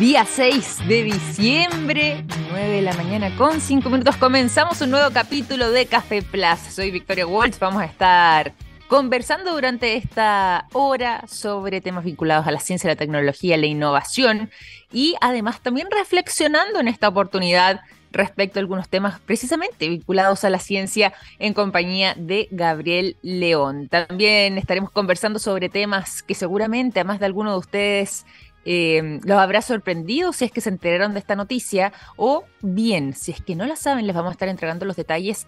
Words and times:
Día 0.00 0.24
6 0.24 0.88
de 0.88 1.02
diciembre, 1.02 2.24
9 2.48 2.68
de 2.68 2.80
la 2.80 2.94
mañana 2.94 3.36
con 3.36 3.60
5 3.60 3.90
minutos. 3.90 4.16
Comenzamos 4.16 4.80
un 4.80 4.92
nuevo 4.92 5.10
capítulo 5.12 5.70
de 5.70 5.84
Café 5.84 6.22
Plus. 6.22 6.58
Soy 6.70 6.90
Victoria 6.90 7.26
Walsh. 7.26 7.58
Vamos 7.58 7.82
a 7.82 7.84
estar 7.84 8.54
conversando 8.88 9.52
durante 9.52 9.96
esta 9.96 10.66
hora 10.72 11.22
sobre 11.28 11.82
temas 11.82 12.04
vinculados 12.04 12.46
a 12.46 12.50
la 12.50 12.60
ciencia, 12.60 12.88
la 12.88 12.96
tecnología, 12.96 13.58
la 13.58 13.66
innovación 13.66 14.50
y 14.90 15.16
además 15.20 15.60
también 15.60 15.88
reflexionando 15.90 16.80
en 16.80 16.88
esta 16.88 17.06
oportunidad 17.06 17.82
respecto 18.10 18.58
a 18.58 18.62
algunos 18.62 18.88
temas 18.88 19.20
precisamente 19.20 19.88
vinculados 19.88 20.44
a 20.44 20.50
la 20.50 20.58
ciencia 20.58 21.12
en 21.38 21.52
compañía 21.52 22.14
de 22.16 22.48
Gabriel 22.50 23.16
León. 23.22 23.88
También 23.88 24.56
estaremos 24.56 24.90
conversando 24.90 25.38
sobre 25.38 25.68
temas 25.68 26.22
que 26.22 26.34
seguramente 26.34 27.00
a 27.00 27.04
más 27.04 27.20
de 27.20 27.26
alguno 27.26 27.52
de 27.52 27.58
ustedes 27.58 28.24
eh, 28.64 29.20
los 29.24 29.38
habrá 29.38 29.62
sorprendido 29.62 30.32
si 30.32 30.44
es 30.44 30.52
que 30.52 30.60
se 30.60 30.68
enteraron 30.68 31.12
de 31.12 31.20
esta 31.20 31.36
noticia 31.36 31.92
o 32.16 32.44
bien, 32.60 33.14
si 33.14 33.32
es 33.32 33.40
que 33.40 33.56
no 33.56 33.66
la 33.66 33.76
saben, 33.76 34.06
les 34.06 34.14
vamos 34.14 34.30
a 34.30 34.32
estar 34.32 34.48
entregando 34.48 34.84
los 34.84 34.96
detalles 34.96 35.46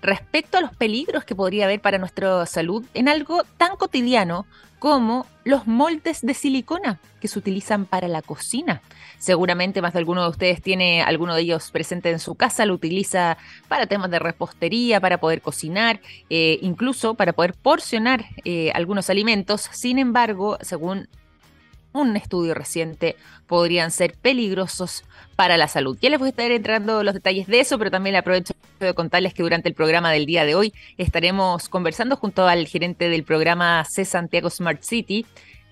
respecto 0.00 0.58
a 0.58 0.60
los 0.60 0.74
peligros 0.76 1.24
que 1.24 1.34
podría 1.34 1.64
haber 1.64 1.80
para 1.80 1.98
nuestra 1.98 2.44
salud 2.46 2.84
en 2.94 3.08
algo 3.08 3.44
tan 3.56 3.76
cotidiano 3.76 4.46
como 4.78 5.26
los 5.44 5.68
moldes 5.68 6.22
de 6.22 6.34
silicona 6.34 6.98
que 7.20 7.28
se 7.28 7.38
utilizan 7.38 7.86
para 7.86 8.08
la 8.08 8.20
cocina. 8.20 8.82
Seguramente 9.18 9.80
más 9.80 9.92
de 9.92 10.00
alguno 10.00 10.24
de 10.24 10.30
ustedes 10.30 10.60
tiene 10.60 11.02
alguno 11.02 11.36
de 11.36 11.42
ellos 11.42 11.70
presente 11.70 12.10
en 12.10 12.18
su 12.18 12.34
casa, 12.34 12.66
lo 12.66 12.74
utiliza 12.74 13.38
para 13.68 13.86
temas 13.86 14.10
de 14.10 14.18
repostería, 14.18 15.00
para 15.00 15.18
poder 15.18 15.40
cocinar, 15.40 16.00
eh, 16.30 16.58
incluso 16.62 17.14
para 17.14 17.32
poder 17.32 17.54
porcionar 17.54 18.24
eh, 18.44 18.72
algunos 18.74 19.08
alimentos. 19.08 19.68
Sin 19.70 20.00
embargo, 20.00 20.58
según 20.62 21.08
un 21.92 22.16
estudio 22.16 22.54
reciente, 22.54 23.16
podrían 23.46 23.90
ser 23.90 24.14
peligrosos 24.14 25.04
para 25.36 25.56
la 25.56 25.68
salud. 25.68 25.98
Ya 26.00 26.10
les 26.10 26.18
voy 26.18 26.28
a 26.28 26.30
estar 26.30 26.50
entrando 26.50 27.02
los 27.02 27.14
detalles 27.14 27.46
de 27.46 27.60
eso, 27.60 27.78
pero 27.78 27.90
también 27.90 28.16
aprovecho 28.16 28.54
de 28.80 28.94
contarles 28.94 29.34
que 29.34 29.42
durante 29.42 29.68
el 29.68 29.74
programa 29.74 30.10
del 30.10 30.26
día 30.26 30.44
de 30.44 30.54
hoy 30.54 30.72
estaremos 30.98 31.68
conversando 31.68 32.16
junto 32.16 32.46
al 32.46 32.66
gerente 32.66 33.08
del 33.08 33.24
programa 33.24 33.84
C 33.84 34.04
Santiago 34.04 34.50
Smart 34.50 34.82
City, 34.82 35.26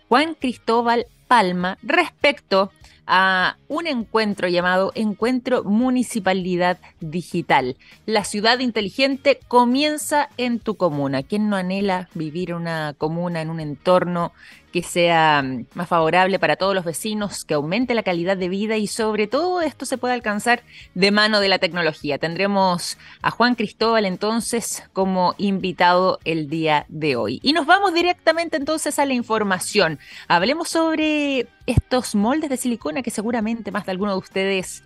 Juan 0.08 0.34
Cristóbal 0.34 1.06
Palma, 1.31 1.78
respecto 1.84 2.73
a 3.06 3.56
un 3.69 3.86
encuentro 3.86 4.48
llamado 4.48 4.91
Encuentro 4.97 5.62
Municipalidad 5.62 6.78
Digital. 6.98 7.77
La 8.05 8.25
ciudad 8.25 8.59
inteligente 8.59 9.39
comienza 9.47 10.28
en 10.39 10.58
tu 10.58 10.77
comuna. 10.77 11.23
¿Quién 11.23 11.48
no 11.48 11.55
anhela 11.55 12.08
vivir 12.14 12.51
en 12.51 12.56
una 12.56 12.95
comuna, 12.98 13.42
en 13.42 13.51
un 13.51 13.61
entorno 13.61 14.33
que 14.73 14.83
sea 14.83 15.42
mm, 15.42 15.67
más 15.75 15.89
favorable 15.89 16.39
para 16.39 16.56
todos 16.56 16.75
los 16.75 16.84
vecinos, 16.84 17.45
que 17.45 17.55
aumente 17.55 17.95
la 17.95 18.03
calidad 18.03 18.36
de 18.36 18.48
vida 18.48 18.77
y 18.77 18.86
sobre 18.86 19.27
todo 19.27 19.61
esto 19.61 19.86
se 19.86 19.98
puede 19.98 20.14
alcanzar 20.14 20.62
de 20.95 21.11
mano 21.11 21.41
de 21.41 21.48
la 21.48 21.58
tecnología. 21.58 22.19
Tendremos 22.19 22.98
a 23.23 23.31
Juan 23.31 23.55
Cristóbal 23.55 24.05
entonces 24.05 24.84
como 24.92 25.34
invitado 25.39 26.19
el 26.25 26.48
día 26.48 26.86
de 26.89 27.17
hoy. 27.17 27.41
Y 27.42 27.53
nos 27.53 27.67
vamos 27.67 27.95
directamente 27.95 28.56
entonces 28.56 28.98
a 28.98 29.06
la 29.06 29.14
información. 29.14 29.98
Hablemos 30.28 30.69
sobre 30.69 31.19
estos 31.66 32.14
moldes 32.14 32.50
de 32.50 32.56
silicona 32.56 33.02
que 33.02 33.10
seguramente 33.10 33.70
más 33.70 33.86
de 33.86 33.92
alguno 33.92 34.12
de 34.12 34.18
ustedes 34.18 34.82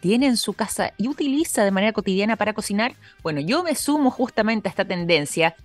tiene 0.00 0.26
en 0.26 0.36
su 0.36 0.52
casa 0.52 0.92
y 0.96 1.08
utiliza 1.08 1.64
de 1.64 1.70
manera 1.70 1.92
cotidiana 1.92 2.36
para 2.36 2.52
cocinar, 2.52 2.94
bueno, 3.22 3.40
yo 3.40 3.62
me 3.62 3.74
sumo 3.74 4.10
justamente 4.10 4.68
a 4.68 4.70
esta 4.70 4.84
tendencia 4.84 5.56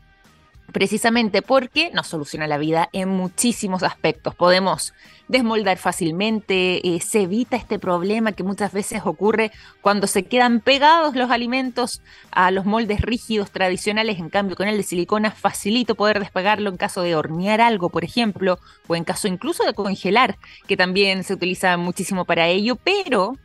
precisamente 0.71 1.41
porque 1.41 1.91
nos 1.93 2.07
soluciona 2.07 2.47
la 2.47 2.57
vida 2.57 2.89
en 2.93 3.09
muchísimos 3.09 3.83
aspectos. 3.83 4.33
Podemos 4.33 4.93
desmoldar 5.27 5.77
fácilmente, 5.77 6.95
eh, 6.95 6.99
se 6.99 7.21
evita 7.21 7.55
este 7.55 7.79
problema 7.79 8.33
que 8.33 8.43
muchas 8.43 8.71
veces 8.73 9.01
ocurre 9.05 9.51
cuando 9.81 10.07
se 10.07 10.23
quedan 10.23 10.59
pegados 10.59 11.15
los 11.15 11.31
alimentos 11.31 12.01
a 12.31 12.51
los 12.51 12.65
moldes 12.65 13.01
rígidos 13.01 13.51
tradicionales, 13.51 14.19
en 14.19 14.29
cambio 14.29 14.55
con 14.55 14.67
el 14.67 14.77
de 14.77 14.83
silicona 14.83 15.31
facilito 15.31 15.95
poder 15.95 16.19
despegarlo 16.19 16.69
en 16.69 16.77
caso 16.77 17.01
de 17.01 17.15
hornear 17.15 17.61
algo, 17.61 17.89
por 17.89 18.03
ejemplo, 18.03 18.59
o 18.87 18.95
en 18.95 19.03
caso 19.03 19.27
incluso 19.27 19.63
de 19.63 19.73
congelar, 19.73 20.37
que 20.67 20.77
también 20.77 21.23
se 21.23 21.33
utiliza 21.33 21.77
muchísimo 21.77 22.25
para 22.25 22.47
ello, 22.47 22.75
pero 22.75 23.37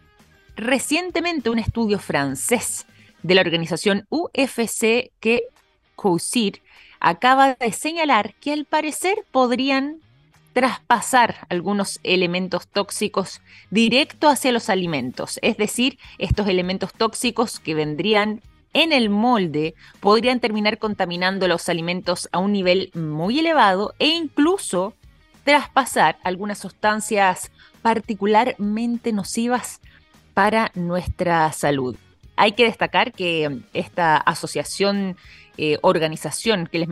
recientemente 0.56 1.50
un 1.50 1.58
estudio 1.58 1.98
francés 1.98 2.86
de 3.22 3.34
la 3.34 3.40
organización 3.40 4.06
UFC 4.10 5.12
que 5.20 5.44
COSIR 5.94 6.62
acaba 7.00 7.54
de 7.54 7.72
señalar 7.72 8.34
que 8.34 8.52
al 8.52 8.64
parecer 8.64 9.24
podrían 9.30 9.98
traspasar 10.52 11.46
algunos 11.48 12.00
elementos 12.02 12.66
tóxicos 12.66 13.40
directo 13.70 14.28
hacia 14.28 14.52
los 14.52 14.68
alimentos, 14.70 15.38
es 15.42 15.56
decir, 15.56 15.98
estos 16.18 16.48
elementos 16.48 16.92
tóxicos 16.92 17.60
que 17.60 17.74
vendrían 17.74 18.42
en 18.72 18.92
el 18.92 19.10
molde 19.10 19.74
podrían 20.00 20.40
terminar 20.40 20.78
contaminando 20.78 21.48
los 21.48 21.68
alimentos 21.68 22.28
a 22.32 22.38
un 22.38 22.52
nivel 22.52 22.90
muy 22.94 23.38
elevado 23.38 23.94
e 23.98 24.08
incluso 24.08 24.94
traspasar 25.44 26.18
algunas 26.24 26.58
sustancias 26.58 27.50
particularmente 27.80 29.12
nocivas 29.12 29.80
para 30.34 30.70
nuestra 30.74 31.50
salud. 31.52 31.96
Hay 32.36 32.52
que 32.52 32.64
destacar 32.64 33.12
que 33.12 33.60
esta 33.72 34.16
asociación 34.16 35.16
eh, 35.58 35.78
organización 35.82 36.66
que 36.66 36.78
les 36.78 36.88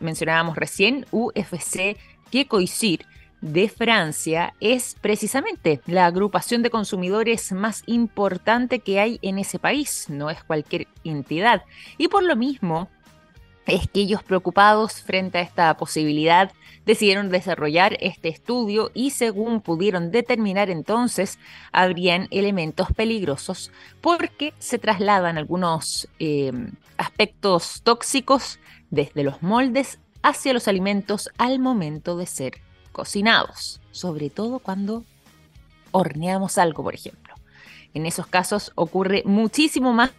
mencionábamos 0.00 0.56
recién, 0.56 1.06
UFC 1.10 1.96
Kekoisir, 2.30 3.06
de 3.40 3.68
Francia, 3.70 4.54
es 4.60 4.96
precisamente 5.00 5.80
la 5.86 6.06
agrupación 6.06 6.62
de 6.62 6.70
consumidores 6.70 7.52
más 7.52 7.82
importante 7.86 8.80
que 8.80 9.00
hay 9.00 9.18
en 9.22 9.38
ese 9.38 9.58
país, 9.58 10.06
no 10.10 10.28
es 10.28 10.44
cualquier 10.44 10.88
entidad. 11.04 11.62
Y 11.96 12.08
por 12.08 12.22
lo 12.22 12.36
mismo, 12.36 12.90
es 13.66 13.88
que 13.88 14.00
ellos 14.00 14.22
preocupados 14.22 15.00
frente 15.00 15.38
a 15.38 15.42
esta 15.42 15.74
posibilidad 15.76 16.52
decidieron 16.86 17.28
desarrollar 17.28 17.96
este 18.00 18.28
estudio 18.28 18.90
y 18.94 19.10
según 19.10 19.60
pudieron 19.60 20.10
determinar 20.10 20.70
entonces 20.70 21.38
habrían 21.72 22.26
elementos 22.30 22.88
peligrosos 22.92 23.70
porque 24.00 24.54
se 24.58 24.78
trasladan 24.78 25.38
algunos 25.38 26.08
eh, 26.18 26.52
aspectos 26.96 27.82
tóxicos 27.82 28.58
desde 28.90 29.24
los 29.24 29.42
moldes 29.42 29.98
hacia 30.22 30.52
los 30.52 30.68
alimentos 30.68 31.30
al 31.38 31.58
momento 31.58 32.16
de 32.16 32.26
ser 32.26 32.60
cocinados, 32.92 33.80
sobre 33.90 34.30
todo 34.30 34.58
cuando 34.58 35.04
horneamos 35.92 36.58
algo, 36.58 36.82
por 36.82 36.94
ejemplo. 36.94 37.29
En 37.94 38.06
esos 38.06 38.26
casos 38.26 38.72
ocurre 38.74 39.22
muchísimo 39.24 39.92
más 39.92 40.12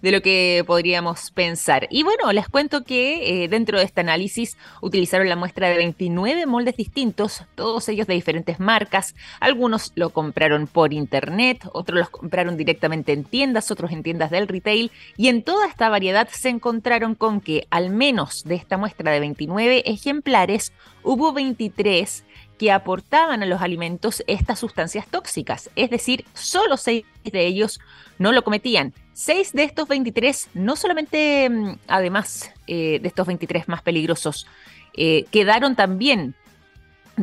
de 0.00 0.12
lo 0.12 0.22
que 0.22 0.62
podríamos 0.66 1.30
pensar. 1.32 1.88
Y 1.90 2.02
bueno, 2.02 2.32
les 2.32 2.48
cuento 2.48 2.84
que 2.84 3.44
eh, 3.44 3.48
dentro 3.48 3.78
de 3.78 3.84
este 3.84 4.00
análisis 4.00 4.56
utilizaron 4.80 5.28
la 5.28 5.36
muestra 5.36 5.68
de 5.68 5.76
29 5.76 6.46
moldes 6.46 6.76
distintos, 6.76 7.44
todos 7.54 7.88
ellos 7.88 8.06
de 8.06 8.14
diferentes 8.14 8.60
marcas. 8.60 9.14
Algunos 9.40 9.92
lo 9.96 10.10
compraron 10.10 10.66
por 10.66 10.92
internet, 10.92 11.68
otros 11.72 11.98
los 11.98 12.10
compraron 12.10 12.56
directamente 12.56 13.12
en 13.12 13.24
tiendas, 13.24 13.70
otros 13.70 13.90
en 13.90 14.02
tiendas 14.02 14.30
del 14.30 14.48
retail. 14.48 14.90
Y 15.16 15.28
en 15.28 15.42
toda 15.42 15.66
esta 15.66 15.88
variedad 15.88 16.28
se 16.30 16.48
encontraron 16.48 17.14
con 17.14 17.40
que 17.40 17.66
al 17.70 17.90
menos 17.90 18.44
de 18.44 18.54
esta 18.54 18.76
muestra 18.76 19.10
de 19.10 19.20
29 19.20 19.82
ejemplares 19.86 20.72
hubo 21.02 21.32
23 21.32 22.24
que 22.60 22.70
aportaban 22.70 23.42
a 23.42 23.46
los 23.46 23.62
alimentos 23.62 24.22
estas 24.26 24.58
sustancias 24.58 25.06
tóxicas, 25.06 25.70
es 25.76 25.88
decir, 25.88 26.26
solo 26.34 26.76
seis 26.76 27.06
de 27.24 27.46
ellos 27.46 27.80
no 28.18 28.32
lo 28.32 28.44
cometían. 28.44 28.92
Seis 29.14 29.54
de 29.54 29.62
estos 29.62 29.88
23, 29.88 30.50
no 30.52 30.76
solamente, 30.76 31.48
mm, 31.48 31.78
además 31.88 32.52
eh, 32.66 32.98
de 33.00 33.08
estos 33.08 33.26
23 33.26 33.66
más 33.66 33.80
peligrosos, 33.80 34.46
eh, 34.92 35.24
quedaron 35.30 35.74
también 35.74 36.34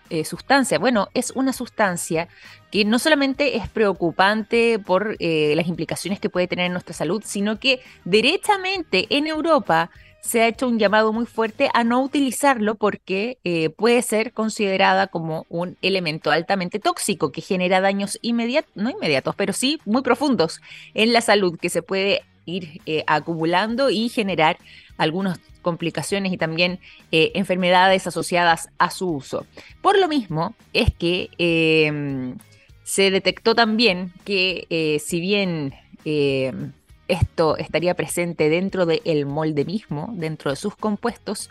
eh, 0.09 0.25
sustancia? 0.25 0.79
Bueno, 0.79 1.09
es 1.13 1.31
una 1.31 1.53
sustancia 1.53 2.27
que 2.71 2.85
no 2.85 2.99
solamente 2.99 3.57
es 3.57 3.69
preocupante 3.69 4.79
por 4.79 5.15
eh, 5.19 5.53
las 5.55 5.67
implicaciones 5.67 6.19
que 6.19 6.29
puede 6.29 6.47
tener 6.47 6.65
en 6.65 6.71
nuestra 6.71 6.93
salud, 6.93 7.23
sino 7.25 7.59
que 7.59 7.81
derechamente 8.05 9.07
en 9.09 9.27
Europa 9.27 9.89
se 10.21 10.41
ha 10.41 10.47
hecho 10.47 10.67
un 10.67 10.79
llamado 10.79 11.13
muy 11.13 11.25
fuerte 11.25 11.69
a 11.73 11.83
no 11.83 12.01
utilizarlo 12.01 12.75
porque 12.75 13.37
eh, 13.43 13.69
puede 13.69 14.01
ser 14.01 14.33
considerada 14.33 15.07
como 15.07 15.45
un 15.49 15.77
elemento 15.81 16.29
altamente 16.29 16.79
tóxico 16.79 17.31
que 17.31 17.41
genera 17.41 17.79
daños 17.79 18.19
inmediatos, 18.21 18.71
no 18.75 18.89
inmediatos, 18.89 19.35
pero 19.35 19.53
sí 19.53 19.79
muy 19.85 20.01
profundos 20.01 20.59
en 20.93 21.13
la 21.13 21.21
salud, 21.21 21.57
que 21.57 21.69
se 21.69 21.81
puede 21.81 22.23
ir 22.45 22.81
acumulando 23.05 23.91
y 23.91 24.09
generar 24.09 24.57
algunas 24.99 25.39
complicaciones 25.63 26.31
y 26.31 26.37
también 26.37 26.79
eh, 27.11 27.31
enfermedades 27.33 28.05
asociadas 28.05 28.69
a 28.77 28.91
su 28.91 29.09
uso. 29.09 29.47
Por 29.81 29.97
lo 29.97 30.07
mismo 30.07 30.53
es 30.73 30.93
que 30.93 31.29
em, 31.39 32.37
se 32.83 33.09
detectó 33.09 33.55
también 33.55 34.13
que 34.25 34.67
eh, 34.69 34.99
si 34.99 35.19
bien 35.19 35.73
em, 36.05 36.73
esto 37.07 37.57
estaría 37.57 37.95
presente 37.95 38.49
dentro 38.49 38.85
del 38.85 39.25
molde 39.25 39.65
mismo, 39.65 40.11
dentro 40.13 40.51
de 40.51 40.57
sus 40.57 40.75
compuestos, 40.75 41.49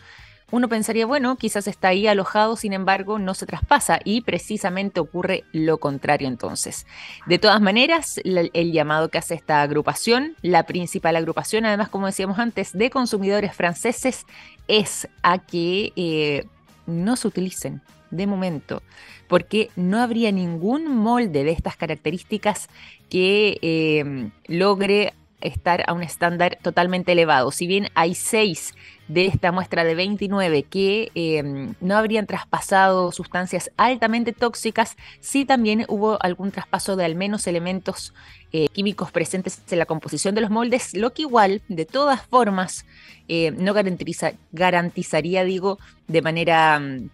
uno 0.50 0.68
pensaría, 0.68 1.04
bueno, 1.04 1.36
quizás 1.36 1.66
está 1.68 1.88
ahí 1.88 2.06
alojado, 2.06 2.56
sin 2.56 2.72
embargo, 2.72 3.18
no 3.18 3.34
se 3.34 3.44
traspasa 3.44 4.00
y 4.02 4.22
precisamente 4.22 4.98
ocurre 4.98 5.44
lo 5.52 5.78
contrario 5.78 6.26
entonces. 6.26 6.86
De 7.26 7.38
todas 7.38 7.60
maneras, 7.60 8.18
el, 8.24 8.72
llamado 8.72 9.10
que 9.10 9.18
hace 9.18 9.34
esta 9.34 9.60
agrupación, 9.60 10.36
la 10.40 10.62
principal 10.64 11.16
agrupación, 11.16 11.66
además, 11.66 11.90
como 11.90 12.06
decíamos 12.06 12.38
antes, 12.38 12.72
de 12.72 12.88
consumidores 12.88 13.54
franceses, 13.54 14.24
es 14.68 15.06
a 15.22 15.38
que 15.38 15.92
eh, 15.96 16.46
no 16.86 17.16
se 17.16 17.28
utilicen 17.28 17.82
de 18.10 18.26
momento, 18.26 18.82
porque 19.28 19.68
no 19.76 20.00
habría 20.00 20.32
ningún 20.32 20.96
molde 20.96 21.44
de 21.44 21.50
estas 21.50 21.76
características 21.76 22.68
que 23.10 23.58
eh, 23.60 24.30
logre 24.46 25.12
estar 25.40 25.84
a 25.86 25.92
un 25.92 26.02
estándar 26.02 26.58
totalmente 26.62 27.12
elevado. 27.12 27.50
Si 27.50 27.66
bien 27.66 27.88
hay 27.94 28.14
seis 28.14 28.74
de 29.08 29.26
esta 29.26 29.52
muestra 29.52 29.84
de 29.84 29.94
29 29.94 30.64
que 30.64 31.10
em, 31.14 31.74
no 31.80 31.96
habrían 31.96 32.26
traspasado 32.26 33.10
sustancias 33.12 33.70
altamente 33.76 34.32
tóxicas, 34.32 34.96
sí 35.20 35.44
también 35.44 35.84
hubo 35.88 36.22
algún 36.22 36.50
traspaso 36.50 36.96
de 36.96 37.04
al 37.04 37.14
menos 37.14 37.46
elementos 37.46 38.12
eh, 38.52 38.66
químicos 38.72 39.10
presentes 39.10 39.62
en 39.70 39.78
la 39.78 39.86
composición 39.86 40.34
de 40.34 40.40
los 40.42 40.50
moldes, 40.50 40.94
lo 40.94 41.12
que 41.12 41.22
igual, 41.22 41.62
de 41.68 41.86
todas 41.86 42.22
formas, 42.26 42.84
eh, 43.28 43.50
no 43.52 43.74
garantiza, 43.74 44.32
garantizaría, 44.52 45.44
digo, 45.44 45.78
de 46.06 46.22
manera... 46.22 46.78
Mm, 46.78 47.10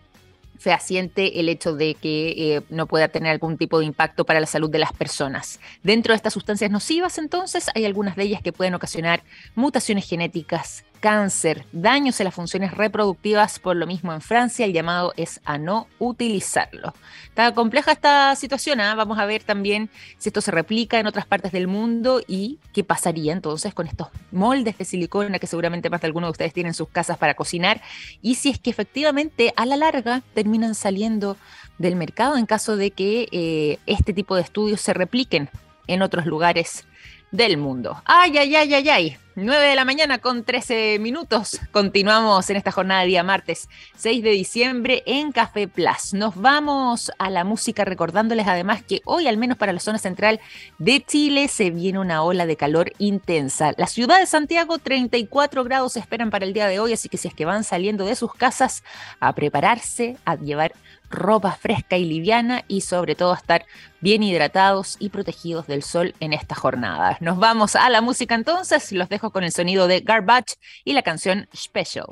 fehaciente 0.58 1.40
el 1.40 1.48
hecho 1.48 1.74
de 1.74 1.94
que 1.94 2.56
eh, 2.56 2.62
no 2.70 2.86
pueda 2.86 3.08
tener 3.08 3.30
algún 3.32 3.56
tipo 3.56 3.78
de 3.78 3.86
impacto 3.86 4.24
para 4.24 4.40
la 4.40 4.46
salud 4.46 4.70
de 4.70 4.78
las 4.78 4.92
personas. 4.92 5.60
Dentro 5.82 6.12
de 6.12 6.16
estas 6.16 6.32
sustancias 6.32 6.70
nocivas, 6.70 7.18
entonces, 7.18 7.70
hay 7.74 7.84
algunas 7.84 8.16
de 8.16 8.24
ellas 8.24 8.42
que 8.42 8.52
pueden 8.52 8.74
ocasionar 8.74 9.22
mutaciones 9.54 10.08
genéticas, 10.08 10.84
cáncer, 11.04 11.66
daños 11.70 12.18
en 12.18 12.24
las 12.24 12.34
funciones 12.34 12.70
reproductivas, 12.70 13.58
por 13.58 13.76
lo 13.76 13.86
mismo 13.86 14.14
en 14.14 14.22
Francia 14.22 14.64
el 14.64 14.72
llamado 14.72 15.12
es 15.18 15.38
a 15.44 15.58
no 15.58 15.86
utilizarlo. 15.98 16.94
Está 17.28 17.52
compleja 17.52 17.92
esta 17.92 18.34
situación, 18.36 18.80
¿ah? 18.80 18.94
vamos 18.94 19.18
a 19.18 19.26
ver 19.26 19.42
también 19.42 19.90
si 20.16 20.30
esto 20.30 20.40
se 20.40 20.50
replica 20.50 20.98
en 20.98 21.06
otras 21.06 21.26
partes 21.26 21.52
del 21.52 21.68
mundo 21.68 22.22
y 22.26 22.58
qué 22.72 22.84
pasaría 22.84 23.34
entonces 23.34 23.74
con 23.74 23.86
estos 23.86 24.08
moldes 24.32 24.78
de 24.78 24.86
silicona 24.86 25.38
que 25.38 25.46
seguramente 25.46 25.90
más 25.90 26.00
de 26.00 26.06
alguno 26.06 26.28
de 26.28 26.30
ustedes 26.30 26.54
tienen 26.54 26.70
en 26.70 26.74
sus 26.74 26.88
casas 26.88 27.18
para 27.18 27.34
cocinar 27.34 27.82
y 28.22 28.36
si 28.36 28.48
es 28.48 28.58
que 28.58 28.70
efectivamente 28.70 29.52
a 29.56 29.66
la 29.66 29.76
larga 29.76 30.22
terminan 30.32 30.74
saliendo 30.74 31.36
del 31.76 31.96
mercado 31.96 32.38
en 32.38 32.46
caso 32.46 32.78
de 32.78 32.92
que 32.92 33.28
eh, 33.30 33.78
este 33.84 34.14
tipo 34.14 34.36
de 34.36 34.40
estudios 34.40 34.80
se 34.80 34.94
repliquen 34.94 35.50
en 35.86 36.00
otros 36.00 36.24
lugares 36.24 36.86
del 37.34 37.56
mundo. 37.56 38.00
Ay, 38.04 38.38
ay, 38.38 38.54
ay, 38.54 38.74
ay, 38.74 38.88
ay. 38.88 39.16
9 39.34 39.66
de 39.66 39.74
la 39.74 39.84
mañana 39.84 40.18
con 40.18 40.44
13 40.44 41.00
minutos. 41.00 41.60
Continuamos 41.72 42.48
en 42.48 42.56
esta 42.56 42.70
jornada 42.70 43.00
de 43.00 43.08
día 43.08 43.24
martes 43.24 43.68
6 43.96 44.22
de 44.22 44.30
diciembre 44.30 45.02
en 45.06 45.32
Café 45.32 45.66
Plus. 45.66 46.14
Nos 46.14 46.36
vamos 46.36 47.10
a 47.18 47.30
la 47.30 47.42
música 47.42 47.84
recordándoles 47.84 48.46
además 48.46 48.84
que 48.84 49.00
hoy, 49.04 49.26
al 49.26 49.36
menos 49.36 49.58
para 49.58 49.72
la 49.72 49.80
zona 49.80 49.98
central 49.98 50.38
de 50.78 51.04
Chile, 51.04 51.48
se 51.48 51.70
viene 51.70 51.98
una 51.98 52.22
ola 52.22 52.46
de 52.46 52.54
calor 52.54 52.92
intensa. 52.98 53.72
La 53.76 53.88
ciudad 53.88 54.20
de 54.20 54.26
Santiago, 54.26 54.78
34 54.78 55.64
grados 55.64 55.96
esperan 55.96 56.30
para 56.30 56.44
el 56.44 56.52
día 56.52 56.68
de 56.68 56.78
hoy, 56.78 56.92
así 56.92 57.08
que 57.08 57.16
si 57.16 57.26
es 57.26 57.34
que 57.34 57.44
van 57.44 57.64
saliendo 57.64 58.04
de 58.04 58.14
sus 58.14 58.32
casas 58.32 58.84
a 59.18 59.32
prepararse, 59.32 60.16
a 60.24 60.36
llevar 60.36 60.72
ropa 61.14 61.52
fresca 61.52 61.96
y 61.96 62.04
liviana 62.04 62.64
y 62.68 62.82
sobre 62.82 63.14
todo 63.14 63.34
estar 63.34 63.64
bien 64.00 64.22
hidratados 64.22 64.96
y 64.98 65.08
protegidos 65.08 65.66
del 65.66 65.82
sol 65.82 66.14
en 66.20 66.32
esta 66.32 66.54
jornada. 66.54 67.16
Nos 67.20 67.38
vamos 67.38 67.76
a 67.76 67.88
la 67.90 68.00
música 68.00 68.34
entonces, 68.34 68.92
los 68.92 69.08
dejo 69.08 69.30
con 69.30 69.44
el 69.44 69.52
sonido 69.52 69.86
de 69.86 70.00
Garbage 70.00 70.56
y 70.84 70.92
la 70.92 71.02
canción 71.02 71.48
Special. 71.54 72.06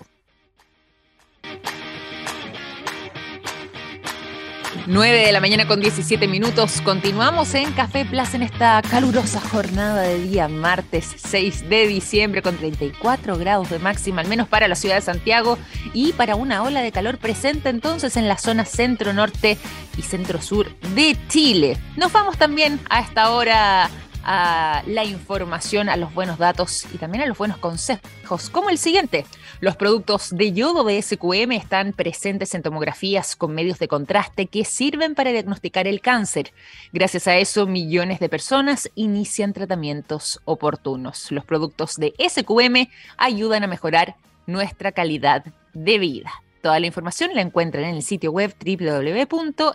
9 4.87 5.27
de 5.27 5.33
la 5.33 5.41
mañana 5.41 5.67
con 5.67 5.81
17 5.81 6.27
minutos. 6.27 6.81
Continuamos 6.83 7.55
en 7.55 7.73
Café 7.73 8.05
Plaza 8.05 8.37
en 8.37 8.43
esta 8.43 8.83
calurosa 8.83 9.41
jornada 9.41 10.03
de 10.03 10.19
día 10.19 10.49
martes 10.49 11.15
6 11.17 11.69
de 11.69 11.87
diciembre 11.87 12.43
con 12.43 12.57
34 12.57 13.39
grados 13.39 13.71
de 13.71 13.79
máxima, 13.79 14.21
al 14.21 14.29
menos 14.29 14.49
para 14.49 14.69
la 14.69 14.75
ciudad 14.75 14.97
de 14.97 15.03
Santiago 15.03 15.59
y 15.93 16.13
para 16.15 16.35
una 16.35 16.63
ola 16.63 16.83
de 16.83 16.91
calor 16.91 17.19
presente 17.19 17.69
entonces 17.69 18.17
en 18.17 18.27
la 18.27 18.39
zona 18.39 18.65
centro-norte 18.65 19.57
y 19.97 20.03
centro-sur 20.03 20.75
de 20.95 21.17
Chile. 21.29 21.79
Nos 21.97 22.13
vamos 22.13 22.37
también 22.37 22.81
a 22.91 23.01
esta 23.01 23.31
hora 23.31 23.89
a 24.25 24.83
la 24.87 25.05
información, 25.05 25.89
a 25.89 25.97
los 25.97 26.13
buenos 26.15 26.39
datos 26.39 26.87
y 26.93 26.99
también 26.99 27.25
a 27.25 27.27
los 27.27 27.39
buenos 27.39 27.59
consejos, 27.59 28.51
como 28.51 28.71
el 28.71 28.79
siguiente. 28.79 29.25
Los 29.61 29.77
productos 29.77 30.31
de 30.31 30.53
yodo 30.53 30.85
de 30.85 31.01
SQM 31.01 31.53
están 31.53 31.93
presentes 31.93 32.55
en 32.55 32.63
tomografías 32.63 33.37
con 33.37 33.55
medios 33.55 33.79
de 33.79 33.89
contraste 33.89 34.47
que 34.47 34.65
sirven 34.65 35.15
para 35.15 35.31
diagnosticar 35.31 35.87
el 35.87 36.01
cáncer. 36.01 36.53
Gracias 36.93 37.29
a 37.29 37.37
eso, 37.37 37.67
millones 37.67 38.19
de 38.19 38.29
personas 38.29 38.91
inician 38.95 39.53
tratamientos 39.53 40.41
oportunos. 40.45 41.31
Los 41.31 41.45
productos 41.45 41.97
de 41.97 42.13
SQM 42.19 42.89
ayudan 43.17 43.63
a 43.65 43.69
mejorar 43.69 44.17
nuestra 44.47 44.93
calidad 44.93 45.45
de 45.75 45.99
vida. 45.99 46.33
Toda 46.63 46.79
la 46.79 46.87
información 46.87 47.31
la 47.35 47.41
encuentran 47.41 47.85
en 47.85 47.97
el 47.97 48.03
sitio 48.03 48.31
web 48.31 48.55
www.sqm.com. 48.65 49.67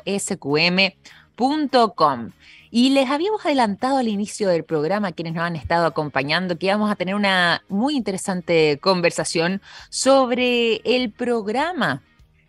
Y 2.70 2.90
les 2.90 3.10
habíamos 3.10 3.46
adelantado 3.46 3.98
al 3.98 4.08
inicio 4.08 4.50
del 4.50 4.64
programa, 4.64 5.12
quienes 5.12 5.34
nos 5.34 5.44
han 5.44 5.56
estado 5.56 5.86
acompañando, 5.86 6.58
que 6.58 6.68
íbamos 6.68 6.92
a 6.92 6.96
tener 6.96 7.16
una 7.16 7.64
muy 7.70 7.96
interesante 7.96 8.78
conversación 8.82 9.62
sobre 9.90 10.82
el 10.84 11.12
programa 11.12 12.02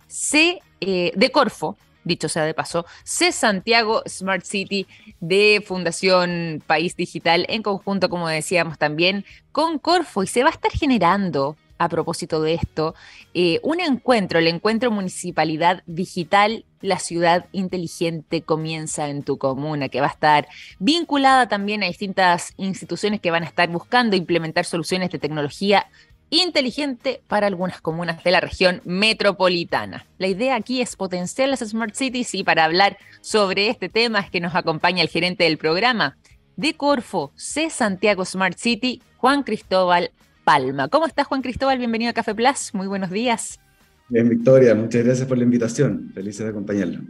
C 0.06 0.60
eh, 0.80 1.12
de 1.14 1.30
Corfo, 1.30 1.76
dicho 2.04 2.28
sea 2.28 2.44
de 2.44 2.54
paso, 2.54 2.86
C 3.04 3.32
Santiago 3.32 4.02
Smart 4.08 4.44
City 4.44 4.86
de 5.20 5.62
Fundación 5.64 6.62
País 6.66 6.96
Digital, 6.96 7.46
en 7.48 7.62
conjunto, 7.62 8.08
como 8.08 8.28
decíamos 8.28 8.78
también, 8.78 9.24
con 9.52 9.78
Corfo, 9.78 10.22
y 10.22 10.26
se 10.26 10.42
va 10.42 10.48
a 10.48 10.52
estar 10.52 10.72
generando 10.72 11.56
a 11.78 11.88
propósito 11.88 12.42
de 12.42 12.54
esto, 12.54 12.94
eh, 13.34 13.60
un 13.62 13.80
encuentro, 13.80 14.38
el 14.38 14.48
encuentro 14.48 14.90
Municipalidad 14.90 15.82
Digital, 15.86 16.64
la 16.80 16.98
ciudad 16.98 17.46
inteligente 17.52 18.42
comienza 18.42 19.08
en 19.08 19.22
tu 19.22 19.38
comuna, 19.38 19.88
que 19.88 20.00
va 20.00 20.08
a 20.08 20.10
estar 20.10 20.48
vinculada 20.78 21.48
también 21.48 21.82
a 21.82 21.86
distintas 21.86 22.52
instituciones 22.56 23.20
que 23.20 23.30
van 23.30 23.42
a 23.42 23.46
estar 23.46 23.68
buscando 23.68 24.16
implementar 24.16 24.64
soluciones 24.64 25.10
de 25.10 25.18
tecnología 25.18 25.86
inteligente 26.30 27.22
para 27.26 27.46
algunas 27.46 27.80
comunas 27.80 28.22
de 28.22 28.30
la 28.30 28.40
región 28.40 28.82
metropolitana. 28.84 30.06
La 30.18 30.26
idea 30.26 30.56
aquí 30.56 30.80
es 30.80 30.96
potenciar 30.96 31.48
las 31.48 31.60
Smart 31.60 31.94
Cities 31.94 32.34
y 32.34 32.44
para 32.44 32.64
hablar 32.64 32.98
sobre 33.20 33.68
este 33.68 33.88
tema 33.88 34.20
es 34.20 34.30
que 34.30 34.40
nos 34.40 34.54
acompaña 34.54 35.02
el 35.02 35.08
gerente 35.08 35.44
del 35.44 35.58
programa 35.58 36.16
de 36.56 36.74
Corfo, 36.74 37.32
C 37.36 37.70
Santiago 37.70 38.24
Smart 38.24 38.58
City, 38.58 39.00
Juan 39.16 39.42
Cristóbal 39.42 40.10
Palma. 40.48 40.88
¿Cómo 40.88 41.04
estás, 41.04 41.26
Juan 41.26 41.42
Cristóbal? 41.42 41.76
Bienvenido 41.76 42.08
a 42.08 42.14
Café 42.14 42.34
Plus. 42.34 42.72
Muy 42.72 42.86
buenos 42.86 43.10
días. 43.10 43.60
Bien, 44.08 44.30
Victoria, 44.30 44.74
muchas 44.74 45.04
gracias 45.04 45.28
por 45.28 45.36
la 45.36 45.44
invitación. 45.44 46.10
Felices 46.14 46.42
de 46.42 46.48
acompañarlo. 46.48 47.00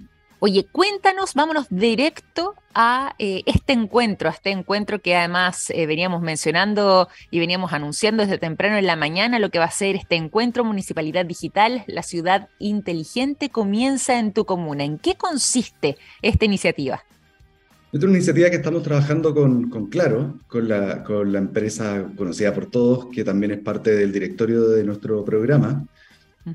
Oye, 0.40 0.66
cuéntanos, 0.66 1.34
vámonos 1.34 1.68
directo 1.70 2.56
a 2.74 3.14
eh, 3.20 3.44
este 3.46 3.74
encuentro, 3.74 4.28
a 4.28 4.32
este 4.32 4.50
encuentro 4.50 4.98
que 4.98 5.14
además 5.14 5.70
eh, 5.70 5.86
veníamos 5.86 6.20
mencionando 6.20 7.08
y 7.30 7.38
veníamos 7.38 7.72
anunciando 7.72 8.24
desde 8.24 8.38
temprano 8.38 8.76
en 8.76 8.88
la 8.88 8.96
mañana, 8.96 9.38
lo 9.38 9.50
que 9.50 9.60
va 9.60 9.66
a 9.66 9.70
ser 9.70 9.94
este 9.94 10.16
encuentro 10.16 10.64
Municipalidad 10.64 11.24
Digital, 11.24 11.84
la 11.86 12.02
ciudad 12.02 12.48
inteligente 12.58 13.50
comienza 13.50 14.18
en 14.18 14.32
tu 14.32 14.46
comuna. 14.46 14.82
¿En 14.82 14.98
qué 14.98 15.14
consiste 15.14 15.96
esta 16.22 16.44
iniciativa? 16.44 17.04
Una 17.90 18.12
iniciativa 18.12 18.50
que 18.50 18.56
estamos 18.56 18.82
trabajando 18.82 19.34
con, 19.34 19.70
con 19.70 19.86
Claro, 19.86 20.38
con 20.46 20.68
la, 20.68 21.02
con 21.02 21.32
la, 21.32 21.38
empresa 21.38 22.06
conocida 22.16 22.52
por 22.52 22.66
todos, 22.66 23.06
que 23.06 23.24
también 23.24 23.52
es 23.52 23.60
parte 23.60 23.94
del 23.94 24.12
directorio 24.12 24.68
de 24.68 24.84
nuestro 24.84 25.24
programa, 25.24 25.86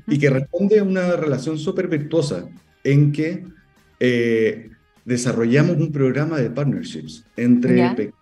y 0.06 0.18
que 0.18 0.30
responde 0.30 0.78
a 0.78 0.84
una 0.84 1.16
relación 1.16 1.58
súper 1.58 1.88
virtuosa 1.88 2.48
en 2.84 3.10
que 3.10 3.44
eh, 3.98 4.70
desarrollamos 5.04 5.76
un 5.76 5.90
programa 5.90 6.38
de 6.38 6.50
partnerships 6.50 7.24
entre 7.36 8.12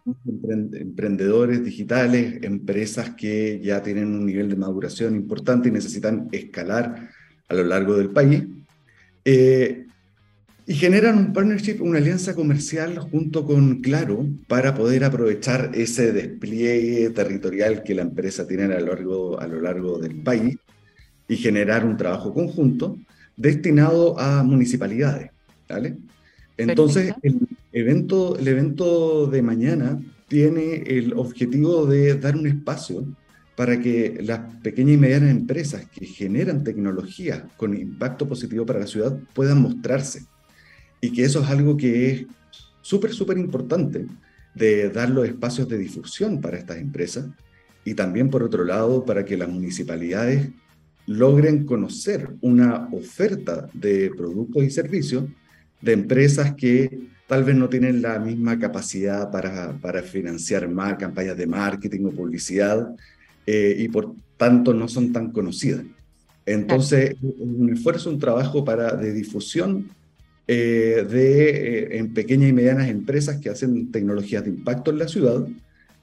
emprendedores 0.80 1.62
digitales, 1.62 2.42
empresas 2.42 3.10
que 3.10 3.60
ya 3.62 3.82
tienen 3.82 4.14
un 4.14 4.24
nivel 4.26 4.48
de 4.48 4.56
maduración 4.56 5.14
importante 5.14 5.68
y 5.68 5.72
necesitan 5.72 6.28
escalar 6.32 7.10
a 7.48 7.54
lo 7.54 7.64
largo 7.64 7.94
del 7.94 8.10
país. 8.10 8.42
Eh, 9.24 9.86
y 10.66 10.74
generan 10.74 11.18
un 11.18 11.32
partnership, 11.32 11.78
una 11.80 11.98
alianza 11.98 12.34
comercial 12.34 12.98
junto 12.98 13.44
con 13.44 13.80
Claro 13.80 14.26
para 14.46 14.74
poder 14.74 15.04
aprovechar 15.04 15.72
ese 15.74 16.12
despliegue 16.12 17.10
territorial 17.10 17.82
que 17.82 17.94
la 17.94 18.02
empresa 18.02 18.46
tiene 18.46 18.64
a 18.64 18.80
lo 18.80 18.86
largo, 18.86 19.40
a 19.40 19.46
lo 19.46 19.60
largo 19.60 19.98
del 19.98 20.22
país 20.22 20.56
y 21.28 21.36
generar 21.36 21.84
un 21.84 21.96
trabajo 21.96 22.32
conjunto 22.32 22.98
destinado 23.36 24.18
a 24.18 24.42
municipalidades. 24.44 25.30
¿vale? 25.68 25.96
Entonces, 26.56 27.12
el 27.22 27.40
evento, 27.72 28.38
el 28.38 28.46
evento 28.46 29.26
de 29.26 29.42
mañana 29.42 30.00
tiene 30.28 30.84
el 30.86 31.14
objetivo 31.14 31.86
de 31.86 32.14
dar 32.14 32.36
un 32.36 32.46
espacio 32.46 33.04
para 33.56 33.80
que 33.80 34.18
las 34.22 34.40
pequeñas 34.62 34.94
y 34.94 34.98
medianas 34.98 35.30
empresas 35.30 35.86
que 35.86 36.06
generan 36.06 36.64
tecnología 36.64 37.48
con 37.56 37.76
impacto 37.76 38.28
positivo 38.28 38.64
para 38.64 38.80
la 38.80 38.86
ciudad 38.86 39.18
puedan 39.34 39.60
mostrarse 39.60 40.22
y 41.02 41.12
que 41.12 41.24
eso 41.24 41.42
es 41.42 41.50
algo 41.50 41.76
que 41.76 42.10
es 42.10 42.26
súper, 42.80 43.12
súper 43.12 43.36
importante 43.36 44.06
de 44.54 44.88
dar 44.88 45.10
los 45.10 45.26
espacios 45.26 45.68
de 45.68 45.76
difusión 45.76 46.40
para 46.40 46.56
estas 46.56 46.78
empresas 46.78 47.26
y 47.84 47.94
también, 47.94 48.30
por 48.30 48.44
otro 48.44 48.64
lado, 48.64 49.04
para 49.04 49.24
que 49.24 49.36
las 49.36 49.48
municipalidades 49.48 50.50
logren 51.06 51.66
conocer 51.66 52.30
una 52.40 52.88
oferta 52.92 53.68
de 53.74 54.10
productos 54.16 54.62
y 54.62 54.70
servicios 54.70 55.24
de 55.80 55.92
empresas 55.92 56.54
que 56.54 57.08
tal 57.26 57.42
vez 57.42 57.56
no 57.56 57.68
tienen 57.68 58.00
la 58.00 58.20
misma 58.20 58.56
capacidad 58.56 59.28
para, 59.32 59.76
para 59.80 60.02
financiar 60.02 60.68
más 60.68 60.96
campañas 60.96 61.36
de 61.36 61.48
marketing 61.48 62.04
o 62.04 62.10
publicidad 62.10 62.94
eh, 63.44 63.74
y 63.76 63.88
por 63.88 64.14
tanto 64.36 64.72
no 64.72 64.86
son 64.86 65.12
tan 65.12 65.32
conocidas. 65.32 65.84
Entonces, 66.46 67.16
un 67.20 67.70
esfuerzo, 67.72 68.10
un 68.10 68.20
trabajo 68.20 68.64
para, 68.64 68.94
de 68.94 69.12
difusión 69.12 69.90
eh, 70.52 71.04
de, 71.04 71.50
eh, 71.50 71.98
en 71.98 72.12
pequeñas 72.12 72.50
y 72.50 72.52
medianas 72.52 72.88
empresas 72.88 73.38
que 73.38 73.48
hacen 73.48 73.90
tecnologías 73.90 74.44
de 74.44 74.50
impacto 74.50 74.90
en 74.90 74.98
la 74.98 75.08
ciudad 75.08 75.46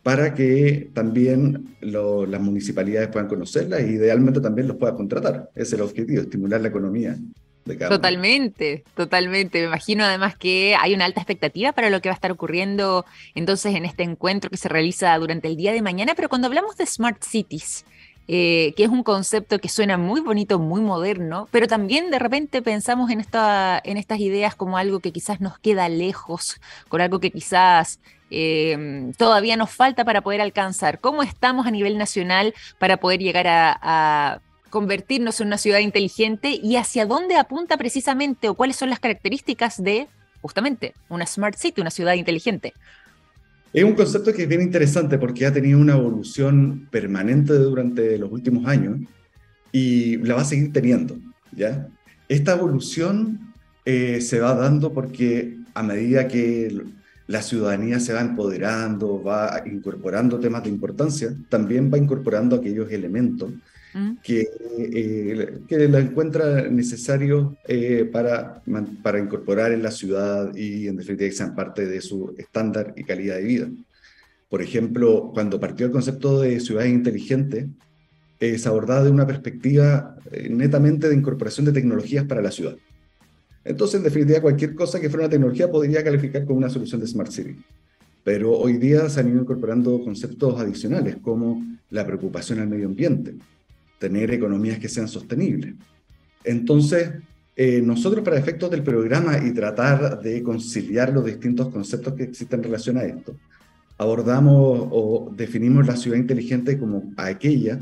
para 0.02 0.34
que 0.34 0.90
también 0.94 1.76
las 1.82 2.42
municipalidades 2.42 3.10
puedan 3.10 3.28
conocerlas 3.28 3.82
e 3.82 3.92
idealmente 3.92 4.42
también 4.42 4.68
los 4.68 4.78
puedan 4.78 4.96
contratar. 4.96 5.52
Es 5.54 5.72
el 5.74 5.82
objetivo, 5.82 6.22
estimular 6.22 6.62
la 6.62 6.70
economía. 6.70 7.16
Totalmente, 7.78 8.84
totalmente. 8.96 9.60
Me 9.60 9.68
imagino 9.68 10.04
además 10.04 10.36
que 10.36 10.76
hay 10.80 10.96
una 10.96 11.06
alta 11.06 11.20
expectativa 11.20 11.74
para 11.74 11.92
lo 11.92 12.02
que 12.02 12.10
va 12.10 12.14
a 12.14 12.16
estar 12.16 12.32
ocurriendo 12.32 13.06
entonces 13.36 13.76
en 13.76 13.86
este 13.86 14.02
encuentro 14.04 14.50
que 14.50 14.58
se 14.58 14.70
realiza 14.70 15.16
durante 15.20 15.48
el 15.48 15.58
día 15.58 15.74
de 15.74 15.84
mañana, 15.84 16.14
pero 16.16 16.30
cuando 16.30 16.48
hablamos 16.48 16.76
de 16.78 16.88
Smart 16.88 17.22
Cities, 17.24 17.86
eh, 18.32 18.76
que 18.78 18.84
es 18.84 18.90
un 18.92 19.02
concepto 19.02 19.58
que 19.58 19.70
suena 19.70 19.98
muy 19.98 20.22
bonito, 20.22 20.60
muy 20.60 20.82
moderno, 20.82 21.48
pero 21.50 21.66
también 21.66 22.12
de 22.12 22.20
repente 22.20 22.62
pensamos 22.62 23.10
en, 23.10 23.20
esta, 23.20 23.82
en 23.84 23.98
estas 23.98 24.20
ideas 24.20 24.54
como 24.54 24.78
algo 24.78 25.00
que 25.00 25.12
quizás 25.12 25.42
nos 25.42 25.58
queda 25.58 25.90
lejos, 25.90 26.62
con 26.90 27.02
algo 27.02 27.20
que 27.20 27.32
quizás 27.32 28.00
em, 28.30 29.14
todavía 29.14 29.58
nos 29.58 29.72
falta 29.72 30.06
para 30.06 30.22
poder 30.22 30.42
alcanzar. 30.42 31.00
¿Cómo 31.00 31.24
estamos 31.24 31.66
a 31.66 31.72
nivel 31.72 31.98
nacional 31.98 32.54
para 32.78 32.98
poder 32.98 33.20
llegar 33.20 33.48
a, 33.48 34.42
convertirnos 34.70 35.42
en 35.42 35.48
una 35.48 35.58
ciudad 35.58 35.80
inteligente 35.80 36.52
y 36.52 36.76
hacia 36.76 37.08
dónde 37.08 37.36
apunta 37.36 37.78
precisamente 37.78 38.48
o 38.48 38.54
cuáles 38.54 38.76
son 38.76 38.92
las 38.92 39.00
características 39.00 39.82
de 39.82 40.08
justamente 40.44 40.94
una 41.10 41.26
smart 41.26 41.58
city, 41.58 41.82
una 41.82 41.90
ciudad 41.90 42.14
inteligente. 42.14 42.76
Es 43.72 43.84
un 43.84 43.94
concepto 43.94 44.34
que 44.34 44.44
es 44.44 44.50
bien 44.50 44.62
interesante 44.62 45.20
porque 45.20 45.46
ha 45.46 45.54
tenido 45.54 45.80
una 45.80 45.94
evolución 45.94 46.88
permanente 46.90 47.54
durante 47.54 48.18
los 48.18 48.32
últimos 48.32 48.66
años 48.66 49.00
y 49.72 50.18
la 50.18 50.36
va 50.36 50.42
a 50.42 50.46
seguir 50.46 50.74
teniendo. 50.74 51.20
¿ya? 51.52 51.88
Esta 52.28 52.54
evolución 52.54 53.54
eh, 53.86 54.22
se 54.22 54.40
va 54.40 54.56
dando 54.56 54.92
porque 54.92 55.58
a 55.76 55.84
medida 55.84 56.28
que 56.28 56.84
la 57.28 57.44
ciudadanía 57.44 58.00
se 58.00 58.14
va 58.14 58.22
empoderando, 58.22 59.22
va 59.22 59.62
incorporando 59.68 60.40
temas 60.40 60.64
de 60.64 60.70
importancia, 60.70 61.36
también 61.48 61.92
va 61.94 62.00
incorporando 62.00 62.56
aquellos 62.56 62.92
elementos 62.92 63.52
que, 64.24 64.48
eh, 64.78 65.60
que 65.68 65.88
la 65.88 66.00
encuentra 66.00 66.68
necesario 66.70 67.58
eh, 67.68 68.08
para, 68.12 68.62
para 69.02 69.20
incorporar 69.20 69.72
en 69.72 69.82
la 69.82 69.92
ciudad 69.92 70.56
y 70.56 70.88
en 70.88 70.98
definitiva 70.98 71.30
que 71.30 71.36
sean 71.36 71.56
parte 71.56 71.88
de 71.88 72.02
su 72.02 72.36
estándar 72.38 72.94
y 72.96 73.04
calidad 73.04 73.36
de 73.36 73.44
vida. 73.44 73.68
Por 74.48 74.62
ejemplo, 74.62 75.32
cuando 75.34 75.60
partió 75.60 75.88
el 75.88 75.92
concepto 75.92 76.42
de 76.42 76.60
ciudad 76.60 76.86
inteligente, 76.86 77.68
eh, 78.40 78.58
se 78.58 78.70
abordaba 78.70 79.04
de 79.04 79.12
una 79.12 79.28
perspectiva 79.28 80.16
netamente 80.50 81.10
de 81.10 81.16
incorporación 81.16 81.66
de 81.66 81.72
tecnologías 81.72 82.26
para 82.26 82.42
la 82.42 82.52
ciudad. 82.52 82.76
Entonces, 83.66 83.98
en 83.98 84.04
definitiva, 84.04 84.42
cualquier 84.42 84.76
cosa 84.76 85.00
que 85.00 85.10
fuera 85.10 85.26
una 85.26 85.32
tecnología 85.32 85.70
podría 85.70 86.04
calificar 86.04 86.46
como 86.46 86.58
una 86.58 86.70
solución 86.70 87.02
de 87.02 87.08
Smart 87.08 87.32
City. 87.32 87.58
Pero 88.24 88.52
hoy 88.52 88.78
día 88.78 89.10
se 89.10 89.20
han 89.20 89.30
ido 89.30 89.42
incorporando 89.42 90.02
conceptos 90.04 90.60
adicionales 90.60 91.18
como 91.22 91.64
la 91.90 92.06
preocupación 92.06 92.60
al 92.60 92.68
medio 92.68 92.86
ambiente, 92.86 93.36
tener 94.00 94.32
economías 94.34 94.80
que 94.80 94.90
sean 94.90 95.08
sostenibles. 95.08 95.76
Entonces, 96.44 97.12
eh, 97.56 97.82
nosotros 97.82 98.24
para 98.24 98.40
efectos 98.40 98.72
del 98.72 98.84
programa 98.84 99.38
y 99.38 99.54
tratar 99.54 100.22
de 100.22 100.42
conciliar 100.42 101.12
los 101.12 101.26
distintos 101.26 101.68
conceptos 101.68 102.14
que 102.14 102.24
existen 102.24 102.62
en 102.62 102.64
relación 102.64 102.98
a 102.98 103.04
esto, 103.04 103.36
abordamos 103.98 104.88
o 104.92 105.32
definimos 105.36 105.86
la 105.86 105.98
ciudad 105.98 106.18
inteligente 106.18 106.80
como 106.80 107.12
aquella 107.18 107.80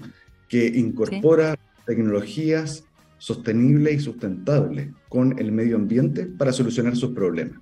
que 0.50 0.66
incorpora 0.66 1.56
tecnologías 1.86 2.84
sostenibles 3.20 3.96
y 3.96 4.00
sustentables 4.00 4.90
con 5.10 5.38
el 5.38 5.52
medio 5.52 5.76
ambiente 5.76 6.26
para 6.26 6.52
solucionar 6.52 6.96
sus 6.96 7.14
problemas. 7.14 7.60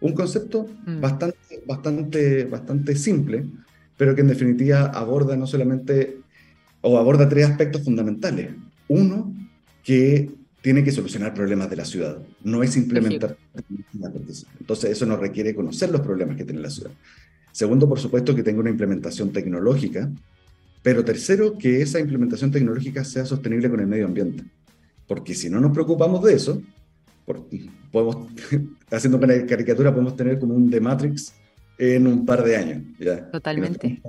Un 0.00 0.12
concepto 0.14 0.68
mm. 0.84 1.00
bastante, 1.00 1.62
bastante, 1.66 2.44
bastante 2.44 2.96
simple, 2.96 3.46
pero 3.96 4.14
que 4.14 4.20
en 4.20 4.28
definitiva 4.28 4.86
aborda 4.86 5.36
no 5.36 5.46
solamente 5.46 6.18
o 6.86 6.98
aborda 6.98 7.28
tres 7.28 7.46
aspectos 7.46 7.82
fundamentales. 7.82 8.54
Uno, 8.86 9.34
que 9.82 10.30
tiene 10.62 10.84
que 10.84 10.92
solucionar 10.92 11.34
problemas 11.34 11.68
de 11.68 11.76
la 11.76 11.84
ciudad, 11.84 12.18
no 12.44 12.62
es 12.62 12.76
implementar. 12.76 13.36
Entonces, 14.60 14.90
eso 14.90 15.04
nos 15.04 15.18
requiere 15.18 15.54
conocer 15.54 15.90
los 15.90 16.00
problemas 16.00 16.36
que 16.36 16.44
tiene 16.44 16.60
la 16.60 16.70
ciudad. 16.70 16.92
Segundo, 17.50 17.88
por 17.88 17.98
supuesto, 17.98 18.36
que 18.36 18.44
tenga 18.44 18.60
una 18.60 18.70
implementación 18.70 19.32
tecnológica. 19.32 20.10
Pero 20.82 21.04
tercero, 21.04 21.58
que 21.58 21.82
esa 21.82 21.98
implementación 21.98 22.52
tecnológica 22.52 23.04
sea 23.04 23.24
sostenible 23.24 23.68
con 23.68 23.80
el 23.80 23.88
medio 23.88 24.06
ambiente. 24.06 24.44
Porque 25.08 25.34
si 25.34 25.50
no 25.50 25.60
nos 25.60 25.72
preocupamos 25.72 26.22
de 26.22 26.34
eso, 26.34 26.62
podemos, 27.90 28.28
haciendo 28.92 29.18
una 29.18 29.44
caricatura, 29.44 29.90
podemos 29.90 30.14
tener 30.14 30.38
como 30.38 30.54
un 30.54 30.70
The 30.70 30.80
Matrix 30.80 31.32
en 31.78 32.06
un 32.06 32.24
par 32.24 32.44
de 32.44 32.56
años. 32.56 32.82
¿ya? 32.98 33.30
Totalmente. 33.30 34.00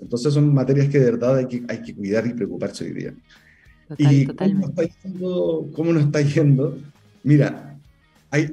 Entonces 0.00 0.34
son 0.34 0.52
materias 0.52 0.88
que 0.88 0.98
de 0.98 1.04
verdad 1.12 1.36
hay 1.38 1.46
que, 1.46 1.62
hay 1.68 1.82
que 1.82 1.94
cuidar 1.94 2.26
y 2.26 2.34
preocuparse 2.34 2.84
hoy 2.84 2.92
día. 2.92 3.14
y 3.98 4.26
¿cómo, 4.26 4.68
está 4.68 4.82
yendo, 4.84 5.70
¿cómo 5.74 5.92
nos 5.92 6.04
está 6.04 6.20
yendo? 6.20 6.78
Mira, 7.22 7.78
hay, 8.30 8.52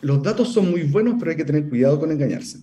los 0.00 0.22
datos 0.22 0.52
son 0.52 0.70
muy 0.70 0.82
buenos, 0.82 1.16
pero 1.18 1.30
hay 1.30 1.36
que 1.36 1.44
tener 1.44 1.68
cuidado 1.68 1.98
con 1.98 2.10
engañarse. 2.10 2.58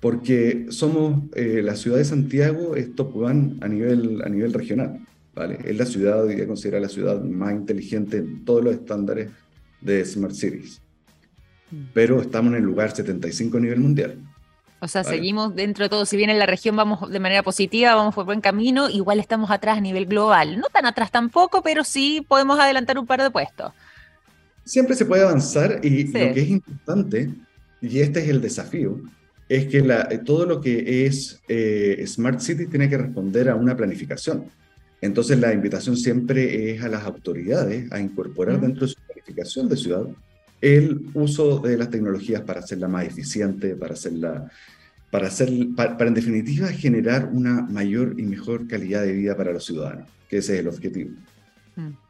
Porque 0.00 0.66
somos 0.70 1.24
eh, 1.34 1.62
la 1.62 1.74
ciudad 1.74 1.98
de 1.98 2.04
Santiago, 2.04 2.76
es 2.76 2.94
top 2.94 3.16
one 3.16 3.56
a 3.60 3.68
nivel, 3.68 4.22
a 4.22 4.28
nivel 4.28 4.52
regional. 4.52 5.00
¿vale? 5.34 5.58
Es 5.64 5.76
la 5.76 5.86
ciudad, 5.86 6.24
hoy 6.24 6.34
día 6.34 6.46
considera 6.46 6.80
la 6.80 6.88
ciudad 6.88 7.22
más 7.22 7.52
inteligente 7.52 8.18
en 8.18 8.44
todos 8.44 8.62
los 8.62 8.74
estándares 8.74 9.30
de 9.80 10.04
Smart 10.04 10.34
Cities. 10.34 10.80
Mm. 11.70 11.76
Pero 11.94 12.20
estamos 12.20 12.52
en 12.52 12.58
el 12.58 12.64
lugar 12.64 12.94
75 12.94 13.56
a 13.56 13.60
nivel 13.60 13.80
mundial. 13.80 14.18
O 14.78 14.88
sea, 14.88 15.04
seguimos 15.04 15.54
dentro 15.54 15.84
de 15.84 15.88
todo, 15.88 16.04
si 16.04 16.16
bien 16.18 16.28
en 16.28 16.38
la 16.38 16.44
región 16.44 16.76
vamos 16.76 17.10
de 17.10 17.18
manera 17.18 17.42
positiva, 17.42 17.94
vamos 17.94 18.14
por 18.14 18.26
buen 18.26 18.42
camino, 18.42 18.90
igual 18.90 19.18
estamos 19.18 19.50
atrás 19.50 19.78
a 19.78 19.80
nivel 19.80 20.04
global. 20.04 20.58
No 20.58 20.66
tan 20.70 20.84
atrás 20.84 21.10
tampoco, 21.10 21.62
pero 21.62 21.82
sí 21.82 22.24
podemos 22.28 22.58
adelantar 22.58 22.98
un 22.98 23.06
par 23.06 23.22
de 23.22 23.30
puestos. 23.30 23.72
Siempre 24.64 24.94
se 24.94 25.06
puede 25.06 25.22
avanzar 25.22 25.80
y 25.82 26.04
lo 26.04 26.34
que 26.34 26.40
es 26.40 26.48
importante, 26.50 27.30
y 27.80 28.00
este 28.00 28.20
es 28.20 28.28
el 28.28 28.42
desafío, 28.42 29.00
es 29.48 29.66
que 29.66 29.80
la, 29.80 30.08
todo 30.24 30.44
lo 30.44 30.60
que 30.60 31.06
es 31.06 31.40
eh, 31.48 32.04
Smart 32.06 32.40
City 32.40 32.66
tiene 32.66 32.90
que 32.90 32.98
responder 32.98 33.48
a 33.48 33.54
una 33.54 33.76
planificación. 33.76 34.44
Entonces 35.00 35.38
la 35.38 35.52
invitación 35.54 35.96
siempre 35.96 36.70
es 36.70 36.82
a 36.82 36.88
las 36.88 37.04
autoridades 37.04 37.90
a 37.92 38.00
incorporar 38.00 38.60
dentro 38.60 38.86
de 38.86 38.92
su 38.92 39.00
planificación 39.06 39.68
de 39.68 39.76
ciudad 39.76 40.06
el 40.60 41.06
uso 41.14 41.58
de 41.60 41.76
las 41.76 41.90
tecnologías 41.90 42.42
para 42.42 42.60
hacerla 42.60 42.88
más 42.88 43.04
eficiente, 43.04 43.76
para 43.76 43.94
hacerla, 43.94 44.50
para 45.10 45.28
hacer, 45.28 45.50
para, 45.76 46.06
en 46.06 46.14
definitiva 46.14 46.68
generar 46.68 47.28
una 47.32 47.62
mayor 47.62 48.18
y 48.18 48.22
mejor 48.22 48.66
calidad 48.66 49.02
de 49.02 49.12
vida 49.12 49.36
para 49.36 49.52
los 49.52 49.64
ciudadanos, 49.64 50.08
que 50.28 50.38
ese 50.38 50.54
es 50.54 50.60
el 50.60 50.68
objetivo. 50.68 51.10
Mm. 51.76 52.05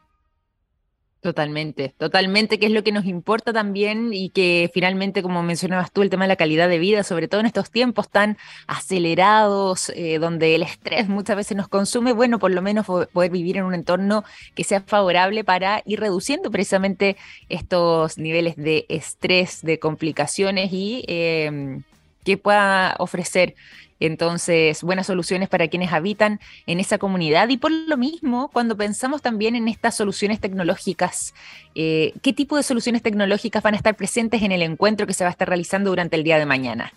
Totalmente, 1.27 1.93
totalmente, 1.99 2.61
que 2.61 2.67
es 2.67 2.73
lo 2.73 2.85
que 2.85 2.93
nos 2.93 3.05
importa 3.05 3.53
también 3.53 4.13
y 4.13 4.31
que 4.31 4.71
finalmente, 4.73 5.23
como 5.23 5.43
mencionabas 5.43 5.91
tú, 5.91 6.03
el 6.03 6.09
tema 6.09 6.23
de 6.23 6.29
la 6.29 6.37
calidad 6.37 6.69
de 6.69 6.79
vida, 6.79 7.03
sobre 7.03 7.27
todo 7.27 7.41
en 7.41 7.47
estos 7.47 7.73
tiempos 7.73 8.09
tan 8.09 8.39
acelerados, 8.69 9.91
eh, 9.97 10.21
donde 10.21 10.55
el 10.55 10.63
estrés 10.63 11.09
muchas 11.09 11.35
veces 11.35 11.57
nos 11.57 11.67
consume, 11.67 12.13
bueno, 12.13 12.39
por 12.39 12.53
lo 12.53 12.63
menos 12.63 12.87
poder 12.87 13.33
vivir 13.33 13.57
en 13.57 13.65
un 13.65 13.75
entorno 13.75 14.23
que 14.55 14.63
sea 14.63 14.83
favorable 14.83 15.43
para 15.43 15.83
ir 15.85 15.99
reduciendo 15.99 16.53
precisamente 16.53 17.17
estos 17.49 18.19
niveles 18.19 18.55
de 18.55 18.87
estrés, 18.89 19.63
de 19.63 19.81
complicaciones 19.81 20.73
y 20.73 21.05
eh, 21.09 21.81
que 22.23 22.37
pueda 22.37 22.95
ofrecer 23.01 23.57
entonces, 24.01 24.83
buenas 24.83 25.07
soluciones 25.07 25.49
para 25.49 25.69
quienes 25.69 25.93
habitan 25.93 26.41
en 26.67 26.81
esa 26.81 26.99
comunidad. 26.99 27.49
Y 27.49 27.57
por 27.57 27.71
lo 27.71 27.97
mismo, 27.97 28.51
cuando 28.53 28.77
pensamos 28.77 29.23
también 29.23 29.57
en 29.57 29.69
estas 29.69 29.95
soluciones 29.95 30.41
tecnológicas, 30.41 31.35
eh, 31.75 32.13
¿qué 32.23 32.33
tipo 32.33 32.57
de 32.57 32.63
soluciones 32.63 33.03
tecnológicas 33.03 33.63
van 33.63 33.75
a 33.75 33.77
estar 33.79 33.97
presentes 33.97 34.43
en 34.43 34.53
el 34.53 34.63
encuentro 34.63 35.07
que 35.07 35.15
se 35.15 35.25
va 35.25 35.29
a 35.29 35.33
estar 35.33 35.49
realizando 35.49 35.91
durante 35.91 36.17
el 36.17 36.25
día 36.25 36.39
de 36.39 36.47
mañana? 36.47 36.93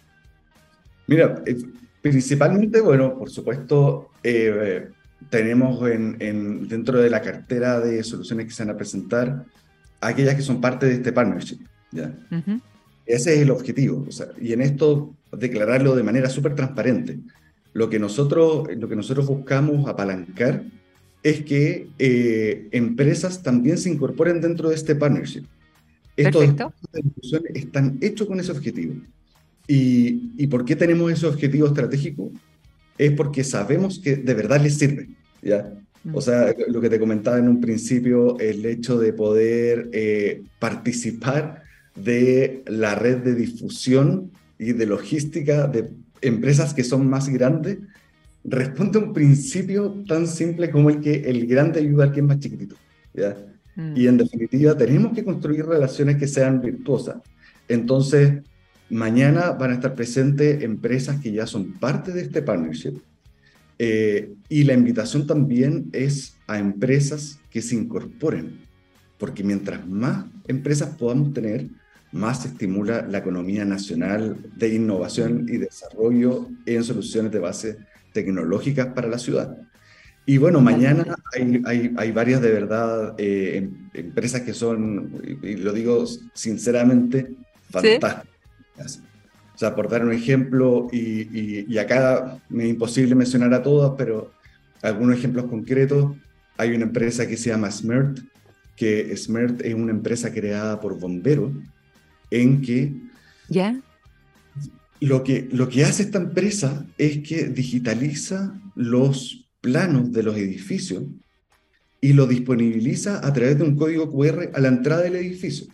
Mira, 1.07 1.41
eh, 1.45 1.57
principalmente, 2.01 2.81
bueno, 2.81 3.17
por 3.17 3.29
supuesto, 3.29 4.09
eh, 4.23 4.89
tenemos 5.29 5.89
en, 5.89 6.67
dentro 6.67 6.99
de 6.99 7.09
la 7.09 7.21
cartera 7.21 7.79
de 7.79 8.03
soluciones 8.03 8.45
que 8.45 8.51
se 8.51 8.63
van 8.63 8.75
a 8.75 8.77
presentar 8.77 9.45
aquellas 10.01 10.35
que 10.35 10.41
son 10.41 10.59
parte 10.59 10.85
de 10.85 10.93
este 10.95 11.11
partnership. 11.13 11.59
¿ya? 11.91 12.11
Ese 13.09 13.33
es 13.33 13.41
el 13.41 13.49
objetivo. 13.49 14.05
y 14.39 14.53
en 14.53 14.61
esto 14.61 15.15
declararlo 15.31 15.95
de 15.95 16.03
manera 16.03 16.29
súper 16.29 16.53
transparente. 16.53 17.17
Lo 17.73 17.89
que, 17.89 17.97
nosotros, 17.97 18.67
lo 18.77 18.87
que 18.87 18.95
nosotros 18.95 19.25
buscamos 19.25 19.87
apalancar 19.89 20.63
es 21.23 21.43
que 21.43 21.87
eh, 21.97 22.67
empresas 22.71 23.41
también 23.41 23.79
se 23.79 23.89
incorporen 23.89 24.39
dentro 24.41 24.69
de 24.69 24.75
este 24.75 24.93
partnership. 24.93 25.45
Estos 26.15 26.53
están 27.55 27.97
hechos 27.99 28.27
con 28.27 28.39
ese 28.39 28.51
objetivo. 28.51 28.93
Y, 29.67 30.31
¿Y 30.37 30.45
por 30.45 30.63
qué 30.63 30.75
tenemos 30.75 31.11
ese 31.11 31.25
objetivo 31.25 31.65
estratégico? 31.65 32.31
Es 32.95 33.11
porque 33.13 33.43
sabemos 33.43 33.97
que 33.97 34.17
de 34.17 34.33
verdad 34.35 34.61
les 34.61 34.77
sirve. 34.77 35.09
¿ya? 35.41 35.73
O 36.13 36.21
sea, 36.21 36.53
lo 36.67 36.79
que 36.79 36.89
te 36.91 36.99
comentaba 36.99 37.39
en 37.39 37.47
un 37.47 37.59
principio, 37.59 38.37
el 38.37 38.63
hecho 38.67 38.99
de 38.99 39.13
poder 39.13 39.89
eh, 39.93 40.43
participar 40.59 41.63
de 42.03 42.63
la 42.67 42.95
red 42.95 43.17
de 43.17 43.35
difusión 43.35 44.31
y 44.57 44.73
de 44.73 44.85
logística 44.85 45.67
de 45.67 45.89
empresas 46.21 46.73
que 46.73 46.83
son 46.83 47.09
más 47.09 47.29
grandes, 47.29 47.77
responde 48.43 48.99
a 48.99 49.03
un 49.03 49.13
principio 49.13 50.03
tan 50.07 50.27
simple 50.27 50.69
como 50.69 50.89
el 50.89 51.01
que 51.01 51.29
el 51.29 51.47
grande 51.47 51.79
ayuda 51.79 52.05
al 52.05 52.11
que 52.11 52.19
es 52.19 52.25
más 52.25 52.39
chiquitito. 52.39 52.75
¿ya? 53.13 53.37
Mm. 53.75 53.93
Y 53.95 54.07
en 54.07 54.17
definitiva, 54.17 54.75
tenemos 54.77 55.13
que 55.13 55.23
construir 55.23 55.65
relaciones 55.65 56.17
que 56.17 56.27
sean 56.27 56.61
virtuosas. 56.61 57.17
Entonces, 57.67 58.41
mañana 58.89 59.51
van 59.51 59.71
a 59.71 59.73
estar 59.75 59.95
presentes 59.95 60.63
empresas 60.63 61.19
que 61.21 61.31
ya 61.31 61.45
son 61.45 61.73
parte 61.73 62.11
de 62.11 62.21
este 62.21 62.41
partnership. 62.41 62.99
Eh, 63.77 64.33
y 64.49 64.63
la 64.63 64.73
invitación 64.73 65.25
también 65.25 65.89
es 65.93 66.35
a 66.47 66.59
empresas 66.59 67.39
que 67.49 67.61
se 67.61 67.75
incorporen, 67.75 68.59
porque 69.17 69.43
mientras 69.43 69.87
más 69.87 70.25
empresas 70.47 70.95
podamos 70.97 71.33
tener, 71.33 71.67
más 72.11 72.41
se 72.41 72.47
estimula 72.49 73.03
la 73.03 73.19
economía 73.19 73.65
nacional 73.65 74.37
de 74.55 74.73
innovación 74.73 75.45
y 75.47 75.57
desarrollo 75.57 76.47
en 76.65 76.83
soluciones 76.83 77.31
de 77.31 77.39
base 77.39 77.77
tecnológicas 78.13 78.87
para 78.87 79.07
la 79.07 79.19
ciudad. 79.19 79.57
Y 80.25 80.37
bueno, 80.37 80.61
mañana 80.61 81.15
hay, 81.33 81.61
hay, 81.65 81.93
hay 81.97 82.11
varias 82.11 82.41
de 82.41 82.51
verdad 82.51 83.15
eh, 83.17 83.57
em, 83.57 83.89
empresas 83.93 84.41
que 84.41 84.53
son, 84.53 85.21
y 85.41 85.55
lo 85.55 85.73
digo 85.73 86.05
sinceramente, 86.33 87.35
fantásticas. 87.69 89.01
O 89.55 89.57
sea, 89.57 89.75
por 89.75 89.89
dar 89.89 90.05
un 90.05 90.13
ejemplo, 90.13 90.87
y, 90.91 91.65
y, 91.67 91.77
acá 91.79 92.39
me 92.47 92.63
es 92.63 92.69
imposible 92.69 93.13
mencionar 93.13 93.53
a 93.53 93.61
todas, 93.61 93.93
pero 93.97 94.31
algunos 94.81 95.17
ejemplos 95.17 95.45
concretos. 95.45 96.15
Hay 96.57 96.73
una 96.73 96.85
empresa 96.85 97.27
que 97.27 97.35
se 97.35 97.49
llama 97.49 97.69
Smert, 97.69 98.19
que 98.75 99.15
Smert 99.17 99.61
es 99.61 99.73
una 99.73 99.91
empresa 99.91 100.31
creada 100.31 100.79
por 100.79 100.97
bomberos 100.97 101.51
en 102.31 102.61
que 102.61 102.93
¿Ya? 103.49 103.81
Lo, 105.01 105.23
que, 105.23 105.47
lo 105.51 105.69
que 105.69 105.83
hace 105.83 106.03
esta 106.03 106.19
empresa 106.19 106.85
es 106.97 107.19
que 107.19 107.45
digitaliza 107.45 108.59
los 108.75 109.49
planos 109.61 110.11
de 110.11 110.23
los 110.23 110.37
edificios 110.37 111.03
y 112.01 112.13
lo 112.13 112.27
disponibiliza 112.27 113.25
a 113.25 113.33
través 113.33 113.57
de 113.57 113.63
un 113.63 113.75
código 113.75 114.09
QR 114.11 114.51
a 114.53 114.59
la 114.59 114.67
entrada 114.69 115.01
del 115.01 115.15
edificio. 115.15 115.67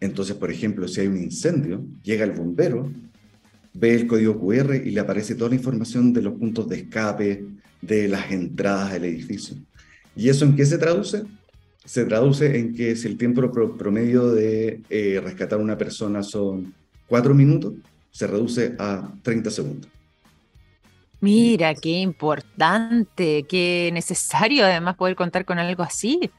Entonces, 0.00 0.36
por 0.36 0.50
ejemplo, 0.50 0.88
si 0.88 1.00
hay 1.00 1.06
un 1.06 1.16
incendio, 1.16 1.86
llega 2.02 2.24
el 2.24 2.32
bombero, 2.32 2.92
ve 3.72 3.94
el 3.94 4.06
código 4.06 4.38
QR 4.38 4.74
y 4.74 4.90
le 4.90 5.00
aparece 5.00 5.34
toda 5.34 5.50
la 5.50 5.56
información 5.56 6.12
de 6.12 6.22
los 6.22 6.34
puntos 6.34 6.68
de 6.68 6.76
escape, 6.76 7.44
de 7.80 8.08
las 8.08 8.30
entradas 8.30 8.92
del 8.92 9.04
edificio. 9.04 9.56
¿Y 10.16 10.28
eso 10.28 10.44
en 10.44 10.56
qué 10.56 10.66
se 10.66 10.78
traduce? 10.78 11.22
Se 11.84 12.04
traduce 12.06 12.58
en 12.58 12.74
que 12.74 12.96
si 12.96 13.08
el 13.08 13.18
tiempo 13.18 13.50
promedio 13.76 14.30
de 14.30 14.80
eh, 14.88 15.20
rescatar 15.22 15.58
a 15.58 15.62
una 15.62 15.76
persona 15.76 16.22
son 16.22 16.74
cuatro 17.06 17.34
minutos, 17.34 17.74
se 18.10 18.26
reduce 18.26 18.74
a 18.78 19.12
30 19.22 19.50
segundos. 19.50 19.90
Mira, 21.20 21.74
qué 21.74 22.00
importante, 22.00 23.44
qué 23.48 23.90
necesario 23.92 24.64
además 24.64 24.96
poder 24.96 25.16
contar 25.16 25.44
con 25.44 25.58
algo 25.58 25.82
así. 25.82 26.30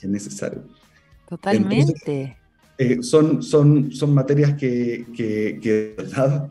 Es 0.00 0.08
necesario. 0.08 0.64
Totalmente. 1.28 2.36
Eh, 2.78 3.02
son, 3.02 3.42
son, 3.42 3.92
son 3.92 4.14
materias 4.14 4.54
que, 4.54 5.06
que, 5.14 5.58
que 5.62 5.94
¿verdad? 5.96 6.50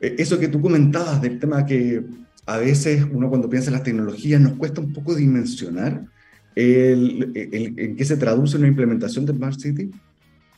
Eh, 0.00 0.16
eso 0.18 0.38
que 0.38 0.48
tú 0.48 0.60
comentabas 0.60 1.20
del 1.20 1.38
tema 1.38 1.64
que 1.64 2.02
a 2.46 2.56
veces 2.56 3.06
uno 3.10 3.28
cuando 3.28 3.48
piensa 3.48 3.68
en 3.68 3.74
las 3.74 3.82
tecnologías 3.82 4.40
nos 4.40 4.54
cuesta 4.54 4.80
un 4.80 4.92
poco 4.92 5.14
dimensionar 5.14 6.06
¿En 6.54 7.96
qué 7.96 8.04
se 8.04 8.16
traduce 8.16 8.56
una 8.56 8.68
implementación 8.68 9.24
de 9.24 9.32
Smart 9.32 9.58
City? 9.58 9.90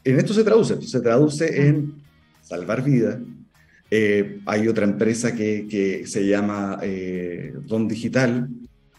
En 0.05 0.19
esto 0.19 0.35
se 0.35 0.45
traduce, 0.45 0.81
se 0.83 1.01
traduce 1.01 1.67
en 1.67 1.95
salvar 2.43 2.85
vidas. 2.85 3.19
Eh, 3.91 4.41
hay 4.47 4.69
otra 4.69 4.85
empresa 4.85 5.35
que, 5.35 5.67
que 5.69 6.07
se 6.07 6.27
llama 6.27 6.79
eh, 6.83 7.55
Don 7.67 7.87
Digital, 7.87 8.49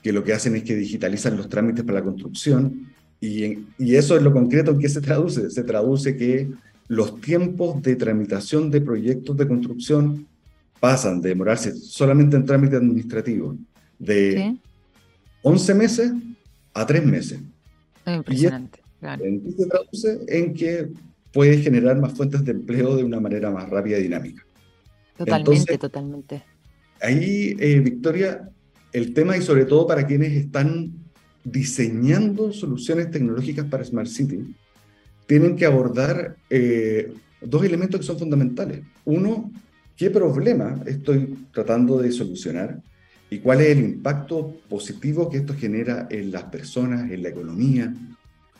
que 0.01 0.13
lo 0.13 0.23
que 0.23 0.33
hacen 0.33 0.55
es 0.55 0.63
que 0.63 0.75
digitalizan 0.75 1.37
los 1.37 1.49
trámites 1.49 1.83
para 1.83 1.99
la 1.99 2.05
construcción. 2.05 2.87
Y, 3.19 3.65
y 3.77 3.95
eso 3.95 4.15
es 4.15 4.23
lo 4.23 4.31
concreto 4.31 4.71
en 4.71 4.79
qué 4.79 4.89
se 4.89 5.01
traduce. 5.01 5.49
Se 5.49 5.63
traduce 5.63 6.15
que 6.15 6.49
los 6.87 7.19
tiempos 7.19 7.81
de 7.81 7.95
tramitación 7.95 8.69
de 8.69 8.81
proyectos 8.81 9.35
de 9.37 9.47
construcción 9.47 10.27
pasan 10.79 11.21
de 11.21 11.29
demorarse 11.29 11.75
solamente 11.75 12.35
en 12.35 12.45
trámite 12.45 12.75
administrativo 12.75 13.57
de 13.97 14.55
11 15.41 15.73
meses 15.73 16.11
a 16.75 16.85
tres 16.85 17.03
meses. 17.03 17.39
Impresionante. 18.05 18.79
Y 19.01 19.51
se 19.51 19.65
traduce 19.65 20.19
en 20.27 20.53
que 20.53 20.89
puede 21.31 21.57
generar 21.57 21.99
más 21.99 22.13
fuentes 22.13 22.43
de 22.45 22.51
empleo 22.51 22.95
de 22.95 23.03
una 23.03 23.19
manera 23.19 23.49
más 23.49 23.67
rápida 23.69 23.97
y 23.97 24.03
dinámica. 24.03 24.45
Totalmente, 25.17 25.77
totalmente. 25.77 26.43
Ahí, 27.01 27.55
eh, 27.59 27.79
Victoria, 27.79 28.49
el 28.91 29.13
tema 29.13 29.37
y 29.37 29.41
sobre 29.41 29.65
todo 29.65 29.87
para 29.87 30.05
quienes 30.05 30.33
están 30.33 30.91
diseñando 31.43 32.51
soluciones 32.51 33.11
tecnológicas 33.11 33.65
para 33.65 33.83
Smart 33.83 34.07
City, 34.07 34.55
tienen 35.27 35.55
que 35.55 35.65
abordar 35.65 36.35
eh, 36.49 37.13
dos 37.41 37.63
elementos 37.63 37.99
que 37.99 38.05
son 38.05 38.19
fundamentales. 38.19 38.81
Uno, 39.05 39.51
¿qué 39.95 40.09
problema 40.09 40.81
estoy 40.85 41.47
tratando 41.53 41.99
de 41.99 42.11
solucionar? 42.11 42.81
Y 43.29 43.39
cuál 43.39 43.61
es 43.61 43.69
el 43.69 43.79
impacto 43.79 44.57
positivo 44.69 45.29
que 45.29 45.37
esto 45.37 45.53
genera 45.53 46.07
en 46.09 46.31
las 46.31 46.43
personas, 46.43 47.09
en 47.11 47.23
la 47.23 47.29
economía. 47.29 47.93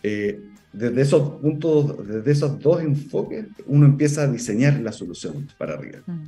Eh, 0.01 0.39
desde 0.73 1.01
esos 1.01 1.39
puntos, 1.39 2.05
desde 2.07 2.31
esos 2.31 2.59
dos 2.59 2.81
enfoques, 2.81 3.45
uno 3.67 3.85
empieza 3.85 4.23
a 4.23 4.27
diseñar 4.27 4.79
la 4.81 4.91
solución 4.91 5.47
para 5.57 5.75
arriba. 5.75 5.99
Mm. 6.05 6.23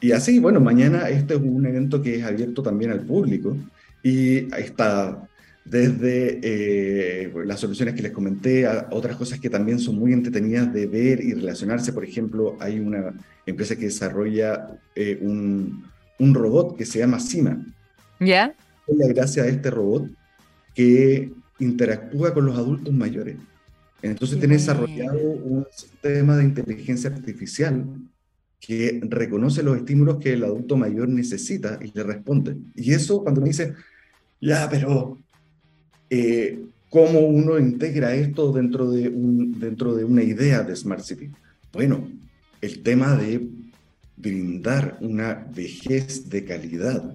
Y 0.00 0.12
así, 0.12 0.38
bueno, 0.38 0.60
mañana 0.60 1.08
este 1.08 1.34
es 1.34 1.40
un 1.40 1.66
evento 1.66 2.00
que 2.00 2.16
es 2.16 2.24
abierto 2.24 2.62
también 2.62 2.92
al 2.92 3.00
público 3.00 3.56
y 4.02 4.54
está 4.54 5.26
desde 5.64 6.38
eh, 6.42 7.32
las 7.44 7.60
soluciones 7.60 7.94
que 7.94 8.02
les 8.02 8.12
comenté 8.12 8.66
a 8.66 8.88
otras 8.90 9.16
cosas 9.16 9.40
que 9.40 9.50
también 9.50 9.78
son 9.80 9.98
muy 9.98 10.12
entretenidas 10.12 10.72
de 10.72 10.86
ver 10.86 11.22
y 11.22 11.34
relacionarse. 11.34 11.92
Por 11.92 12.04
ejemplo, 12.04 12.56
hay 12.60 12.78
una 12.78 13.12
empresa 13.44 13.74
que 13.74 13.86
desarrolla 13.86 14.78
eh, 14.94 15.18
un, 15.20 15.84
un 16.18 16.34
robot 16.34 16.76
que 16.76 16.86
se 16.86 16.98
llama 16.98 17.20
Sima. 17.20 17.64
¿Ya? 18.20 18.54
la 18.88 19.06
gracia 19.08 19.42
a 19.42 19.46
este 19.46 19.70
robot 19.70 20.10
que 20.74 21.30
interactúa 21.58 22.32
con 22.32 22.46
los 22.46 22.56
adultos 22.56 22.92
mayores. 22.94 23.36
Entonces 24.00 24.38
tiene 24.38 24.54
desarrollado 24.54 25.18
un 25.18 25.66
sistema 25.70 26.36
de 26.36 26.44
inteligencia 26.44 27.10
artificial 27.10 27.84
que 28.58 28.98
reconoce 29.02 29.62
los 29.62 29.76
estímulos 29.76 30.18
que 30.18 30.32
el 30.32 30.44
adulto 30.44 30.76
mayor 30.76 31.08
necesita 31.10 31.78
y 31.82 31.92
le 31.92 32.02
responde. 32.02 32.56
Y 32.74 32.92
eso 32.92 33.22
cuando 33.22 33.42
me 33.42 33.48
dice, 33.48 33.74
ya, 34.40 34.68
pero 34.70 35.18
eh, 36.08 36.58
¿Cómo 36.90 37.20
uno 37.20 37.58
integra 37.58 38.14
esto 38.14 38.50
dentro 38.50 38.90
de, 38.90 39.08
un, 39.08 39.60
dentro 39.60 39.94
de 39.94 40.04
una 40.04 40.22
idea 40.22 40.62
de 40.62 40.74
Smart 40.74 41.02
City? 41.02 41.30
Bueno, 41.72 42.08
el 42.62 42.82
tema 42.82 43.14
de 43.14 43.46
brindar 44.20 44.98
una 45.00 45.46
vejez 45.54 46.28
de 46.28 46.44
calidad 46.44 47.14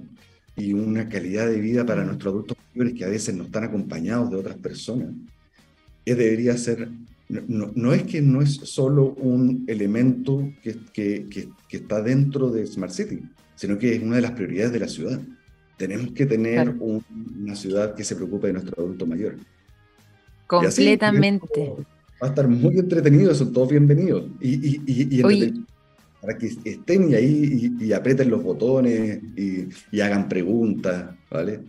y 0.55 0.73
una 0.73 1.09
calidad 1.09 1.47
de 1.47 1.59
vida 1.59 1.85
para 1.85 2.03
nuestros 2.03 2.31
adultos 2.31 2.57
mayores 2.73 2.97
que 2.97 3.05
a 3.05 3.09
veces 3.09 3.35
no 3.35 3.43
están 3.43 3.65
acompañados 3.65 4.29
de 4.29 4.37
otras 4.37 4.55
personas, 4.57 5.09
es, 6.05 6.17
debería 6.17 6.57
ser, 6.57 6.89
no, 7.29 7.71
no, 7.75 7.93
es 7.93 8.03
que 8.03 8.21
no 8.21 8.41
es 8.41 8.53
solo 8.53 9.13
un 9.15 9.65
elemento 9.67 10.51
que, 10.61 10.77
que, 10.93 11.27
que, 11.67 11.77
está 11.77 12.01
dentro 12.01 12.49
de 12.49 12.67
Smart 12.67 12.93
City, 12.93 13.21
sino 13.55 13.77
que 13.77 13.95
es 13.95 14.03
una 14.03 14.17
de 14.17 14.21
las 14.21 14.31
prioridades 14.31 14.73
de 14.73 14.79
la 14.79 14.87
ciudad. 14.87 15.19
Tenemos 15.77 16.11
que 16.11 16.25
tener 16.25 16.69
una 16.69 17.55
ciudad 17.55 17.95
que 17.95 18.03
se 18.03 18.15
preocupe 18.15 18.47
de 18.47 18.53
nuestro 18.53 18.83
adulto 18.83 19.05
mayor. 19.07 19.37
Completamente. 20.45 21.73
va 22.21 22.27
a 22.27 22.29
estar 22.29 22.47
muy 22.47 22.77
entretenido, 22.77 23.33
son 23.33 23.51
todos 23.51 23.69
bienvenidos. 23.69 24.25
Y, 24.39 24.77
y, 24.85 25.23
para 26.23 26.37
que 26.37 26.47
estén 26.63 27.13
ahí 27.13 27.75
y, 27.81 27.91
aprieten 27.91 28.29
los 28.29 28.41
botones 28.41 29.19
y, 29.35 29.99
hagan 29.99 30.29
preguntas, 30.29 31.13
¿vale? 31.29 31.59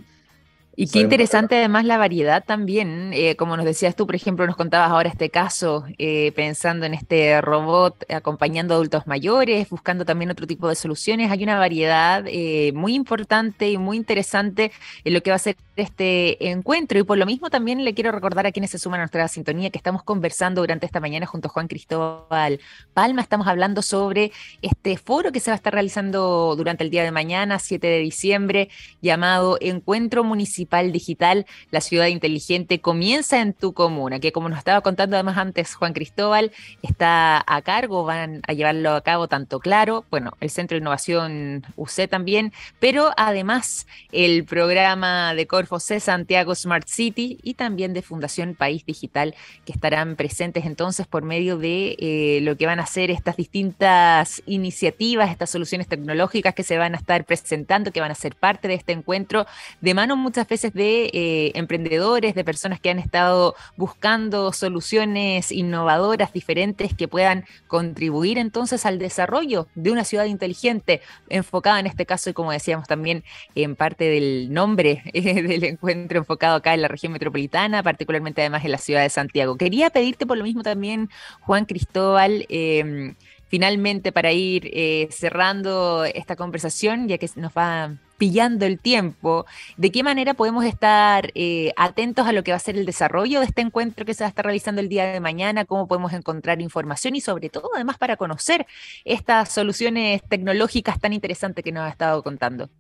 Y 0.77 0.89
qué 0.89 1.01
interesante 1.01 1.57
además 1.57 1.85
la 1.85 1.99
variedad 1.99 2.45
también, 2.45 3.13
eh, 3.13 3.37
como 3.37 3.57
nos 3.57 3.65
decías 3.65 3.95
tú, 3.95 4.07
por 4.07 4.17
ejemplo, 4.17 4.45
nos 4.47 4.57
contabas 4.57 4.91
ahora 4.91 5.09
este 5.09 5.31
caso, 5.31 5.85
eh, 5.99 6.33
pensando 6.35 6.85
en 6.85 6.95
este 6.95 7.41
robot 7.41 8.05
acompañando 8.11 8.75
a 8.75 8.77
adultos 8.77 9.07
mayores, 9.07 9.69
buscando 9.71 10.05
también 10.05 10.33
otro 10.33 10.47
tipo 10.49 10.69
de 10.69 10.75
soluciones, 10.75 11.31
hay 11.31 11.45
una 11.45 11.59
variedad 11.59 12.25
eh, 12.27 12.73
muy 12.75 12.95
importante 12.95 13.71
y 13.71 13.79
muy 13.79 13.97
interesante 13.97 14.73
en 15.05 15.15
lo 15.15 15.23
que 15.23 15.31
va 15.31 15.37
a 15.37 15.39
ser 15.39 15.57
este 15.77 16.51
encuentro. 16.51 16.99
Y 16.99 17.05
por 17.05 17.19
lo 17.19 17.27
mismo 17.27 17.51
también 17.51 17.85
le 17.85 17.95
quiero 17.95 18.11
recordar 18.11 18.47
a 18.47 18.53
quienes 18.53 18.71
se 18.71 18.79
suman 18.79 19.01
a 19.01 19.05
nuestra 19.05 19.29
sintonía 19.29 19.71
que 19.71 19.79
estamos 19.79 20.03
conversando 20.03 20.61
durante 20.61 20.87
esta 20.87 20.99
mañana 20.99 21.27
junto 21.27 21.49
a 21.49 21.51
Juan 21.53 21.69
Cristóbal 21.69 22.61
Palma, 22.95 23.23
estamos 23.23 23.47
hablando 23.47 23.81
sobre 23.81 24.33
este 24.61 24.97
foro 24.97 25.31
que 25.31 25.41
se 25.41 25.51
va 25.51 25.55
a 25.55 25.57
estar 25.57 25.73
realizando 25.73 26.55
durante 26.57 26.83
el 26.83 26.91
día 26.91 27.05
de 27.05 27.13
mañana, 27.13 27.59
7 27.61 27.87
de 27.87 27.99
diciembre, 27.99 28.69
llamado 29.01 29.57
Encuentro 29.61 30.25
Municipal 30.25 30.64
Digital, 30.93 31.47
la 31.71 31.81
ciudad 31.81 32.07
inteligente 32.07 32.81
comienza 32.81 33.41
en 33.41 33.53
tu 33.53 33.73
comuna, 33.73 34.21
que 34.21 34.33
como 34.33 34.49
nos 34.49 34.59
estaba 34.59 34.81
contando 34.81 35.17
además 35.17 35.39
antes 35.39 35.75
Juan 35.75 35.93
Cristóbal, 35.93 36.53
está 36.83 37.45
a 37.47 37.63
cargo, 37.63 38.05
van 38.05 38.43
a 38.47 38.53
llevarlo 38.53 38.91
a 38.93 39.01
cabo 39.03 39.29
tanto 39.29 39.61
Claro, 39.61 40.05
bueno, 40.11 40.33
el 40.41 40.51
Centro 40.51 40.77
de 40.77 40.81
Innovación 40.81 41.65
UC 41.77 42.09
también, 42.09 42.53
pero 42.81 43.13
además 43.17 43.87
el 44.13 44.45
programa 44.45 45.35
de 45.35 45.47
C 45.79 46.01
Santiago 46.01 46.55
Smart 46.55 46.89
City 46.89 47.39
y 47.43 47.55
también 47.55 47.93
de 47.95 48.03
Fundación 48.03 48.55
País 48.55 48.85
Digital, 48.87 49.35
que 49.65 49.73
estarán 49.73 50.17
presentes 50.17 50.65
entonces 50.65 51.07
por 51.07 51.23
medio 51.23 51.59
de 51.59 51.97
eh, 51.99 52.41
lo 52.43 52.57
que 52.57 52.67
van 52.67 52.81
a 52.81 52.87
ser 52.87 53.11
estas 53.11 53.37
distintas 53.37 54.43
iniciativas, 54.47 55.31
estas 55.31 55.51
soluciones 55.51 55.89
tecnológicas 55.89 56.55
que 56.55 56.63
se 56.63 56.79
van 56.79 56.95
a 56.95 56.99
estar 56.99 57.25
presentando, 57.25 57.93
que 57.93 58.01
van 58.01 58.11
a 58.11 58.15
ser 58.15 58.35
parte 58.35 58.69
de 58.69 58.75
este 58.75 58.93
encuentro, 58.93 59.47
de 59.81 59.95
mano 59.95 60.17
muchas 60.17 60.47
veces 60.47 60.54
de 60.63 61.11
eh, 61.13 61.53
emprendedores, 61.55 62.35
de 62.35 62.45
personas 62.45 62.81
que 62.81 62.91
han 62.91 62.99
estado 62.99 63.55
buscando 63.77 64.53
soluciones 64.53 65.53
innovadoras, 65.53 66.33
diferentes, 66.33 66.95
que 66.95 67.09
puedan 67.09 67.45
contribuir 67.67 68.39
entonces 68.39 68.87
al 68.87 68.99
desarrollo 68.99 69.67
de 69.75 69.91
una 69.91 70.05
ciudad 70.05 70.27
inteligente, 70.27 71.01
enfocada 71.29 71.81
en 71.81 71.87
este 71.87 72.07
caso, 72.07 72.31
y 72.31 72.33
como 72.33 72.53
decíamos 72.53 72.87
también 72.87 73.25
en 73.55 73.77
parte 73.77 74.05
del 74.05 74.53
nombre 74.53 75.03
eh, 75.13 75.43
del 75.43 75.65
encuentro 75.65 76.19
enfocado 76.19 76.57
acá 76.57 76.75
en 76.75 76.83
la 76.83 76.89
región 76.89 77.13
metropolitana, 77.13 77.83
particularmente 77.83 78.43
además 78.43 78.65
en 78.65 78.73
la 78.73 78.79
ciudad 78.79 79.03
de 79.03 79.11
Santiago. 79.11 79.57
Quería 79.57 79.91
pedirte 79.91 80.27
por 80.27 80.39
lo 80.39 80.45
mismo 80.45 80.63
también, 80.63 81.11
Juan 81.41 81.65
Cristóbal, 81.65 82.47
em, 82.49 83.15
finalmente 83.55 84.11
para 84.11 84.33
ir 84.33 84.69
eh, 84.73 85.07
cerrando 85.13 86.05
esta 86.05 86.35
conversación, 86.35 87.07
ya 87.07 87.19
que 87.19 87.31
nos 87.37 87.53
va 87.53 87.93
pillando 88.19 88.67
el 88.67 88.81
tiempo, 88.81 89.47
¿de 89.77 89.93
qué 89.93 90.03
manera 90.03 90.35
podemos 90.35 90.65
estar 90.65 91.31
eh, 91.37 91.73
atentos 91.77 92.27
a 92.27 92.33
lo 92.33 92.43
que 92.43 92.51
va 92.51 92.57
a 92.57 92.59
ser 92.59 92.77
el 92.77 92.85
desarrollo 92.85 93.39
de 93.39 93.47
este 93.47 93.61
encuentro 93.61 94.05
que 94.05 94.13
se 94.13 94.25
va 94.25 94.27
a 94.27 94.31
estar 94.31 94.45
realizando 94.45 94.81
el 94.81 94.89
día 94.89 95.05
de 95.05 95.21
mañana? 95.21 95.67
¿Cómo 95.67 95.87
podemos 95.87 96.13
encontrar 96.15 96.61
información 96.61 97.15
y 97.15 97.21
sobre 97.21 97.49
todo 97.49 97.71
además 97.77 97.97
para 97.97 98.17
conocer 98.17 98.67
estas 99.05 99.53
soluciones 99.53 100.21
tecnológicas 100.29 100.99
tan 100.99 101.13
interesantes 101.13 101.63
que 101.63 101.71
nos 101.71 101.85
ha 101.85 101.91
estado 101.91 102.25
contando? 102.25 102.71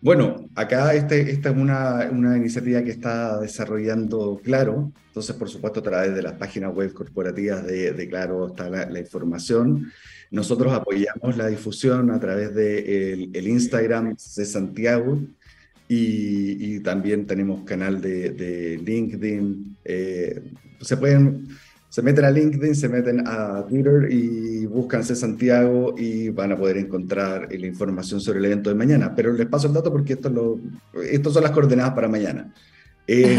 Bueno, 0.00 0.48
acá 0.54 0.94
este, 0.94 1.30
esta 1.30 1.50
es 1.50 1.56
una, 1.56 2.08
una, 2.12 2.36
iniciativa 2.36 2.82
que 2.82 2.90
está 2.90 3.40
desarrollando 3.40 4.40
Claro, 4.44 4.92
entonces 5.08 5.34
por 5.36 5.48
supuesto 5.48 5.80
a 5.80 5.82
través 5.82 6.14
de 6.14 6.22
las 6.22 6.34
páginas 6.34 6.74
web 6.74 6.92
corporativas 6.92 7.66
de, 7.66 7.92
de 7.92 8.08
Claro 8.08 8.48
está 8.48 8.68
la, 8.68 9.00
información. 9.00 9.90
Nosotros 10.30 10.72
apoyamos 10.72 11.36
la 11.36 11.46
difusión 11.46 12.10
a 12.10 12.20
través 12.20 12.54
de 12.54 13.12
el, 13.32 13.48
Instagram 13.48 14.14
de 14.14 14.44
Santiago 14.44 15.18
y, 15.88 16.80
también 16.80 17.26
tenemos 17.26 17.64
canal 17.64 18.00
de, 18.00 18.80
LinkedIn. 18.84 19.78
Eh, 19.84 20.42
se 20.80 20.96
pueden, 20.98 21.48
se 21.96 22.02
meten 22.02 22.26
a 22.26 22.30
LinkedIn, 22.30 22.74
se 22.74 22.90
meten 22.90 23.26
a 23.26 23.64
Twitter 23.66 24.12
y 24.12 24.66
buscan 24.66 25.02
C 25.02 25.16
Santiago 25.16 25.94
y 25.96 26.28
van 26.28 26.52
a 26.52 26.56
poder 26.58 26.76
encontrar 26.76 27.48
la 27.50 27.66
información 27.66 28.20
sobre 28.20 28.38
el 28.38 28.44
evento 28.44 28.68
de 28.68 28.76
mañana. 28.76 29.14
Pero 29.16 29.32
les 29.32 29.46
paso 29.46 29.68
el 29.68 29.72
dato 29.72 29.90
porque 29.90 30.12
esto 30.12 30.28
lo, 30.28 30.60
estos 31.02 31.32
son 31.32 31.42
las 31.42 31.52
coordenadas 31.52 31.94
para 31.94 32.06
mañana. 32.06 32.52
Eh, 33.06 33.38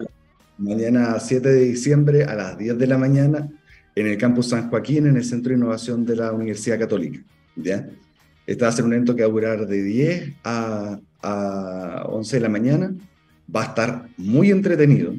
mañana 0.56 1.20
7 1.20 1.46
de 1.46 1.60
diciembre 1.60 2.24
a 2.24 2.34
las 2.34 2.56
10 2.56 2.78
de 2.78 2.86
la 2.86 2.96
mañana 2.96 3.50
en 3.94 4.06
el 4.06 4.16
campus 4.16 4.48
San 4.48 4.70
Joaquín, 4.70 5.06
en 5.06 5.18
el 5.18 5.24
Centro 5.26 5.50
de 5.50 5.58
Innovación 5.58 6.06
de 6.06 6.16
la 6.16 6.32
Universidad 6.32 6.78
Católica. 6.78 7.20
¿ya? 7.54 7.86
Este 8.46 8.64
va 8.64 8.70
a 8.70 8.72
ser 8.72 8.86
un 8.86 8.94
evento 8.94 9.14
que 9.14 9.24
va 9.24 9.28
a 9.28 9.32
durar 9.32 9.66
de 9.66 9.82
10 9.82 10.36
a, 10.44 10.98
a 11.20 12.04
11 12.08 12.36
de 12.36 12.40
la 12.40 12.48
mañana. 12.48 12.94
Va 13.54 13.60
a 13.60 13.66
estar 13.66 14.08
muy 14.16 14.50
entretenido 14.50 15.12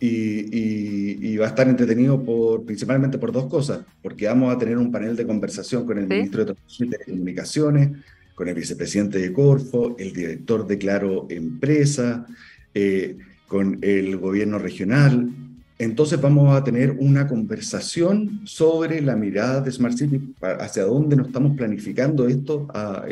y, 0.00 1.36
va 1.36 1.46
a 1.46 1.48
estar 1.48 1.68
entretenido 1.68 2.22
por, 2.22 2.64
principalmente 2.64 3.18
por 3.18 3.30
dos 3.30 3.46
cosas, 3.46 3.80
porque 4.02 4.26
vamos 4.26 4.54
a 4.54 4.58
tener 4.58 4.76
un 4.76 4.90
panel 4.90 5.14
de 5.14 5.26
conversación 5.26 5.86
con 5.86 5.98
el 5.98 6.08
ministro 6.08 6.44
de 6.44 6.54
y 6.78 6.88
Telecomunicaciones, 6.88 7.90
con 8.34 8.48
el 8.48 8.54
vicepresidente 8.54 9.18
de 9.18 9.32
Corfo, 9.32 9.96
el 9.98 10.12
director 10.12 10.66
de 10.66 10.78
Claro 10.78 11.26
Empresa, 11.28 12.26
eh, 12.74 13.18
con 13.46 13.78
el 13.82 14.16
gobierno 14.16 14.58
regional, 14.58 15.30
entonces 15.78 16.20
vamos 16.20 16.56
a 16.56 16.64
tener 16.64 16.96
una 16.98 17.28
conversación 17.28 18.40
sobre 18.44 19.00
la 19.00 19.14
mirada 19.14 19.60
de 19.60 19.70
Smart 19.70 19.96
City, 19.96 20.34
hacia 20.40 20.82
dónde 20.82 21.14
nos 21.14 21.28
estamos 21.28 21.56
planificando 21.56 22.26
esto 22.26 22.66
a, 22.74 23.06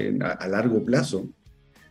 largo 0.49 0.85
plazo, 0.85 1.29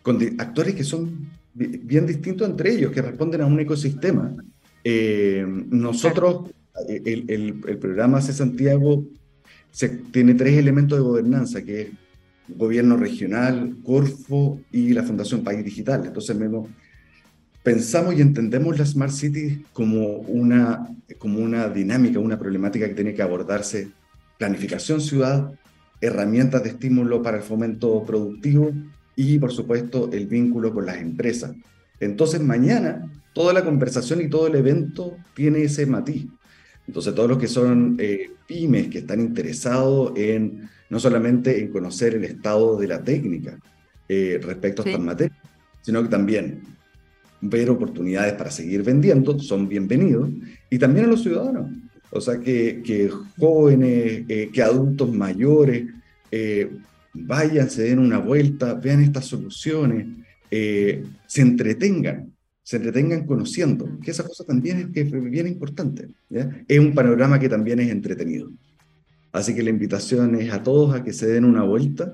con 0.02 0.20
actores 0.38 0.76
que 0.76 0.84
son 0.84 1.30
bien 1.54 2.06
distintos 2.06 2.50
entre 2.50 2.74
ellos, 2.74 2.92
que 2.92 3.02
responden 3.02 3.42
a 3.42 3.46
un 3.46 3.58
ecosistema. 3.58 4.36
Eh, 4.88 5.44
nosotros, 5.72 6.52
el, 6.88 7.26
el, 7.28 7.78
programa 7.80 8.22
C 8.22 8.34
Santiago 8.34 9.04
se, 9.72 9.90
tiene 9.90 10.36
tres 10.36 10.60
elementos 10.60 10.96
de 10.98 11.04
gobernanza, 11.04 11.64
que 11.64 11.82
es 11.82 11.90
gobierno 12.48 12.96
regional, 12.96 13.78
Corfo 13.84 14.62
y 14.72 14.94
la 14.94 15.02
Fundación 15.02 15.44
País 15.44 15.66
Digital. 15.66 16.06
Entonces 16.06 16.38
pensamos 17.64 18.16
y 18.16 18.22
entendemos 18.22 18.78
la 18.78 18.86
Smart 18.86 19.12
City 19.12 19.66
como 19.74 20.18
una, 20.18 20.88
como 21.18 21.40
una 21.40 21.68
dinámica, 21.68 22.20
una 22.20 22.38
problemática 22.38 22.88
que 22.88 22.94
tiene 22.94 23.16
que 23.16 23.24
abordarse 23.24 23.90
planificación 24.38 25.02
ciudad, 25.02 25.52
herramientas 26.00 26.62
de 26.62 26.70
estímulo 26.70 27.24
para 27.24 27.38
el 27.38 27.44
fomento 27.44 28.04
productivo 28.06 28.72
y, 29.16 29.40
por 29.40 29.52
supuesto, 29.52 30.12
el 30.12 30.28
vínculo 30.28 30.76
con 30.76 30.86
las 30.86 30.98
empresas. 30.98 31.56
Entonces, 32.00 32.42
mañana, 32.42 33.12
toda 33.34 33.54
la 33.54 33.64
conversación 33.64 34.22
y 34.22 34.30
todo 34.30 34.48
el 34.48 34.56
evento 34.56 35.18
tiene 35.34 35.64
ese 35.64 35.86
matiz. 35.86 36.26
Entonces, 36.88 37.16
todos 37.16 37.30
los 37.30 37.38
que 37.38 37.48
son 37.48 37.96
eh, 38.00 38.32
pymes, 38.48 38.90
que 38.90 39.00
están 39.00 39.20
interesados 39.20 40.14
en 40.16 40.70
no 40.90 41.00
solamente 41.00 41.60
en 41.60 41.72
conocer 41.72 42.16
el 42.16 42.26
estado 42.26 42.78
de 42.78 42.88
la 42.88 43.04
técnica 43.04 43.58
eh, 44.08 44.40
respecto 44.44 44.82
a 44.82 44.86
estas 44.86 45.02
materias, 45.02 45.38
sino 45.82 46.04
que 46.04 46.10
también 46.10 46.62
ver 47.42 47.70
oportunidades 47.70 48.34
para 48.34 48.52
seguir 48.52 48.84
vendiendo, 48.84 49.38
son 49.40 49.68
bienvenidos, 49.68 50.30
y 50.70 50.80
también 50.80 51.06
a 51.06 51.10
los 51.10 51.24
ciudadanos. 51.24 51.72
O 52.12 52.22
sea, 52.22 52.40
que, 52.40 52.82
que 52.84 53.10
jóvenes, 53.38 54.24
eh, 54.30 54.50
que 54.54 54.62
adultos 54.62 55.12
mayores 55.12 55.86
eh, 56.32 56.72
vayan, 57.14 57.70
se 57.70 57.84
den 57.84 58.00
una 58.00 58.20
vuelta, 58.20 58.74
vean 58.76 59.02
estas 59.02 59.26
soluciones, 59.26 60.08
eh, 60.52 61.04
se 61.28 61.42
entretengan, 61.42 62.34
se 62.64 62.78
entretengan 62.78 63.26
conociendo, 63.26 63.88
que 64.04 64.12
esa 64.12 64.24
cosa 64.24 64.44
también 64.44 64.92
es, 64.94 65.12
bien 65.12 65.48
importante. 65.48 66.10
Es 66.68 66.80
un 66.80 66.94
panorama 66.94 67.40
que 67.40 67.50
también 67.50 67.80
es 67.80 67.90
entretenido. 67.90 68.52
Así 69.32 69.54
que 69.54 69.64
la 69.64 69.70
invitación 69.70 70.36
es 70.36 70.52
a 70.54 70.64
todos 70.64 70.96
a 70.96 71.04
que 71.04 71.14
se 71.14 71.28
den 71.28 71.46
una 71.46 71.64
vuelta 71.64 72.14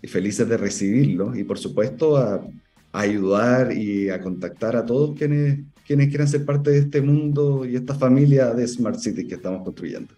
y 0.00 0.08
felices 0.08 0.48
de 0.48 0.56
recibirlos 0.56 1.36
y 1.36 1.44
por 1.44 1.58
supuesto 1.58 2.16
a 2.16 2.44
ayudar 2.92 3.76
y 3.76 4.08
a 4.08 4.20
contactar 4.20 4.76
a 4.76 4.84
todos 4.84 5.16
quienes 5.16 5.60
quienes 5.86 6.08
quieran 6.08 6.28
ser 6.28 6.44
parte 6.44 6.70
de 6.70 6.78
este 6.78 7.00
mundo 7.02 7.64
y 7.64 7.76
esta 7.76 7.94
familia 7.94 8.54
de 8.54 8.66
Smart 8.66 8.98
City 8.98 9.26
que 9.26 9.34
estamos 9.34 9.62
construyendo. 9.62 10.14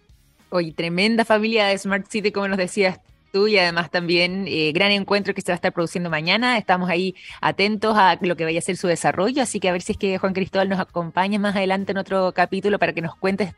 Hoy, 0.49 0.71
tremenda 0.71 1.25
familia 1.25 1.65
de 1.67 1.77
Smart 1.77 2.07
City, 2.09 2.31
como 2.31 2.47
nos 2.47 2.57
decías 2.57 2.99
y 3.35 3.57
además 3.57 3.91
también 3.91 4.45
eh, 4.47 4.71
gran 4.71 4.91
encuentro 4.91 5.33
que 5.33 5.41
se 5.41 5.51
va 5.51 5.53
a 5.53 5.55
estar 5.55 5.73
produciendo 5.73 6.09
mañana. 6.09 6.57
Estamos 6.57 6.89
ahí 6.89 7.15
atentos 7.41 7.95
a 7.97 8.17
lo 8.21 8.35
que 8.37 8.45
vaya 8.45 8.59
a 8.59 8.61
ser 8.61 8.77
su 8.77 8.87
desarrollo, 8.87 9.43
así 9.43 9.59
que 9.59 9.69
a 9.69 9.71
ver 9.73 9.81
si 9.81 9.91
es 9.91 9.97
que 9.97 10.17
Juan 10.17 10.33
Cristóbal 10.33 10.69
nos 10.69 10.79
acompaña 10.79 11.37
más 11.37 11.55
adelante 11.55 11.91
en 11.91 11.97
otro 11.97 12.31
capítulo 12.33 12.79
para 12.79 12.93
que 12.93 13.01
nos 13.01 13.15
cuentes 13.15 13.53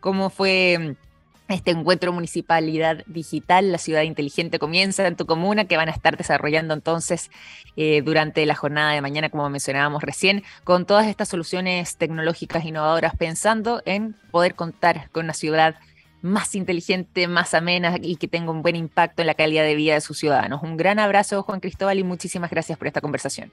cómo 0.00 0.30
fue 0.30 0.96
este 1.54 1.72
encuentro 1.72 2.12
Municipalidad 2.12 3.02
Digital, 3.06 3.72
la 3.72 3.78
ciudad 3.78 4.02
inteligente 4.02 4.58
comienza 4.58 5.06
en 5.06 5.16
tu 5.16 5.26
comuna, 5.26 5.64
que 5.64 5.76
van 5.76 5.88
a 5.88 5.92
estar 5.92 6.16
desarrollando 6.16 6.74
entonces 6.74 7.30
eh, 7.76 8.02
durante 8.02 8.46
la 8.46 8.54
jornada 8.54 8.92
de 8.92 9.00
mañana, 9.00 9.30
como 9.30 9.48
mencionábamos 9.50 10.02
recién, 10.02 10.44
con 10.64 10.86
todas 10.86 11.06
estas 11.06 11.28
soluciones 11.28 11.96
tecnológicas 11.96 12.64
innovadoras, 12.64 13.16
pensando 13.16 13.82
en 13.84 14.14
poder 14.30 14.54
contar 14.54 15.10
con 15.10 15.24
una 15.24 15.34
ciudad 15.34 15.76
más 16.22 16.54
inteligente, 16.54 17.26
más 17.28 17.54
amena 17.54 17.96
y 18.00 18.16
que 18.16 18.28
tenga 18.28 18.50
un 18.50 18.62
buen 18.62 18.76
impacto 18.76 19.22
en 19.22 19.26
la 19.26 19.34
calidad 19.34 19.64
de 19.64 19.74
vida 19.74 19.94
de 19.94 20.00
sus 20.00 20.18
ciudadanos. 20.18 20.62
Un 20.62 20.76
gran 20.76 20.98
abrazo, 20.98 21.42
Juan 21.42 21.60
Cristóbal, 21.60 21.98
y 21.98 22.04
muchísimas 22.04 22.50
gracias 22.50 22.78
por 22.78 22.86
esta 22.86 23.00
conversación. 23.00 23.50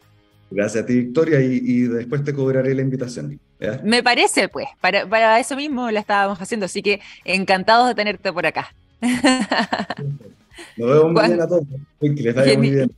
Gracias 0.49 0.83
a 0.83 0.87
ti, 0.87 0.95
Victoria, 1.01 1.41
y, 1.41 1.81
después 1.81 2.23
te 2.23 2.33
cobraré 2.33 2.73
la 2.73 2.81
invitación. 2.81 3.37
Me 3.83 4.01
parece, 4.01 4.47
pues, 4.47 4.67
para, 4.79 5.07
para, 5.07 5.39
eso 5.39 5.57
mismo 5.57 5.91
la 5.91 5.99
estábamos 5.99 6.41
haciendo, 6.41 6.67
así 6.67 6.81
que 6.81 7.01
encantados 7.25 7.87
de 7.89 7.95
tenerte 7.95 8.31
por 8.31 8.45
acá. 8.45 8.73
Nos 10.77 10.89
vemos 10.89 11.11
mañana 11.11 11.43
a 11.43 11.47
todos. 11.47 11.63
Que 11.99 12.09
les 12.09 12.33
vaya 12.33 12.57
muy 12.57 12.71
bien. 12.71 12.91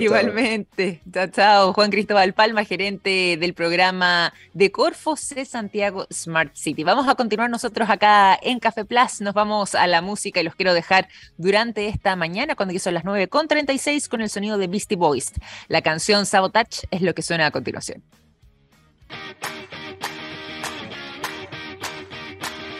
Igualmente. 0.00 1.02
Chao, 1.12 1.26
chao. 1.28 1.72
Juan 1.72 1.90
Cristóbal 1.90 2.32
Palma, 2.34 2.64
gerente 2.64 3.36
del 3.38 3.54
programa 3.54 4.32
de 4.54 4.70
Corfo 4.70 5.16
C 5.16 5.44
Santiago 5.44 6.06
Smart 6.12 6.54
City. 6.54 6.84
Vamos 6.84 7.08
a 7.08 7.14
continuar 7.14 7.50
nosotros 7.50 7.90
acá 7.90 8.38
en 8.40 8.58
Café 8.58 8.84
Plus. 8.84 9.20
Nos 9.20 9.34
vamos 9.34 9.74
a 9.74 9.86
la 9.86 10.00
música 10.00 10.40
y 10.40 10.44
los 10.44 10.54
quiero 10.54 10.74
dejar 10.74 11.08
durante 11.36 11.88
esta 11.88 12.16
mañana, 12.16 12.54
cuando 12.54 12.78
son 12.78 12.94
las 12.94 13.04
9.36, 13.04 14.08
con 14.08 14.20
el 14.20 14.30
sonido 14.30 14.58
de 14.58 14.66
Beastie 14.66 14.96
Boys. 14.96 15.32
La 15.68 15.82
canción 15.82 16.26
Sabotage 16.26 16.86
es 16.90 17.02
lo 17.02 17.14
que 17.14 17.22
suena 17.22 17.46
a 17.46 17.50
continuación. 17.50 18.02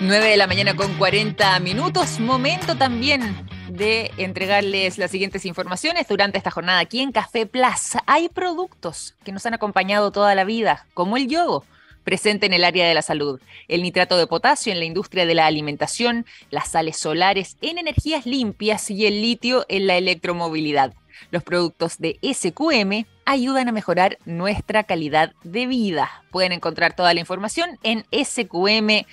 9 0.00 0.28
de 0.28 0.36
la 0.36 0.46
mañana 0.46 0.76
con 0.76 0.94
40 0.94 1.58
minutos. 1.60 2.20
Momento 2.20 2.76
también 2.76 3.48
de 3.78 4.10
entregarles 4.16 4.98
las 4.98 5.12
siguientes 5.12 5.46
informaciones 5.46 6.08
durante 6.08 6.36
esta 6.36 6.50
jornada 6.50 6.80
aquí 6.80 7.00
en 7.00 7.12
Café 7.12 7.46
Plus. 7.46 7.96
Hay 8.06 8.28
productos 8.28 9.14
que 9.24 9.30
nos 9.30 9.46
han 9.46 9.54
acompañado 9.54 10.10
toda 10.10 10.34
la 10.34 10.42
vida, 10.44 10.86
como 10.94 11.16
el 11.16 11.28
yodo, 11.28 11.64
presente 12.02 12.46
en 12.46 12.52
el 12.52 12.64
área 12.64 12.88
de 12.88 12.94
la 12.94 13.02
salud, 13.02 13.40
el 13.68 13.82
nitrato 13.82 14.18
de 14.18 14.26
potasio 14.26 14.72
en 14.72 14.80
la 14.80 14.84
industria 14.84 15.26
de 15.26 15.34
la 15.36 15.46
alimentación, 15.46 16.26
las 16.50 16.70
sales 16.70 16.98
solares 16.98 17.56
en 17.60 17.78
energías 17.78 18.26
limpias 18.26 18.90
y 18.90 19.06
el 19.06 19.22
litio 19.22 19.64
en 19.68 19.86
la 19.86 19.96
electromovilidad. 19.96 20.92
Los 21.30 21.44
productos 21.44 21.98
de 21.98 22.18
SQM 22.22 23.06
ayudan 23.26 23.68
a 23.68 23.72
mejorar 23.72 24.18
nuestra 24.24 24.84
calidad 24.84 25.34
de 25.44 25.66
vida. 25.66 26.24
Pueden 26.32 26.50
encontrar 26.50 26.96
toda 26.96 27.14
la 27.14 27.20
información 27.20 27.78
en 27.84 28.04
sqm.com. 28.12 29.04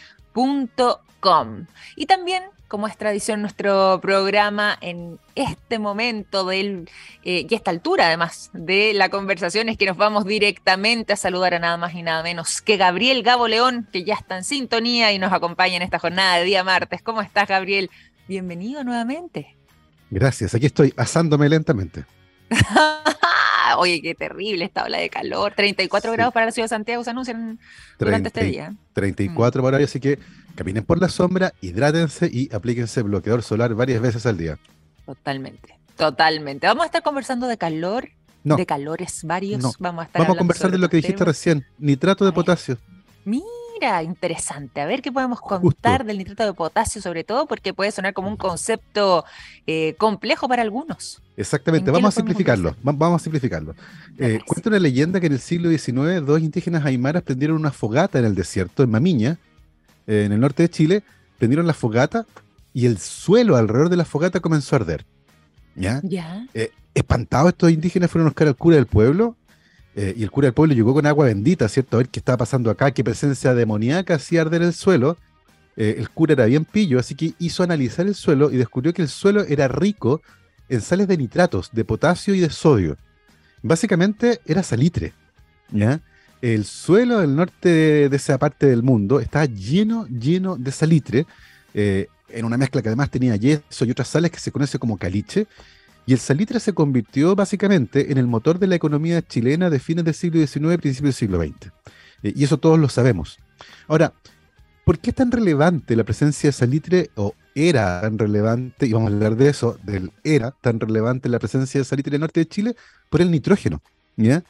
Y 1.95 2.05
también 2.07 2.43
como 2.67 2.87
es 2.87 2.97
tradición 2.97 3.41
nuestro 3.41 3.99
programa 4.01 4.77
en 4.81 5.19
este 5.35 5.79
momento 5.79 6.45
del, 6.45 6.89
eh, 7.23 7.45
y 7.49 7.55
esta 7.55 7.71
altura 7.71 8.07
además 8.07 8.49
de 8.53 8.93
la 8.93 9.09
conversación 9.09 9.69
es 9.69 9.77
que 9.77 9.85
nos 9.85 9.97
vamos 9.97 10.25
directamente 10.25 11.13
a 11.13 11.15
saludar 11.15 11.53
a 11.53 11.59
nada 11.59 11.77
más 11.77 11.93
y 11.93 12.03
nada 12.03 12.23
menos 12.23 12.61
que 12.61 12.77
Gabriel 12.77 13.23
Gabo 13.23 13.47
León, 13.47 13.87
que 13.91 14.03
ya 14.03 14.15
está 14.15 14.37
en 14.37 14.43
sintonía 14.43 15.11
y 15.11 15.19
nos 15.19 15.31
acompaña 15.31 15.75
en 15.75 15.81
esta 15.81 15.99
jornada 15.99 16.37
de 16.37 16.45
día 16.45 16.63
martes. 16.63 17.01
¿Cómo 17.01 17.21
estás, 17.21 17.47
Gabriel? 17.47 17.89
Bienvenido 18.27 18.83
nuevamente. 18.83 19.55
Gracias, 20.09 20.55
aquí 20.55 20.65
estoy 20.65 20.93
asándome 20.97 21.49
lentamente. 21.49 22.05
Oye, 23.77 24.01
qué 24.01 24.15
terrible 24.15 24.65
esta 24.65 24.83
ola 24.83 24.97
de 24.97 25.09
calor. 25.09 25.53
34 25.55 26.11
grados 26.11 26.33
para 26.33 26.47
la 26.47 26.51
ciudad 26.51 26.65
de 26.65 26.69
Santiago 26.69 27.03
se 27.03 27.09
anuncian 27.09 27.59
durante 27.99 28.29
este 28.29 28.43
día. 28.43 28.73
34 28.93 29.63
para 29.63 29.77
hoy, 29.77 29.83
así 29.83 29.99
que 29.99 30.19
caminen 30.55 30.83
por 30.83 31.01
la 31.01 31.09
sombra, 31.09 31.53
hidrátense 31.61 32.29
y 32.31 32.53
aplíquense 32.53 33.01
bloqueador 33.01 33.43
solar 33.43 33.73
varias 33.75 34.01
veces 34.01 34.25
al 34.25 34.37
día. 34.37 34.57
Totalmente, 35.05 35.77
totalmente. 35.95 36.67
Vamos 36.67 36.83
a 36.83 36.85
estar 36.87 37.03
conversando 37.03 37.47
de 37.47 37.57
calor, 37.57 38.09
de 38.43 38.65
calores 38.65 39.21
varios. 39.23 39.77
Vamos 39.79 40.03
a 40.03 40.05
estar 40.05 40.21
Vamos 40.21 40.35
a 40.35 40.37
conversar 40.37 40.71
de 40.71 40.77
lo 40.77 40.89
que 40.89 40.97
dijiste 40.97 41.23
recién, 41.25 41.65
nitrato 41.77 42.25
de 42.25 42.31
potasio. 42.31 42.77
Mira, 43.23 43.45
interesante. 44.03 44.81
A 44.81 44.85
ver 44.85 45.01
qué 45.01 45.11
podemos 45.11 45.39
contar 45.41 46.05
del 46.05 46.17
nitrato 46.17 46.45
de 46.45 46.53
potasio, 46.53 47.01
sobre 47.01 47.23
todo 47.23 47.45
porque 47.45 47.73
puede 47.73 47.91
sonar 47.91 48.13
como 48.13 48.29
un 48.29 48.37
concepto 48.37 49.25
eh, 49.67 49.95
complejo 49.97 50.47
para 50.47 50.61
algunos. 50.61 51.21
Exactamente, 51.37 51.91
vamos 51.91 52.13
a 52.13 52.15
simplificarlo. 52.15 52.75
vamos 52.81 53.21
a 53.21 53.23
simplificarlo. 53.23 53.75
Eh, 54.17 54.39
cuenta 54.45 54.69
una 54.69 54.79
leyenda 54.79 55.19
que 55.19 55.27
en 55.27 55.33
el 55.33 55.39
siglo 55.39 55.69
XIX 55.69 56.25
dos 56.25 56.39
indígenas 56.39 56.85
aymaras 56.85 57.23
prendieron 57.23 57.57
una 57.57 57.71
fogata 57.71 58.19
en 58.19 58.25
el 58.25 58.35
desierto, 58.35 58.83
en 58.83 58.91
Mamiña, 58.91 59.37
eh, 60.07 60.23
en 60.25 60.31
el 60.31 60.39
norte 60.39 60.63
de 60.63 60.69
Chile, 60.69 61.03
prendieron 61.37 61.67
la 61.67 61.73
fogata 61.73 62.25
y 62.73 62.85
el 62.85 62.97
suelo 62.97 63.55
alrededor 63.55 63.89
de 63.89 63.97
la 63.97 64.05
fogata 64.05 64.39
comenzó 64.39 64.75
a 64.75 64.79
arder. 64.79 65.05
¿Ya? 65.75 65.99
¿Ya? 66.03 66.45
espantados 66.93 67.49
estos 67.49 67.69
indígenas 67.69 68.09
fueron 68.09 68.27
a 68.27 68.29
buscar 68.29 68.47
al 68.47 68.55
cura 68.55 68.77
del 68.77 68.85
pueblo 68.85 69.35
eh, 69.95 70.13
y 70.17 70.23
el 70.23 70.31
cura 70.31 70.47
del 70.47 70.53
pueblo 70.53 70.75
llegó 70.75 70.93
con 70.93 71.05
agua 71.05 71.27
bendita, 71.27 71.69
¿cierto? 71.69 71.95
A 71.95 71.99
ver 71.99 72.09
qué 72.09 72.19
estaba 72.19 72.37
pasando 72.37 72.69
acá, 72.69 72.91
qué 72.91 73.03
presencia 73.03 73.53
demoníaca 73.53 74.15
hacía 74.15 74.41
arder 74.41 74.61
el 74.61 74.73
suelo. 74.73 75.17
Eh, 75.77 75.95
el 75.97 76.09
cura 76.09 76.33
era 76.33 76.45
bien 76.45 76.65
pillo, 76.65 76.99
así 76.99 77.15
que 77.15 77.33
hizo 77.39 77.63
analizar 77.63 78.05
el 78.05 78.15
suelo 78.15 78.51
y 78.51 78.57
descubrió 78.57 78.93
que 78.93 79.01
el 79.01 79.07
suelo 79.07 79.45
era 79.45 79.69
rico 79.69 80.21
en 80.67 80.81
sales 80.81 81.07
de 81.07 81.17
nitratos, 81.17 81.69
de 81.71 81.85
potasio 81.85 82.35
y 82.35 82.39
de 82.41 82.49
sodio. 82.49 82.97
Básicamente 83.61 84.41
era 84.45 84.63
salitre. 84.63 85.13
El 86.41 86.65
suelo 86.65 87.19
del 87.19 87.35
norte 87.35 88.09
de, 88.09 88.15
esa 88.15 88.37
parte 88.37 88.67
del 88.67 88.83
mundo 88.83 89.19
estaba 89.21 89.45
lleno, 89.45 90.05
lleno 90.07 90.57
de 90.57 90.71
salitre, 90.71 91.25
eh, 91.73 92.07
en 92.29 92.45
una 92.45 92.57
mezcla 92.57 92.81
que 92.81 92.89
además 92.89 93.09
tenía 93.09 93.35
yeso 93.37 93.85
y 93.85 93.91
otras 93.91 94.09
sales 94.09 94.29
que 94.29 94.39
se 94.39 94.51
conoce 94.51 94.77
como 94.77 94.97
caliche, 94.97 95.47
y 96.05 96.13
el 96.13 96.19
salitre 96.19 96.59
se 96.59 96.73
convirtió 96.73 97.35
básicamente 97.35 98.11
en 98.11 98.17
el 98.17 98.27
motor 98.27 98.59
de 98.59 98.67
la 98.67 98.75
economía 98.75 99.21
chilena 99.23 99.69
de 99.69 99.79
fines 99.79 100.05
del 100.05 100.13
siglo 100.13 100.39
XIX, 100.39 100.77
principios 100.77 101.01
del 101.01 101.13
siglo 101.13 101.41
XX. 101.41 101.71
Eh, 102.23 102.33
y 102.35 102.43
eso 102.43 102.57
todos 102.57 102.77
lo 102.77 102.89
sabemos. 102.89 103.39
Ahora, 103.87 104.13
¿por 104.83 104.99
qué 104.99 105.09
es 105.09 105.15
tan 105.15 105.31
relevante 105.31 105.95
la 105.95 106.03
presencia 106.03 106.49
de 106.49 106.51
salitre, 106.51 107.09
o 107.15 107.33
era 107.55 108.01
tan 108.01 108.19
relevante, 108.19 108.85
y 108.85 108.93
vamos 108.93 109.11
a 109.11 109.15
hablar 109.15 109.35
de 109.35 109.49
eso, 109.49 109.79
del 109.83 110.11
era 110.23 110.51
tan 110.51 110.79
relevante 110.79 111.27
la 111.27 111.39
presencia 111.39 111.79
de 111.79 111.85
salitre 111.85 112.11
en 112.11 112.15
el 112.15 112.21
norte 112.21 112.41
de 112.41 112.47
Chile? 112.47 112.75
Por 113.09 113.21
el 113.21 113.31
nitrógeno. 113.31 113.81
¿ya? 114.15 114.43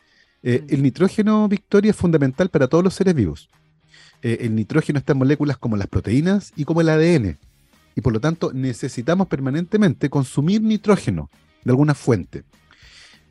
Eh, 0.43 0.65
el 0.67 0.83
nitrógeno, 0.83 1.47
Victoria, 1.47 1.91
es 1.91 1.95
fundamental 1.97 2.49
para 2.49 2.67
todos 2.67 2.83
los 2.83 2.93
seres 2.93 3.15
vivos. 3.15 3.49
Eh, 4.21 4.39
el 4.41 4.55
nitrógeno 4.55 4.99
está 4.99 5.13
en 5.13 5.19
moléculas 5.19 5.57
como 5.57 5.77
las 5.77 5.87
proteínas 5.87 6.51
y 6.57 6.65
como 6.65 6.81
el 6.81 6.89
ADN. 6.89 7.37
Y 7.95 8.01
por 8.01 8.11
lo 8.11 8.19
tanto 8.19 8.51
necesitamos 8.53 9.27
permanentemente 9.27 10.09
consumir 10.09 10.61
nitrógeno 10.61 11.29
de 11.65 11.71
alguna 11.71 11.93
fuente. 11.93 12.45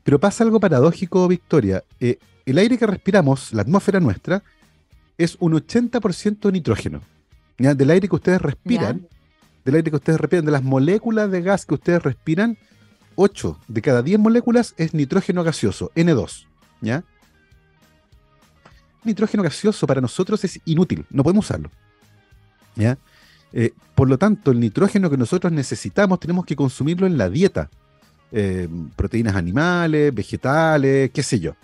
Pero 0.02 0.20
pasa 0.20 0.44
algo 0.44 0.60
paradójico, 0.60 1.26
Victoria. 1.26 1.82
Eh, 1.98 2.18
el 2.44 2.58
aire 2.58 2.76
que 2.76 2.86
respiramos, 2.86 3.54
la 3.54 3.62
atmósfera 3.62 4.00
nuestra, 4.00 4.42
es 5.16 5.36
un 5.40 5.54
80% 5.54 6.52
nitrógeno. 6.52 7.00
Del 7.56 7.90
aire 7.90 8.08
que 8.08 8.16
ustedes 8.16 8.42
respiran, 8.42 9.08
del 9.64 9.76
aire 9.76 9.90
que 9.90 9.96
ustedes 9.96 10.20
respiran, 10.20 10.44
de 10.44 10.50
las 10.50 10.62
moléculas 10.62 11.30
de 11.30 11.40
gas 11.40 11.64
que 11.64 11.74
ustedes 11.74 12.02
respiran, 12.02 12.58
8 13.16 13.60
de 13.68 13.80
cada 13.80 14.02
10 14.02 14.18
moléculas 14.18 14.74
es 14.76 14.92
nitrógeno 14.92 15.44
gaseoso, 15.44 15.92
N2. 15.94 16.46
¿ya? 16.80 17.04
Nitrógeno 19.04 19.42
gaseoso 19.42 19.86
para 19.86 20.00
nosotros 20.00 20.42
es 20.44 20.60
inútil, 20.64 21.06
no 21.10 21.22
podemos 21.22 21.46
usarlo. 21.46 21.70
¿ya? 22.74 22.98
Eh, 23.52 23.72
por 23.94 24.08
lo 24.08 24.18
tanto, 24.18 24.50
el 24.50 24.58
nitrógeno 24.58 25.08
que 25.08 25.16
nosotros 25.16 25.52
necesitamos 25.52 26.18
tenemos 26.18 26.44
que 26.44 26.56
consumirlo 26.56 27.06
en 27.06 27.16
la 27.16 27.30
dieta. 27.30 27.70
Eh, 28.32 28.68
proteínas 28.96 29.36
animales, 29.36 30.14
vegetales, 30.14 31.10
qué 31.12 31.22
sé 31.22 31.38
yo. 31.40 31.54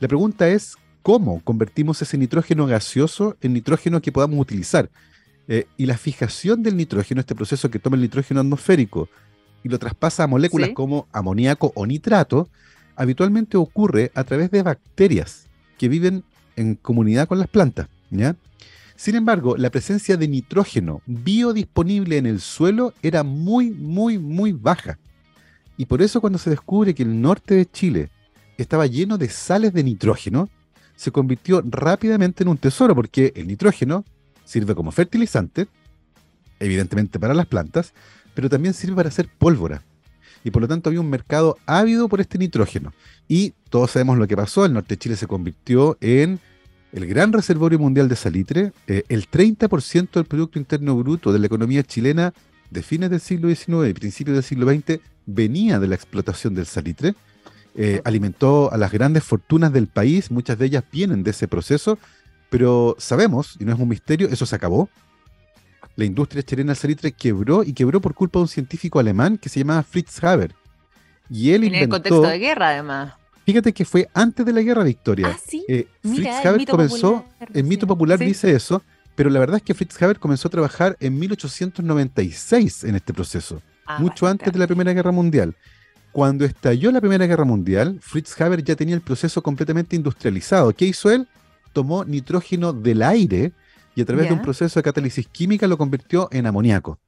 La 0.00 0.08
pregunta 0.08 0.48
es, 0.48 0.76
¿cómo 1.02 1.40
convertimos 1.42 2.02
ese 2.02 2.18
nitrógeno 2.18 2.66
gaseoso 2.66 3.36
en 3.40 3.54
nitrógeno 3.54 4.00
que 4.00 4.12
podamos 4.12 4.38
utilizar? 4.40 4.90
Eh, 5.48 5.66
y 5.78 5.86
la 5.86 5.96
fijación 5.96 6.62
del 6.62 6.76
nitrógeno, 6.76 7.20
este 7.20 7.34
proceso 7.34 7.70
que 7.70 7.78
toma 7.78 7.96
el 7.96 8.02
nitrógeno 8.02 8.40
atmosférico 8.40 9.08
y 9.64 9.68
lo 9.70 9.78
traspasa 9.78 10.24
a 10.24 10.26
moléculas 10.26 10.70
como 10.74 11.08
amoníaco 11.12 11.72
o 11.74 11.86
nitrato, 11.86 12.48
habitualmente 12.94 13.56
ocurre 13.56 14.12
a 14.14 14.24
través 14.24 14.50
de 14.50 14.62
bacterias 14.62 15.46
que 15.78 15.88
viven 15.88 16.24
en 16.56 16.74
comunidad 16.74 17.26
con 17.26 17.38
las 17.38 17.48
plantas. 17.48 17.88
¿ya? 18.10 18.36
Sin 18.96 19.14
embargo, 19.14 19.56
la 19.56 19.70
presencia 19.70 20.16
de 20.16 20.28
nitrógeno 20.28 21.00
biodisponible 21.06 22.18
en 22.18 22.26
el 22.26 22.40
suelo 22.40 22.92
era 23.02 23.22
muy, 23.22 23.70
muy, 23.70 24.18
muy 24.18 24.52
baja. 24.52 24.98
Y 25.78 25.86
por 25.86 26.02
eso 26.02 26.20
cuando 26.20 26.38
se 26.38 26.50
descubre 26.50 26.94
que 26.94 27.04
el 27.04 27.22
norte 27.22 27.54
de 27.54 27.64
Chile 27.64 28.10
estaba 28.58 28.86
lleno 28.86 29.16
de 29.16 29.30
sales 29.30 29.72
de 29.72 29.84
nitrógeno, 29.84 30.50
se 30.96 31.12
convirtió 31.12 31.62
rápidamente 31.64 32.42
en 32.42 32.48
un 32.48 32.58
tesoro 32.58 32.94
porque 32.96 33.32
el 33.36 33.46
nitrógeno 33.46 34.04
sirve 34.44 34.74
como 34.74 34.90
fertilizante, 34.90 35.68
evidentemente 36.58 37.20
para 37.20 37.32
las 37.32 37.46
plantas, 37.46 37.94
pero 38.34 38.50
también 38.50 38.74
sirve 38.74 38.96
para 38.96 39.08
hacer 39.08 39.28
pólvora. 39.38 39.82
Y 40.42 40.50
por 40.50 40.62
lo 40.62 40.68
tanto 40.68 40.90
había 40.90 41.00
un 41.00 41.10
mercado 41.10 41.56
ávido 41.66 42.08
por 42.08 42.20
este 42.20 42.38
nitrógeno. 42.38 42.92
Y 43.28 43.54
todos 43.70 43.92
sabemos 43.92 44.18
lo 44.18 44.26
que 44.26 44.36
pasó, 44.36 44.64
el 44.64 44.72
norte 44.72 44.94
de 44.94 44.98
Chile 44.98 45.16
se 45.16 45.28
convirtió 45.28 45.96
en 46.00 46.40
el 46.90 47.06
gran 47.06 47.32
reservorio 47.32 47.78
mundial 47.78 48.08
de 48.08 48.16
salitre, 48.16 48.72
eh, 48.88 49.04
el 49.08 49.28
30% 49.28 50.10
del 50.10 50.24
Producto 50.24 50.58
Interno 50.58 50.96
Bruto 50.96 51.32
de 51.32 51.38
la 51.38 51.46
economía 51.46 51.84
chilena 51.84 52.32
de 52.70 52.82
fines 52.82 53.10
del 53.10 53.20
siglo 53.20 53.48
XIX 53.48 53.88
y 53.88 53.94
principios 53.94 54.34
del 54.36 54.44
siglo 54.44 54.70
XX 54.70 55.00
venía 55.26 55.78
de 55.78 55.88
la 55.88 55.94
explotación 55.94 56.54
del 56.54 56.66
salitre. 56.66 57.14
Eh, 57.74 58.00
alimentó 58.04 58.72
a 58.72 58.76
las 58.76 58.90
grandes 58.90 59.22
fortunas 59.22 59.72
del 59.72 59.86
país, 59.86 60.30
muchas 60.30 60.58
de 60.58 60.66
ellas 60.66 60.84
vienen 60.90 61.22
de 61.22 61.30
ese 61.30 61.46
proceso, 61.46 61.98
pero 62.50 62.96
sabemos, 62.98 63.56
y 63.60 63.64
no 63.64 63.72
es 63.72 63.78
un 63.78 63.88
misterio, 63.88 64.28
eso 64.28 64.46
se 64.46 64.56
acabó. 64.56 64.88
La 65.94 66.04
industria 66.04 66.42
chilena 66.42 66.72
del 66.72 66.76
salitre 66.76 67.12
quebró 67.12 67.62
y 67.62 67.72
quebró 67.72 68.00
por 68.00 68.14
culpa 68.14 68.38
de 68.38 68.42
un 68.42 68.48
científico 68.48 68.98
alemán 68.98 69.38
que 69.38 69.48
se 69.48 69.60
llamaba 69.60 69.82
Fritz 69.82 70.22
Haber. 70.22 70.54
Y 71.30 71.50
él 71.50 71.64
en 71.64 71.74
el 71.74 71.88
contexto 71.88 72.22
de 72.22 72.38
guerra, 72.38 72.70
además. 72.70 73.14
Fíjate 73.44 73.72
que 73.72 73.84
fue 73.84 74.08
antes 74.12 74.44
de 74.44 74.52
la 74.52 74.60
guerra, 74.62 74.84
Victoria. 74.84 75.32
Ah, 75.34 75.40
sí. 75.44 75.64
Eh, 75.68 75.86
Fritz 76.02 76.44
Haber 76.44 76.66
comenzó, 76.66 77.24
el 77.54 77.64
mito 77.64 77.86
popular 77.86 78.18
dice 78.18 78.52
eso, 78.54 78.82
pero 79.18 79.30
la 79.30 79.40
verdad 79.40 79.56
es 79.56 79.64
que 79.64 79.74
Fritz 79.74 80.00
Haber 80.00 80.20
comenzó 80.20 80.46
a 80.46 80.50
trabajar 80.52 80.96
en 81.00 81.18
1896 81.18 82.84
en 82.84 82.94
este 82.94 83.12
proceso, 83.12 83.60
ah, 83.84 83.98
mucho 83.98 84.28
antes 84.28 84.52
de 84.52 84.58
la 84.60 84.68
Primera 84.68 84.92
Guerra 84.92 85.10
Mundial. 85.10 85.56
Cuando 86.12 86.44
estalló 86.44 86.92
la 86.92 87.00
Primera 87.00 87.26
Guerra 87.26 87.42
Mundial, 87.42 87.98
Fritz 88.00 88.40
Haber 88.40 88.62
ya 88.62 88.76
tenía 88.76 88.94
el 88.94 89.00
proceso 89.00 89.42
completamente 89.42 89.96
industrializado. 89.96 90.72
¿Qué 90.72 90.84
hizo 90.84 91.10
él? 91.10 91.26
Tomó 91.72 92.04
nitrógeno 92.04 92.72
del 92.72 93.02
aire 93.02 93.50
y 93.96 94.02
a 94.02 94.04
través 94.04 94.28
de 94.28 94.34
un 94.34 94.40
proceso 94.40 94.78
de 94.78 94.84
catálisis 94.84 95.26
química 95.26 95.66
lo 95.66 95.76
convirtió 95.76 96.28
en 96.30 96.46
amoníaco. 96.46 97.00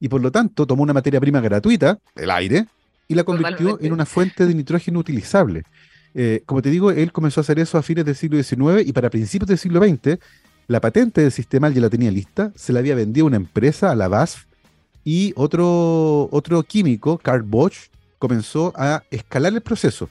Y 0.00 0.08
por 0.08 0.22
lo 0.22 0.32
tanto 0.32 0.66
tomó 0.66 0.82
una 0.82 0.94
materia 0.94 1.20
prima 1.20 1.42
gratuita, 1.42 1.98
el 2.16 2.30
aire, 2.30 2.64
y 3.08 3.14
la 3.14 3.24
convirtió 3.24 3.78
en 3.78 3.92
una 3.92 4.06
fuente 4.06 4.46
de 4.46 4.54
nitrógeno 4.54 5.00
utilizable. 5.00 5.64
Eh, 6.14 6.42
como 6.46 6.62
te 6.62 6.70
digo, 6.70 6.90
él 6.90 7.12
comenzó 7.12 7.40
a 7.40 7.42
hacer 7.42 7.58
eso 7.58 7.76
a 7.76 7.82
fines 7.82 8.04
del 8.04 8.14
siglo 8.14 8.42
XIX 8.42 8.86
y 8.86 8.92
para 8.94 9.10
principios 9.10 9.48
del 9.48 9.58
siglo 9.58 9.82
XX, 9.82 10.18
la 10.68 10.80
patente 10.80 11.20
del 11.20 11.32
sistema 11.32 11.68
ya 11.70 11.80
la 11.80 11.90
tenía 11.90 12.10
lista, 12.10 12.52
se 12.54 12.72
la 12.72 12.80
había 12.80 12.94
vendido 12.94 13.26
una 13.26 13.36
empresa, 13.36 13.90
a 13.90 13.94
la 13.94 14.08
BASF, 14.08 14.44
y 15.04 15.32
otro, 15.36 16.28
otro 16.30 16.62
químico, 16.62 17.18
Karl 17.18 17.42
Bosch, 17.42 17.88
comenzó 18.18 18.72
a 18.76 19.02
escalar 19.10 19.52
el 19.52 19.60
proceso. 19.60 20.08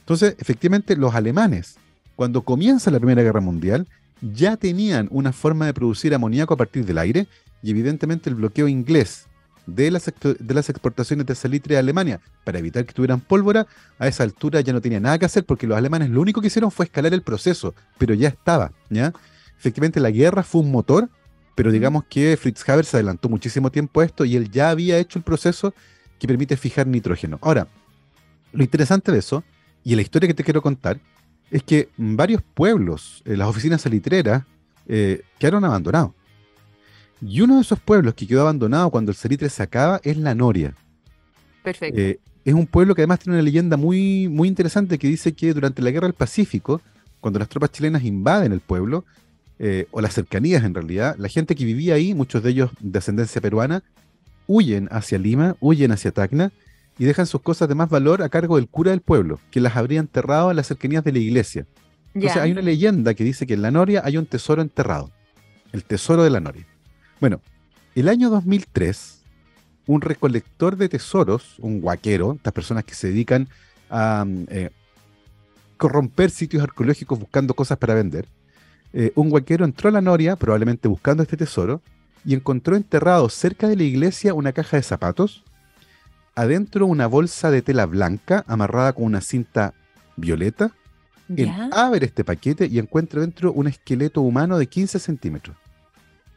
Entonces, 0.00 0.36
efectivamente, 0.38 0.96
los 0.96 1.14
alemanes, 1.14 1.76
cuando 2.16 2.42
comienza 2.42 2.90
la 2.90 2.98
Primera 2.98 3.22
Guerra 3.22 3.40
Mundial, 3.40 3.86
ya 4.20 4.56
tenían 4.56 5.08
una 5.10 5.32
forma 5.32 5.66
de 5.66 5.74
producir 5.74 6.14
amoníaco 6.14 6.54
a 6.54 6.56
partir 6.56 6.84
del 6.84 6.98
aire 6.98 7.26
y 7.62 7.70
evidentemente 7.70 8.28
el 8.28 8.36
bloqueo 8.36 8.68
inglés 8.68 9.26
de 9.66 9.90
las, 9.90 10.04
de 10.04 10.54
las 10.54 10.68
exportaciones 10.68 11.26
de 11.26 11.34
salitre 11.34 11.76
a 11.76 11.78
Alemania 11.78 12.20
para 12.44 12.58
evitar 12.58 12.84
que 12.84 12.92
tuvieran 12.92 13.20
pólvora, 13.20 13.66
a 13.98 14.08
esa 14.08 14.22
altura 14.22 14.60
ya 14.60 14.72
no 14.72 14.80
tenía 14.80 15.00
nada 15.00 15.18
que 15.18 15.24
hacer 15.24 15.44
porque 15.44 15.66
los 15.66 15.78
alemanes 15.78 16.10
lo 16.10 16.20
único 16.20 16.40
que 16.40 16.48
hicieron 16.48 16.70
fue 16.70 16.86
escalar 16.86 17.14
el 17.14 17.22
proceso, 17.22 17.74
pero 17.98 18.14
ya 18.14 18.28
estaba, 18.28 18.72
¿ya? 18.90 19.12
Efectivamente 19.58 20.00
la 20.00 20.10
guerra 20.10 20.42
fue 20.42 20.60
un 20.60 20.70
motor, 20.70 21.08
pero 21.54 21.70
digamos 21.70 22.04
que 22.04 22.36
Fritz 22.36 22.68
Haber 22.68 22.84
se 22.84 22.96
adelantó 22.96 23.28
muchísimo 23.28 23.70
tiempo 23.70 24.00
a 24.00 24.04
esto 24.04 24.24
y 24.24 24.36
él 24.36 24.50
ya 24.50 24.70
había 24.70 24.98
hecho 24.98 25.18
el 25.18 25.24
proceso 25.24 25.74
que 26.18 26.26
permite 26.26 26.56
fijar 26.56 26.86
nitrógeno. 26.86 27.38
Ahora, 27.42 27.68
lo 28.52 28.62
interesante 28.62 29.12
de 29.12 29.18
eso, 29.18 29.44
y 29.82 29.94
la 29.94 30.02
historia 30.02 30.26
que 30.26 30.34
te 30.34 30.44
quiero 30.44 30.62
contar, 30.62 31.00
es 31.50 31.62
que 31.62 31.88
varios 31.96 32.42
pueblos, 32.42 33.22
eh, 33.24 33.36
las 33.36 33.48
oficinas 33.48 33.82
salitreras, 33.82 34.44
eh, 34.86 35.22
quedaron 35.38 35.64
abandonados. 35.64 36.12
Y 37.20 37.40
uno 37.40 37.56
de 37.56 37.62
esos 37.62 37.80
pueblos 37.80 38.14
que 38.14 38.26
quedó 38.26 38.42
abandonado 38.42 38.90
cuando 38.90 39.10
el 39.10 39.16
salitre 39.16 39.48
se 39.48 39.62
acaba 39.62 40.00
es 40.02 40.16
La 40.16 40.34
Noria. 40.34 40.74
Perfecto. 41.62 41.98
Eh, 41.98 42.20
es 42.44 42.54
un 42.54 42.66
pueblo 42.66 42.94
que 42.94 43.02
además 43.02 43.20
tiene 43.20 43.38
una 43.38 43.42
leyenda 43.42 43.76
muy, 43.76 44.28
muy 44.28 44.48
interesante 44.48 44.98
que 44.98 45.08
dice 45.08 45.32
que 45.32 45.54
durante 45.54 45.80
la 45.80 45.90
Guerra 45.90 46.06
del 46.06 46.14
Pacífico, 46.14 46.82
cuando 47.20 47.38
las 47.38 47.48
tropas 47.48 47.70
chilenas 47.70 48.04
invaden 48.04 48.52
el 48.52 48.60
pueblo, 48.60 49.04
o 49.92 50.00
las 50.00 50.14
cercanías 50.14 50.64
en 50.64 50.74
realidad, 50.74 51.16
la 51.18 51.28
gente 51.28 51.54
que 51.54 51.64
vivía 51.64 51.94
ahí, 51.94 52.12
muchos 52.14 52.42
de 52.42 52.50
ellos 52.50 52.70
de 52.80 52.98
ascendencia 52.98 53.40
peruana, 53.40 53.82
huyen 54.46 54.88
hacia 54.90 55.18
Lima, 55.18 55.56
huyen 55.60 55.92
hacia 55.92 56.10
Tacna 56.10 56.52
y 56.98 57.04
dejan 57.04 57.26
sus 57.26 57.40
cosas 57.40 57.68
de 57.68 57.74
más 57.74 57.88
valor 57.88 58.22
a 58.22 58.28
cargo 58.28 58.56
del 58.56 58.68
cura 58.68 58.90
del 58.90 59.00
pueblo, 59.00 59.40
que 59.50 59.60
las 59.60 59.76
habría 59.76 60.00
enterrado 60.00 60.50
en 60.50 60.56
las 60.56 60.66
cercanías 60.66 61.04
de 61.04 61.12
la 61.12 61.18
iglesia. 61.18 61.66
Entonces 62.14 62.40
hay 62.40 62.52
una 62.52 62.62
leyenda 62.62 63.14
que 63.14 63.24
dice 63.24 63.46
que 63.46 63.54
en 63.54 63.62
la 63.62 63.70
Noria 63.70 64.02
hay 64.04 64.16
un 64.16 64.26
tesoro 64.26 64.62
enterrado, 64.62 65.10
el 65.72 65.84
tesoro 65.84 66.22
de 66.22 66.30
la 66.30 66.40
Noria. 66.40 66.66
Bueno, 67.20 67.40
el 67.96 68.08
año 68.08 68.30
2003, 68.30 69.24
un 69.86 70.00
recolector 70.00 70.76
de 70.76 70.88
tesoros, 70.88 71.56
un 71.58 71.80
guaquero, 71.80 72.34
estas 72.34 72.52
personas 72.52 72.84
que 72.84 72.94
se 72.94 73.08
dedican 73.08 73.48
a 73.90 74.24
mm, 74.24 74.46
eh, 74.48 74.70
corromper 75.76 76.30
sitios 76.30 76.62
arqueológicos 76.62 77.18
buscando 77.18 77.54
cosas 77.54 77.78
para 77.78 77.94
vender, 77.94 78.28
eh, 78.96 79.12
un 79.16 79.28
guaquero 79.28 79.64
entró 79.64 79.88
a 79.88 79.92
la 79.92 80.00
Noria, 80.00 80.36
probablemente 80.36 80.86
buscando 80.86 81.24
este 81.24 81.36
tesoro, 81.36 81.82
y 82.24 82.32
encontró 82.32 82.76
enterrado 82.76 83.28
cerca 83.28 83.68
de 83.68 83.74
la 83.74 83.82
iglesia 83.82 84.34
una 84.34 84.52
caja 84.52 84.76
de 84.76 84.84
zapatos, 84.84 85.42
adentro 86.36 86.86
una 86.86 87.08
bolsa 87.08 87.50
de 87.50 87.60
tela 87.60 87.86
blanca 87.86 88.44
amarrada 88.46 88.92
con 88.92 89.04
una 89.04 89.20
cinta 89.20 89.74
violeta. 90.16 90.70
Él 91.36 91.50
abre 91.72 92.06
este 92.06 92.22
paquete 92.22 92.66
y 92.66 92.78
encuentra 92.78 93.20
dentro 93.20 93.52
un 93.52 93.66
esqueleto 93.66 94.20
humano 94.20 94.58
de 94.58 94.68
15 94.68 95.00
centímetros. 95.00 95.56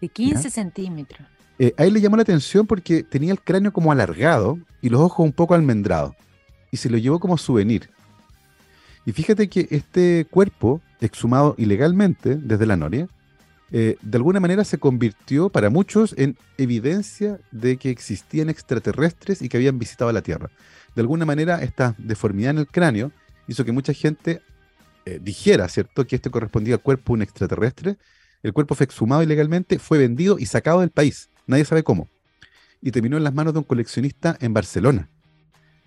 De 0.01 0.09
15 0.09 0.49
centímetros. 0.49 1.27
Eh, 1.59 1.73
a 1.77 1.85
él 1.85 1.93
le 1.93 2.01
llamó 2.01 2.15
la 2.15 2.23
atención 2.23 2.65
porque 2.65 3.03
tenía 3.03 3.31
el 3.31 3.41
cráneo 3.41 3.71
como 3.71 3.91
alargado 3.91 4.57
y 4.81 4.89
los 4.89 5.01
ojos 5.01 5.23
un 5.23 5.31
poco 5.31 5.53
almendrados. 5.53 6.15
Y 6.71 6.77
se 6.77 6.89
lo 6.89 6.97
llevó 6.97 7.19
como 7.19 7.37
souvenir. 7.37 7.89
Y 9.05 9.11
fíjate 9.11 9.47
que 9.47 9.67
este 9.69 10.25
cuerpo, 10.29 10.81
exhumado 10.99 11.55
ilegalmente 11.57 12.35
desde 12.35 12.65
la 12.65 12.77
Noria, 12.77 13.07
eh, 13.71 13.97
de 14.01 14.17
alguna 14.17 14.39
manera 14.39 14.63
se 14.63 14.77
convirtió 14.77 15.49
para 15.49 15.69
muchos 15.69 16.15
en 16.17 16.37
evidencia 16.57 17.39
de 17.51 17.77
que 17.77 17.89
existían 17.89 18.49
extraterrestres 18.49 19.41
y 19.41 19.49
que 19.49 19.57
habían 19.57 19.77
visitado 19.77 20.11
la 20.11 20.21
Tierra. 20.21 20.49
De 20.95 21.01
alguna 21.01 21.25
manera 21.25 21.61
esta 21.61 21.93
deformidad 21.97 22.51
en 22.51 22.59
el 22.59 22.67
cráneo 22.67 23.11
hizo 23.47 23.65
que 23.65 23.71
mucha 23.71 23.93
gente 23.93 24.41
eh, 25.05 25.19
dijera, 25.21 25.67
¿cierto?, 25.67 26.05
que 26.05 26.15
este 26.15 26.29
correspondía 26.29 26.75
al 26.75 26.81
cuerpo 26.81 27.13
de 27.13 27.17
un 27.17 27.21
extraterrestre. 27.23 27.97
El 28.43 28.53
cuerpo 28.53 28.75
fue 28.75 28.85
exhumado 28.85 29.23
ilegalmente, 29.23 29.79
fue 29.79 29.97
vendido 29.97 30.37
y 30.39 30.45
sacado 30.45 30.79
del 30.81 30.89
país. 30.89 31.29
Nadie 31.45 31.65
sabe 31.65 31.83
cómo. 31.83 32.09
Y 32.81 32.91
terminó 32.91 33.17
en 33.17 33.23
las 33.23 33.33
manos 33.33 33.53
de 33.53 33.59
un 33.59 33.65
coleccionista 33.65 34.37
en 34.39 34.53
Barcelona, 34.53 35.09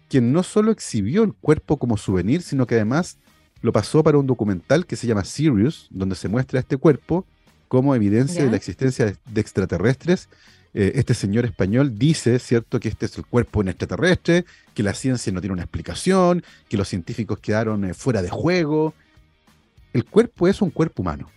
quien 0.08 0.32
no 0.32 0.42
solo 0.42 0.70
exhibió 0.70 1.22
el 1.22 1.34
cuerpo 1.34 1.78
como 1.78 1.96
souvenir, 1.96 2.42
sino 2.42 2.66
que 2.66 2.74
además 2.74 3.18
lo 3.62 3.72
pasó 3.72 4.02
para 4.02 4.18
un 4.18 4.26
documental 4.26 4.86
que 4.86 4.96
se 4.96 5.06
llama 5.06 5.24
Sirius, 5.24 5.86
donde 5.90 6.14
se 6.14 6.28
muestra 6.28 6.60
este 6.60 6.76
cuerpo 6.76 7.26
como 7.68 7.94
evidencia 7.94 8.42
de 8.44 8.50
la 8.50 8.56
existencia 8.56 9.06
de, 9.06 9.40
extraterrestres. 9.40 10.28
Eh, 10.74 10.92
este 10.96 11.14
señor 11.14 11.44
español 11.44 11.98
dice, 11.98 12.38
¿cierto?, 12.38 12.80
que 12.80 12.88
este 12.88 13.06
es 13.06 13.16
el 13.18 13.26
cuerpo 13.26 13.60
de 13.60 13.64
un 13.64 13.68
extraterrestre, 13.68 14.44
que 14.74 14.82
la 14.82 14.94
ciencia 14.94 15.32
no 15.32 15.40
tiene 15.40 15.52
una 15.52 15.62
explicación, 15.62 16.42
que 16.68 16.76
los 16.76 16.88
científicos 16.88 17.38
quedaron 17.38 17.84
eh, 17.84 17.94
fuera 17.94 18.22
de 18.22 18.30
juego. 18.30 18.94
El 19.92 20.04
cuerpo 20.04 20.48
es 20.48 20.62
un 20.62 20.70
cuerpo 20.70 21.02
humano. 21.02 21.30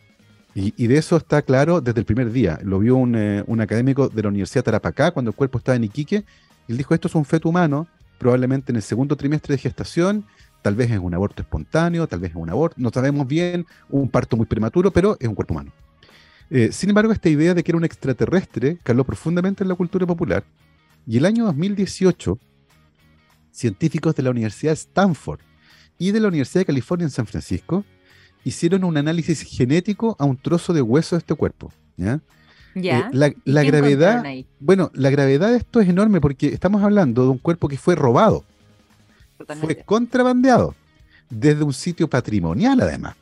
Y, 0.56 0.86
de 0.86 0.98
eso 0.98 1.18
está 1.18 1.42
claro 1.42 1.82
desde 1.82 2.00
el 2.00 2.06
primer 2.06 2.32
día. 2.32 2.60
Lo 2.64 2.78
vio 2.78 2.96
un, 2.96 3.16
eh, 3.16 3.44
un, 3.48 3.60
académico 3.60 4.08
de 4.08 4.22
la 4.22 4.30
Universidad 4.30 4.62
de 4.62 4.66
Tarapacá 4.66 5.10
cuando 5.10 5.32
el 5.32 5.36
cuerpo 5.36 5.58
estaba 5.58 5.76
en 5.76 5.84
Iquique. 5.84 6.24
Él 6.68 6.78
dijo, 6.78 6.94
esto 6.94 7.08
es 7.08 7.16
un 7.16 7.26
feto 7.26 7.50
humano, 7.50 7.88
probablemente 8.20 8.72
en 8.72 8.76
el 8.76 8.84
segundo 8.84 9.16
trimestre 9.16 9.56
de 9.56 9.58
gestación, 9.58 10.26
tal 10.64 10.76
vez 10.76 10.90
es 10.90 10.98
un 10.98 11.14
aborto 11.14 11.44
espontáneo, 11.44 12.08
tal 12.08 12.20
vez 12.20 12.32
es 12.32 12.36
un 12.36 12.50
aborto, 12.50 12.78
no 12.80 12.90
sabemos 12.90 13.28
bien, 13.28 13.68
un 13.90 14.10
parto 14.10 14.36
muy 14.36 14.48
prematuro, 14.48 14.90
pero 14.90 15.16
es 15.20 15.28
un 15.28 15.36
cuerpo 15.36 15.54
humano. 15.54 15.72
Eh, 16.50 16.72
sin 16.72 16.90
embargo, 16.90 17.12
esta 17.12 17.30
idea 17.30 17.54
de 17.54 17.64
que 17.64 17.72
era 17.72 17.78
un 17.78 17.86
extraterrestre 17.86 18.80
caló 18.82 19.04
profundamente 19.04 19.64
en 19.64 19.68
la 19.70 19.76
cultura 19.76 20.08
popular 20.08 20.44
y 21.06 21.18
el 21.18 21.26
año 21.26 21.46
2018, 21.46 22.40
científicos 23.52 24.16
de 24.16 24.24
la 24.24 24.32
Universidad 24.32 24.72
de 24.72 24.80
Stanford 24.80 25.40
y 26.00 26.12
de 26.12 26.20
la 26.20 26.30
Universidad 26.30 26.62
de 26.62 26.66
California 26.66 27.06
en 27.06 27.12
San 27.12 27.28
Francisco 27.28 27.86
hicieron 28.44 28.84
un 28.84 28.98
análisis 28.98 29.42
genético 29.42 30.16
a 30.18 30.26
un 30.26 30.38
trozo 30.38 30.74
de 30.74 30.82
hueso 30.82 31.16
de 31.16 31.20
este 31.20 31.36
cuerpo. 31.36 31.72
¿ya? 31.98 32.22
Eh, 32.76 33.04
la, 33.12 33.64
gravedad, 33.64 34.24
bueno, 34.60 34.92
la 34.94 35.10
gravedad 35.10 35.52
de 35.52 35.58
esto 35.58 35.80
es 35.80 35.90
enorme 35.90 36.20
porque 36.20 36.48
estamos 36.48 36.82
hablando 36.82 37.24
de 37.24 37.30
un 37.30 37.38
cuerpo 37.38 37.68
que 37.68 37.78
fue 37.78 37.96
robado, 37.96 38.46
fue 39.60 39.76
contrabandeado 39.84 40.76
desde 41.30 41.64
un 41.64 41.74
sitio 41.74 42.10
patrimonial 42.10 42.82
además. 42.82 43.16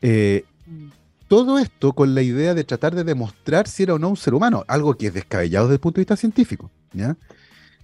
Eh, 0.00 0.44
mm 0.66 0.88
todo 1.28 1.58
esto 1.58 1.92
con 1.92 2.14
la 2.14 2.22
idea 2.22 2.54
de 2.54 2.64
tratar 2.64 2.94
de 2.94 3.04
demostrar 3.04 3.66
si 3.66 3.82
era 3.82 3.94
o 3.94 3.98
no 3.98 4.10
un 4.10 4.16
ser 4.16 4.34
humano, 4.34 4.64
algo 4.68 4.94
que 4.94 5.08
es 5.08 5.14
descabellado 5.14 5.66
desde 5.66 5.74
el 5.74 5.80
punto 5.80 5.96
de 5.96 6.02
vista 6.02 6.16
científico. 6.16 6.70
¿ya? 6.92 7.16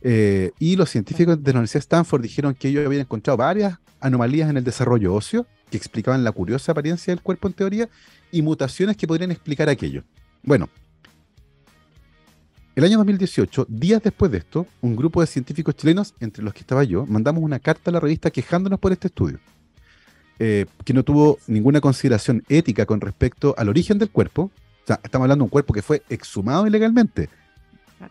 Eh, 0.03 0.53
y 0.59 0.77
los 0.77 0.91
científicos 0.91 1.43
de 1.43 1.53
la 1.53 1.59
Universidad 1.59 1.81
de 1.81 1.85
Stanford 1.85 2.23
dijeron 2.23 2.55
que 2.55 2.69
ellos 2.69 2.87
habían 2.87 3.03
encontrado 3.03 3.37
varias 3.37 3.79
anomalías 4.01 4.51
en 4.51 4.57
el 4.57 4.65
desarrollo 4.65 5.15
óseo 5.15 5.47
que 5.71 5.77
explicaban 5.77 6.25
la 6.25 6.33
curiosa 6.33 6.73
apariencia 6.73 7.13
del 7.13 7.23
cuerpo 7.23 7.49
en 7.49 7.55
teoría 7.55 7.89
y 8.31 8.43
mutaciones 8.43 8.97
que 8.97 9.07
podrían 9.07 9.31
explicar 9.31 9.69
aquello. 9.69 10.05
Bueno, 10.43 10.69
el 12.81 12.87
año 12.87 12.97
2018, 12.97 13.66
días 13.68 14.03
después 14.03 14.33
de 14.33 14.39
esto, 14.39 14.66
un 14.81 14.97
grupo 14.97 15.20
de 15.20 15.26
científicos 15.26 15.76
chilenos, 15.76 16.14
entre 16.18 16.43
los 16.43 16.55
que 16.55 16.61
estaba 16.61 16.83
yo, 16.83 17.05
mandamos 17.05 17.43
una 17.43 17.59
carta 17.59 17.91
a 17.91 17.93
la 17.93 18.01
revista 18.01 18.31
quejándonos 18.31 18.81
por 18.81 18.91
este 18.91 19.09
estudio, 19.09 19.39
eh, 20.39 20.64
que 20.83 20.95
no 20.95 21.03
tuvo 21.03 21.37
ninguna 21.47 21.83
consideración 21.83 22.43
ética 22.49 22.87
con 22.87 23.03
respecto 23.03 23.55
al 23.59 23.68
origen 23.68 23.99
del 23.99 24.09
cuerpo. 24.09 24.51
O 24.83 24.87
sea, 24.87 24.99
estamos 25.05 25.26
hablando 25.26 25.43
de 25.43 25.47
un 25.47 25.51
cuerpo 25.51 25.74
que 25.74 25.83
fue 25.83 26.03
exhumado 26.09 26.66
ilegalmente, 26.66 27.28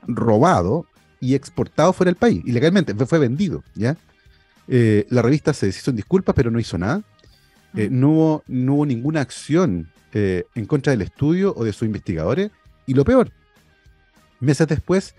robado 0.08 0.86
y 1.20 1.34
exportado 1.34 1.92
fuera 1.92 2.10
del 2.12 2.18
país, 2.18 2.44
ilegalmente, 2.46 2.94
fue 2.94 3.18
vendido, 3.18 3.64
¿ya? 3.74 3.98
Eh, 4.68 5.08
la 5.10 5.24
revista 5.24 5.52
se 5.52 5.66
deshizo 5.66 5.90
en 5.90 5.96
disculpas, 5.96 6.36
pero 6.36 6.52
no 6.52 6.60
hizo 6.60 6.78
nada. 6.78 7.02
Eh, 7.74 7.90
no, 7.90 8.12
hubo, 8.12 8.44
no, 8.48 8.76
hubo, 8.76 8.86
ninguna 8.86 9.22
acción 9.22 9.90
en 10.14 10.66
contra 10.68 10.92
del 10.92 11.02
estudio 11.02 11.56
o 11.58 11.64
de 11.64 11.74
sus 11.74 11.88
investigadores. 11.88 12.52
Y 12.86 12.94
lo 12.94 13.04
peor, 13.04 13.32
Meses 14.40 14.68
después, 14.68 15.16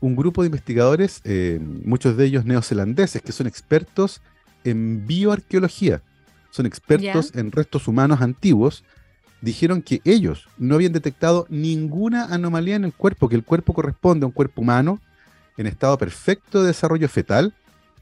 un 0.00 0.16
grupo 0.16 0.42
de 0.42 0.46
investigadores, 0.46 1.20
eh, 1.24 1.60
muchos 1.60 2.16
de 2.16 2.24
ellos 2.24 2.44
neozelandeses, 2.44 3.22
que 3.22 3.32
son 3.32 3.46
expertos 3.46 4.22
en 4.64 5.06
bioarqueología, 5.06 6.02
son 6.50 6.66
expertos 6.66 7.32
en 7.34 7.52
restos 7.52 7.88
humanos 7.88 8.20
antiguos, 8.20 8.84
dijeron 9.40 9.82
que 9.82 10.00
ellos 10.04 10.48
no 10.58 10.74
habían 10.74 10.92
detectado 10.92 11.46
ninguna 11.48 12.26
anomalía 12.26 12.76
en 12.76 12.84
el 12.84 12.92
cuerpo, 12.92 13.28
que 13.28 13.36
el 13.36 13.44
cuerpo 13.44 13.72
corresponde 13.72 14.24
a 14.24 14.28
un 14.28 14.32
cuerpo 14.32 14.62
humano 14.62 15.00
en 15.56 15.66
estado 15.66 15.96
perfecto 15.98 16.60
de 16.60 16.68
desarrollo 16.68 17.08
fetal 17.08 17.54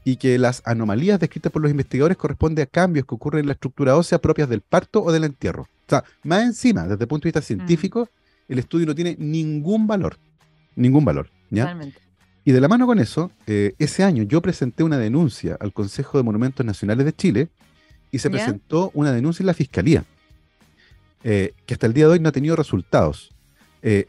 y 0.03 0.15
que 0.15 0.37
las 0.37 0.61
anomalías 0.65 1.19
descritas 1.19 1.51
por 1.51 1.61
los 1.61 1.71
investigadores 1.71 2.17
corresponden 2.17 2.63
a 2.63 2.65
cambios 2.65 3.05
que 3.05 3.15
ocurren 3.15 3.41
en 3.41 3.47
la 3.47 3.53
estructura 3.53 3.95
ósea 3.95 4.19
propias 4.19 4.49
del 4.49 4.61
parto 4.61 5.03
o 5.03 5.11
del 5.11 5.25
entierro. 5.25 5.63
O 5.63 5.89
sea, 5.89 6.03
más 6.23 6.43
encima, 6.43 6.83
desde 6.83 7.03
el 7.03 7.07
punto 7.07 7.23
de 7.23 7.29
vista 7.29 7.41
científico, 7.41 8.05
mm. 8.05 8.53
el 8.53 8.59
estudio 8.59 8.85
no 8.85 8.95
tiene 8.95 9.15
ningún 9.19 9.87
valor 9.87 10.17
ningún 10.79 11.05
valor. 11.05 11.29
¿ya? 11.49 11.77
Y 12.43 12.51
de 12.51 12.61
la 12.61 12.67
mano 12.67 12.87
con 12.87 12.99
eso, 12.99 13.31
eh, 13.47 13.73
ese 13.79 14.03
año 14.03 14.23
yo 14.23 14.41
presenté 14.41 14.83
una 14.83 14.97
denuncia 14.97 15.57
al 15.59 15.73
Consejo 15.73 16.17
de 16.17 16.23
Monumentos 16.23 16.65
Nacionales 16.65 17.05
de 17.05 17.13
Chile 17.13 17.49
y 18.11 18.19
se 18.19 18.29
presentó 18.29 18.91
una 18.93 19.11
denuncia 19.11 19.43
en 19.43 19.47
la 19.47 19.53
Fiscalía, 19.53 20.03
eh, 21.23 21.53
que 21.65 21.73
hasta 21.75 21.85
el 21.85 21.93
día 21.93 22.05
de 22.05 22.13
hoy 22.13 22.19
no 22.19 22.29
ha 22.29 22.31
tenido 22.31 22.55
resultados. 22.55 23.31
Eh, 23.83 24.07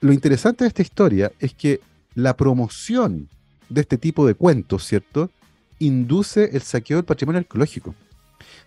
lo 0.00 0.12
interesante 0.12 0.64
de 0.64 0.68
esta 0.68 0.82
historia 0.82 1.30
es 1.38 1.54
que 1.54 1.80
la 2.14 2.36
promoción 2.36 3.28
de 3.68 3.82
este 3.82 3.98
tipo 3.98 4.26
de 4.26 4.34
cuentos, 4.34 4.84
¿cierto?, 4.84 5.30
induce 5.78 6.50
el 6.52 6.62
saqueo 6.62 6.98
del 6.98 7.04
patrimonio 7.04 7.38
arqueológico. 7.38 7.94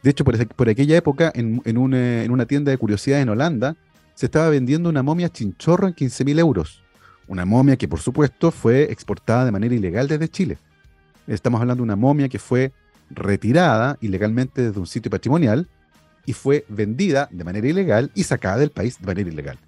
De 0.02 0.12
hecho, 0.12 0.24
por, 0.24 0.48
por 0.48 0.70
aquella 0.70 0.98
época, 0.98 1.32
en, 1.34 1.62
en, 1.66 1.78
una, 1.78 2.46
tienda 2.46 2.72
de 2.72 2.78
curiosidades 2.78 3.24
en 3.24 3.30
Holanda, 3.30 3.76
se 4.16 4.28
estaba 4.28 4.50
vendiendo 4.50 4.90
una 4.90 5.04
momia 5.04 5.30
chinchorro 5.30 5.88
en 5.88 5.94
15.000 5.94 6.40
euros. 6.40 6.83
Una 7.28 7.46
momia 7.46 7.78
que, 7.78 7.88
por 7.88 8.00
supuesto, 8.00 8.52
fue 8.52 8.84
exportada 8.84 9.46
de 9.46 9.52
manera 9.52 9.74
ilegal 9.74 10.08
desde 10.08 10.28
Chile. 10.30 10.58
Estamos 11.28 11.62
hablando 11.62 11.82
de 11.82 11.86
una 11.86 11.96
momia 11.96 12.28
que 12.28 12.40
fue 12.40 12.74
retirada 13.10 13.98
ilegalmente 14.02 14.62
desde 14.62 14.80
un 14.80 14.88
sitio 14.88 15.10
patrimonial 15.10 15.68
y 16.26 16.34
fue 16.34 16.66
vendida 16.68 17.30
de 17.32 17.44
manera 17.44 17.68
ilegal 17.68 18.12
y 18.14 18.24
sacada 18.24 18.58
del 18.58 18.72
país 18.72 19.00
de 19.00 19.06
manera 19.06 19.30
ilegal. 19.30 19.60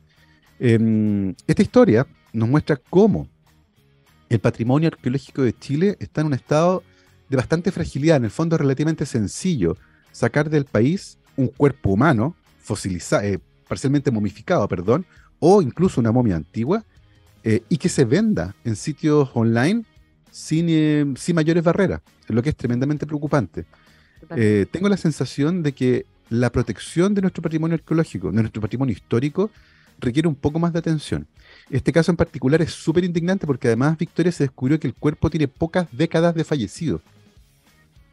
Em, 0.60 1.36
esta 1.48 1.62
historia 1.62 2.08
nos 2.34 2.50
muestra 2.50 2.78
cómo 2.90 3.28
el 4.30 4.40
patrimonio 4.40 4.88
arqueológico 4.88 5.42
de 5.44 5.58
Chile 5.58 5.98
está 6.00 6.22
en 6.22 6.28
un 6.28 6.34
estado 6.34 6.84
de 7.30 7.38
bastante 7.38 7.72
fragilidad. 7.72 8.18
En 8.18 8.26
el 8.26 8.32
fondo 8.32 8.56
es 8.56 8.62
relativamente 8.62 9.06
sencillo 9.06 9.78
sacar 10.12 10.50
del 10.50 10.66
país 10.66 11.18
un 11.38 11.48
cuerpo 11.48 11.92
humano, 11.92 12.36
fosilizado, 12.58 13.24
eh, 13.24 13.40
parcialmente 13.68 14.12
momificado, 14.12 14.68
perdón, 14.68 15.06
o 15.40 15.62
incluso 15.62 16.00
una 16.00 16.12
momia 16.12 16.36
antigua, 16.36 16.86
eh, 17.48 17.62
y 17.70 17.78
que 17.78 17.90
se 17.90 18.06
venda 18.06 18.56
en 18.64 18.76
sitios 18.76 19.30
online 19.36 19.86
sin, 20.32 20.66
eh, 20.68 21.06
sin 21.16 21.36
mayores 21.36 21.64
barreras, 21.64 22.02
lo 22.28 22.42
que 22.42 22.50
es 22.50 22.56
tremendamente 22.56 23.06
preocupante. 23.06 23.66
Eh, 24.36 24.66
tengo 24.72 24.90
la 24.90 24.98
sensación 24.98 25.62
de 25.62 25.72
que 25.74 26.08
la 26.30 26.52
protección 26.52 27.14
de 27.14 27.22
nuestro 27.22 27.44
patrimonio 27.44 27.76
arqueológico, 27.76 28.32
de 28.32 28.42
nuestro 28.42 28.64
patrimonio 28.64 28.94
histórico, 28.94 29.52
requiere 30.00 30.28
un 30.28 30.34
poco 30.34 30.58
más 30.58 30.74
de 30.74 30.80
atención. 30.80 31.28
Este 31.70 31.94
caso 31.94 32.12
en 32.12 32.18
particular 32.18 32.64
es 32.64 32.72
súper 32.72 33.04
indignante 33.04 33.46
porque 33.46 33.68
además 33.68 33.96
Victoria 33.96 34.32
se 34.32 34.46
descubrió 34.46 34.80
que 34.80 34.88
el 34.88 34.96
cuerpo 34.96 35.30
tiene 35.30 35.48
pocas 35.48 35.88
décadas 35.92 36.34
de 36.34 36.44
fallecido. 36.44 37.00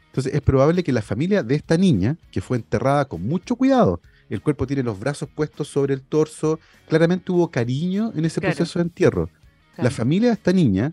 Entonces 0.08 0.34
es 0.34 0.42
probable 0.42 0.84
que 0.84 0.92
la 0.92 1.00
familia 1.00 1.42
de 1.42 1.54
esta 1.54 1.78
niña, 1.78 2.18
que 2.30 2.42
fue 2.42 2.58
enterrada 2.58 3.06
con 3.06 3.26
mucho 3.26 3.56
cuidado, 3.56 4.02
el 4.32 4.40
cuerpo 4.40 4.66
tiene 4.66 4.82
los 4.82 4.98
brazos 4.98 5.28
puestos 5.28 5.68
sobre 5.68 5.92
el 5.92 6.00
torso, 6.00 6.58
claramente 6.88 7.30
hubo 7.30 7.50
cariño 7.50 8.12
en 8.16 8.24
ese 8.24 8.40
proceso 8.40 8.78
de 8.78 8.84
entierro. 8.84 9.28
La 9.76 9.90
familia 9.90 10.28
de 10.30 10.34
esta 10.34 10.52
niña 10.54 10.90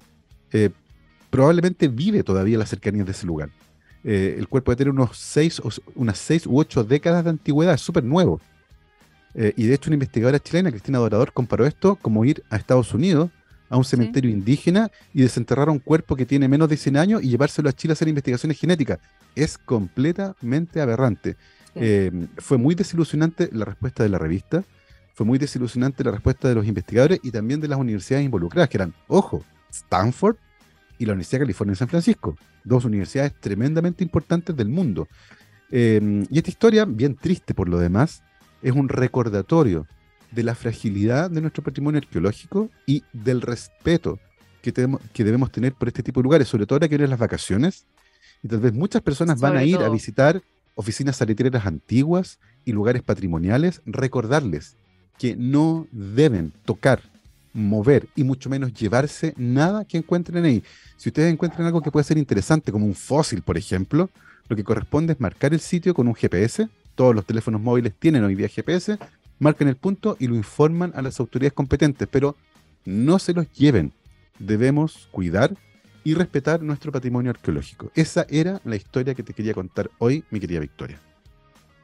eh, 0.52 0.70
probablemente 1.30 1.88
vive 1.88 2.22
todavía 2.22 2.56
en 2.56 2.60
las 2.60 2.70
cercanías 2.70 3.06
de 3.06 3.14
ese 3.14 3.26
lugar. 3.26 3.50
Eh, 4.04 4.36
el 4.38 4.50
cuerpo 4.50 4.72
debe 4.72 4.80
tener 4.80 4.94
unos 4.94 5.18
seis, 5.18 5.62
unas 5.96 6.18
seis 6.18 6.46
u 6.46 6.60
ocho 6.60 6.84
décadas 6.84 7.24
de 7.24 7.30
antigüedad, 7.30 7.76
es 7.76 7.82
súper 7.82 8.04
nuevo. 8.04 8.42
Eh, 9.36 9.54
y 9.56 9.68
de 9.68 9.76
hecho 9.76 9.90
una 9.90 9.96
investigadora 9.96 10.40
chilena, 10.40 10.70
Cristina 10.70 10.98
Dorador, 10.98 11.32
comparó 11.32 11.66
esto 11.66 11.96
como 11.96 12.26
ir 12.26 12.44
a 12.50 12.58
Estados 12.58 12.94
Unidos, 12.94 13.30
a 13.70 13.78
un 13.78 13.86
cementerio 13.86 14.32
indígena 14.32 14.92
y 15.14 15.22
desenterrar 15.22 15.70
un 15.70 15.80
cuerpo 15.80 16.18
que 16.18 16.26
tiene 16.26 16.50
menos 16.50 16.68
de 16.68 16.76
100 16.76 16.98
años 16.98 17.24
y 17.24 17.30
llevárselo 17.30 17.70
a 17.70 17.74
Chile 17.74 17.92
a 17.92 17.94
hacer 17.94 18.10
investigaciones 18.10 18.60
genéticas. 18.60 19.00
Es 19.34 19.58
completamente 19.58 20.82
aberrante. 20.82 21.38
Eh, 21.76 22.12
fue 22.38 22.58
muy 22.58 22.76
desilusionante 22.76 23.50
la 23.52 23.66
respuesta 23.66 24.04
de 24.04 24.10
la 24.10 24.18
revista, 24.18 24.64
fue 25.14 25.26
muy 25.26 25.38
desilusionante 25.38 26.04
la 26.04 26.12
respuesta 26.12 26.48
de 26.48 26.56
los 26.56 26.66
investigadores 26.66 27.20
y 27.24 27.32
también 27.32 27.60
de 27.60 27.68
las 27.68 27.80
universidades 27.80 28.26
involucradas, 28.26 28.70
que 28.70 28.78
eran, 28.78 28.94
ojo, 29.08 29.44
Stanford 29.70 30.38
y 30.98 31.06
la 31.06 31.14
Universidad 31.14 31.40
de 31.40 31.46
California 31.46 31.72
en 31.74 31.78
San 31.78 31.90
Francisco, 31.90 32.38
dos 32.64 32.86
universidades 32.86 33.34
tremendamente 33.40 34.04
importantes 34.04 34.56
del 34.56 34.70
mundo. 34.70 35.08
Eh, 35.72 36.26
y 36.30 36.38
esta 36.38 36.50
historia, 36.50 36.86
bien 36.86 37.16
triste 37.16 37.54
por 37.54 37.70
lo 37.70 37.80
demás, 37.80 38.24
es 38.62 38.74
un 38.74 38.90
recordatorio 38.90 39.88
de 40.32 40.44
la 40.44 40.56
fragilidad 40.56 41.30
de 41.30 41.42
nuestro 41.42 41.64
patrimonio 41.64 42.00
arqueológico 42.00 42.70
y 42.86 43.04
del 43.14 43.42
respeto 43.42 44.20
que, 44.62 44.72
que 45.14 45.24
debemos 45.24 45.52
tener 45.52 45.74
por 45.74 45.88
este 45.88 46.04
tipo 46.04 46.20
de 46.20 46.24
lugares, 46.24 46.48
sobre 46.48 46.66
todo 46.66 46.78
ahora 46.78 46.88
que 46.88 46.96
vienen 46.96 47.10
las 47.10 47.20
vacaciones. 47.20 47.86
Y 48.44 48.48
tal 48.48 48.60
vez 48.60 48.74
muchas 48.74 49.02
personas 49.02 49.40
van 49.40 49.58
a 49.58 49.64
ir 49.64 49.78
a 49.78 49.90
visitar 49.90 50.42
oficinas 50.80 51.18
salitreras 51.18 51.66
antiguas 51.66 52.40
y 52.64 52.72
lugares 52.72 53.04
patrimoniales, 53.04 53.82
recordarles 53.86 54.78
que 55.18 55.36
no 55.36 55.88
deben 55.92 56.54
tocar, 56.64 57.02
mover 57.52 58.08
y 58.16 58.24
mucho 58.24 58.50
menos 58.50 58.74
llevarse 58.74 59.34
nada 59.36 59.84
que 59.84 59.98
encuentren 59.98 60.46
ahí. 60.46 60.64
Si 60.96 61.10
ustedes 61.10 61.34
encuentran 61.34 61.68
algo 61.68 61.82
que 61.82 61.92
puede 61.92 62.06
ser 62.06 62.18
interesante, 62.18 62.72
como 62.72 62.86
un 62.86 62.96
fósil, 62.96 63.42
por 63.42 63.58
ejemplo, 63.58 64.10
lo 64.48 64.56
que 64.56 64.64
corresponde 64.64 65.12
es 65.12 65.20
marcar 65.20 65.54
el 65.54 65.60
sitio 65.60 65.94
con 65.94 66.08
un 66.08 66.16
GPS. 66.16 66.70
Todos 66.96 67.14
los 67.14 67.26
teléfonos 67.26 67.60
móviles 67.60 67.94
tienen 68.00 68.24
hoy 68.24 68.36
día 68.36 68.48
GPS, 68.48 68.98
marcan 69.38 69.68
el 69.68 69.76
punto 69.76 70.16
y 70.18 70.28
lo 70.28 70.36
informan 70.36 70.94
a 70.96 71.02
las 71.02 71.20
autoridades 71.20 71.54
competentes, 71.54 72.08
pero 72.10 72.38
no 72.86 73.20
se 73.20 73.34
los 73.34 73.52
lleven. 73.52 73.92
Debemos 74.40 75.10
cuidar 75.12 75.58
y 76.04 76.14
respetar 76.14 76.62
nuestro 76.62 76.92
patrimonio 76.92 77.32
arqueológico. 77.32 77.92
Esa 77.96 78.26
era 78.30 78.62
la 78.64 78.76
historia 78.76 79.16
que 79.16 79.24
te 79.24 79.34
quería 79.34 79.54
contar 79.54 79.90
hoy, 80.00 80.24
mi 80.32 80.40
querida 80.40 80.60
Victoria. 80.60 81.00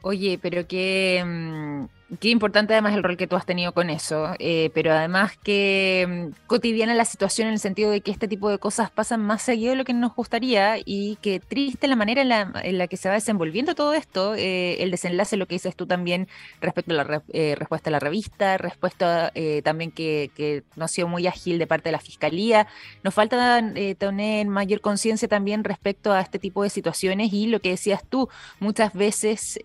Oye, 0.02 0.38
pero 0.40 0.66
qué, 0.68 1.22
mm, 1.24 2.05
Qué 2.20 2.28
importante 2.28 2.72
además 2.72 2.94
el 2.94 3.02
rol 3.02 3.16
que 3.16 3.26
tú 3.26 3.34
has 3.34 3.46
tenido 3.46 3.72
con 3.72 3.90
eso, 3.90 4.36
eh, 4.38 4.70
pero 4.72 4.92
además 4.92 5.36
que 5.42 6.06
mm, 6.08 6.46
cotidiana 6.46 6.94
la 6.94 7.04
situación 7.04 7.48
en 7.48 7.54
el 7.54 7.58
sentido 7.58 7.90
de 7.90 8.00
que 8.00 8.12
este 8.12 8.28
tipo 8.28 8.48
de 8.48 8.58
cosas 8.60 8.92
pasan 8.92 9.20
más 9.22 9.42
seguido 9.42 9.70
de 9.70 9.76
lo 9.76 9.84
que 9.84 9.92
nos 9.92 10.14
gustaría 10.14 10.76
y 10.84 11.16
que 11.20 11.40
triste 11.40 11.88
la 11.88 11.96
manera 11.96 12.22
en 12.22 12.78
la, 12.78 12.86
que 12.86 12.96
se 12.96 13.08
va 13.08 13.16
desenvolviendo 13.16 13.74
todo 13.74 13.92
esto, 13.92 14.36
eh, 14.36 14.84
el 14.84 14.92
desenlace, 14.92 15.36
lo 15.36 15.46
que 15.48 15.56
dices 15.56 15.74
tú 15.74 15.86
también 15.88 16.28
respecto 16.60 16.92
a 16.92 16.94
la 16.94 17.22
eh, 17.32 17.56
respuesta 17.58 17.90
a 17.90 17.92
la 17.92 17.98
revista, 17.98 18.56
respuesta 18.56 19.32
también 19.64 19.90
que, 19.90 20.30
que, 20.36 20.62
no 20.76 20.84
ha 20.84 20.88
sido 20.88 21.08
muy 21.08 21.26
ágil 21.26 21.58
de 21.58 21.66
parte 21.66 21.88
de 21.88 21.92
la 21.92 21.98
fiscalía. 21.98 22.68
Nos 23.02 23.14
falta 23.14 23.60
tener 23.98 24.46
mayor 24.46 24.80
conciencia 24.80 25.26
también 25.26 25.64
respecto 25.64 26.12
a 26.12 26.20
este 26.20 26.38
tipo 26.38 26.62
de 26.62 26.70
situaciones 26.70 27.32
y 27.32 27.46
lo 27.48 27.60
que 27.60 27.70
decías 27.70 28.04
tú, 28.08 28.28
muchas 28.60 28.92
veces 28.92 29.58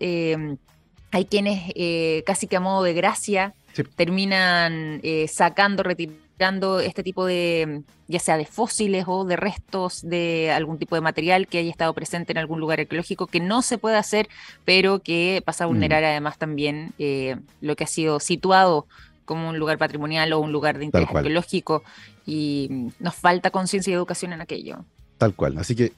hay 1.12 1.26
quienes 1.26 1.70
eh, 1.76 2.24
casi 2.26 2.48
que 2.48 2.56
a 2.56 2.60
modo 2.60 2.82
de 2.82 2.94
gracia 2.94 3.54
terminan 3.96 5.00
eh, 5.02 5.28
sacando, 5.28 5.82
retirando 5.82 6.80
este 6.80 7.02
tipo 7.02 7.26
de, 7.26 7.82
ya 8.08 8.18
sea 8.18 8.38
de 8.38 8.46
fósiles 8.46 9.04
o 9.06 9.24
de 9.24 9.36
restos 9.36 10.00
de 10.02 10.50
algún 10.50 10.78
tipo 10.78 10.94
de 10.94 11.02
material 11.02 11.46
que 11.46 11.58
haya 11.58 11.70
estado 11.70 11.92
presente 11.92 12.32
en 12.32 12.38
algún 12.38 12.60
lugar 12.60 12.80
arqueológico 12.80 13.26
que 13.26 13.40
no 13.40 13.60
se 13.60 13.76
puede 13.76 13.96
hacer, 13.96 14.28
pero 14.64 15.00
que 15.00 15.42
pasa 15.44 15.64
a 15.64 15.66
mm. 15.66 15.70
vulnerar 15.70 16.02
además 16.02 16.38
también 16.38 16.92
eh, 16.98 17.36
lo 17.60 17.76
que 17.76 17.84
ha 17.84 17.88
sido 17.88 18.18
situado 18.18 18.86
como 19.26 19.50
un 19.50 19.58
lugar 19.58 19.76
patrimonial 19.76 20.32
o 20.32 20.40
un 20.40 20.50
lugar 20.50 20.78
de 20.78 20.86
interés 20.86 21.08
arqueológico 21.08 21.82
y 22.24 22.68
mm, 22.70 22.88
nos 23.00 23.14
falta 23.14 23.50
conciencia 23.50 23.90
y 23.90 23.94
educación 23.94 24.32
en 24.32 24.40
aquello. 24.40 24.84
Tal 25.18 25.34
cual. 25.34 25.58
Así 25.58 25.76
que 25.76 25.92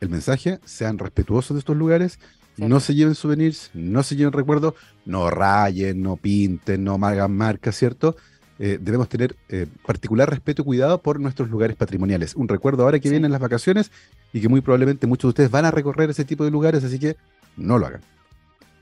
el 0.00 0.10
mensaje, 0.10 0.58
sean 0.64 0.98
respetuosos 0.98 1.54
de 1.54 1.60
estos 1.60 1.76
lugares, 1.76 2.18
No 2.56 2.80
se 2.80 2.94
lleven 2.94 3.14
souvenirs, 3.14 3.70
no 3.74 4.02
se 4.02 4.16
lleven 4.16 4.32
recuerdos, 4.32 4.74
no 5.04 5.30
rayen, 5.30 6.02
no 6.02 6.16
pinten, 6.16 6.84
no 6.84 6.94
hagan 6.94 7.36
marcas, 7.36 7.76
¿cierto? 7.76 8.16
Eh, 8.58 8.78
debemos 8.80 9.08
tener 9.08 9.36
eh, 9.50 9.66
particular 9.84 10.30
respeto 10.30 10.62
y 10.62 10.64
cuidado 10.64 11.02
por 11.02 11.20
nuestros 11.20 11.50
lugares 11.50 11.76
patrimoniales. 11.76 12.34
Un 12.34 12.48
recuerdo 12.48 12.84
ahora 12.84 12.98
que 12.98 13.10
vienen 13.10 13.30
las 13.30 13.40
vacaciones 13.40 13.90
y 14.32 14.40
que 14.40 14.48
muy 14.48 14.62
probablemente 14.62 15.06
muchos 15.06 15.24
de 15.24 15.30
ustedes 15.30 15.50
van 15.50 15.66
a 15.66 15.70
recorrer 15.70 16.08
ese 16.08 16.24
tipo 16.24 16.44
de 16.44 16.50
lugares, 16.50 16.82
así 16.82 16.98
que 16.98 17.16
no 17.56 17.78
lo 17.78 17.86
hagan. 17.86 18.00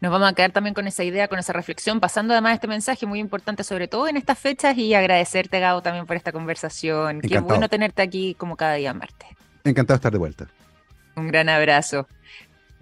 Nos 0.01 0.13
vamos 0.13 0.29
a 0.29 0.35
quedar 0.35 0.53
también 0.53 0.75
con 0.75 0.87
esa 0.87 1.03
idea, 1.03 1.29
con 1.29 1.39
esa 1.39 1.53
reflexión, 1.53 1.99
pasando 1.99 2.35
además 2.35 2.55
este 2.55 2.69
mensaje 2.69 3.07
muy 3.07 3.19
importante, 3.19 3.65
sobre 3.65 3.89
todo 3.89 4.07
en 4.07 4.17
estas 4.17 4.39
fechas, 4.39 4.77
y 4.77 4.93
agradecerte, 4.95 5.61
Gabo, 5.61 5.83
también 5.83 6.07
por 6.07 6.15
esta 6.15 6.31
conversación. 6.31 7.21
Qué 7.21 7.41
bueno 7.41 7.69
tenerte 7.69 8.03
aquí 8.03 8.35
como 8.35 8.57
cada 8.57 8.75
día 8.75 8.93
martes. 8.93 9.29
Encantado 9.65 9.97
de 9.97 9.99
estar 9.99 10.13
de 10.13 10.19
vuelta. 10.19 10.47
Un 11.17 11.29
gran 11.29 11.49
abrazo. 11.49 12.07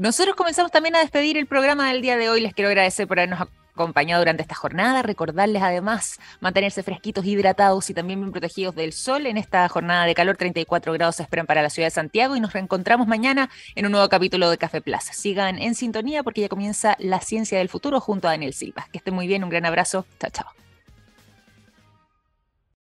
Nosotros 0.02 0.34
comenzamos 0.34 0.72
también 0.72 0.96
a 0.96 0.98
despedir 0.98 1.38
el 1.38 1.46
programa 1.46 1.92
del 1.92 2.02
día 2.02 2.16
de 2.16 2.28
hoy. 2.28 2.40
Les 2.40 2.52
quiero 2.54 2.70
agradecer 2.70 3.06
por 3.06 3.20
habernos 3.20 3.46
acompañado 3.72 4.20
durante 4.20 4.42
esta 4.42 4.56
jornada. 4.56 5.00
Recordarles 5.02 5.62
además 5.62 6.18
mantenerse 6.40 6.82
fresquitos, 6.82 7.24
hidratados 7.24 7.88
y 7.88 7.94
también 7.94 8.18
bien 8.18 8.32
protegidos 8.32 8.74
del 8.74 8.92
sol 8.92 9.26
en 9.26 9.36
esta 9.36 9.68
jornada 9.68 10.04
de 10.04 10.16
calor. 10.16 10.36
34 10.36 10.92
grados 10.94 11.14
se 11.14 11.22
esperan 11.22 11.46
para 11.46 11.62
la 11.62 11.70
ciudad 11.70 11.86
de 11.86 11.92
Santiago 11.92 12.34
y 12.34 12.40
nos 12.40 12.52
reencontramos 12.52 13.06
mañana 13.06 13.48
en 13.76 13.86
un 13.86 13.92
nuevo 13.92 14.08
capítulo 14.08 14.50
de 14.50 14.58
Café 14.58 14.80
Plaza. 14.80 15.12
Sigan 15.12 15.60
en 15.60 15.76
sintonía 15.76 16.24
porque 16.24 16.40
ya 16.40 16.48
comienza 16.48 16.96
la 16.98 17.20
ciencia 17.20 17.58
del 17.58 17.68
futuro 17.68 18.00
junto 18.00 18.26
a 18.26 18.32
Daniel 18.32 18.54
Silva. 18.54 18.88
Que 18.90 18.98
estén 18.98 19.14
muy 19.14 19.28
bien, 19.28 19.44
un 19.44 19.50
gran 19.50 19.66
abrazo. 19.66 20.04
Chao, 20.18 20.30
chao. 20.32 20.46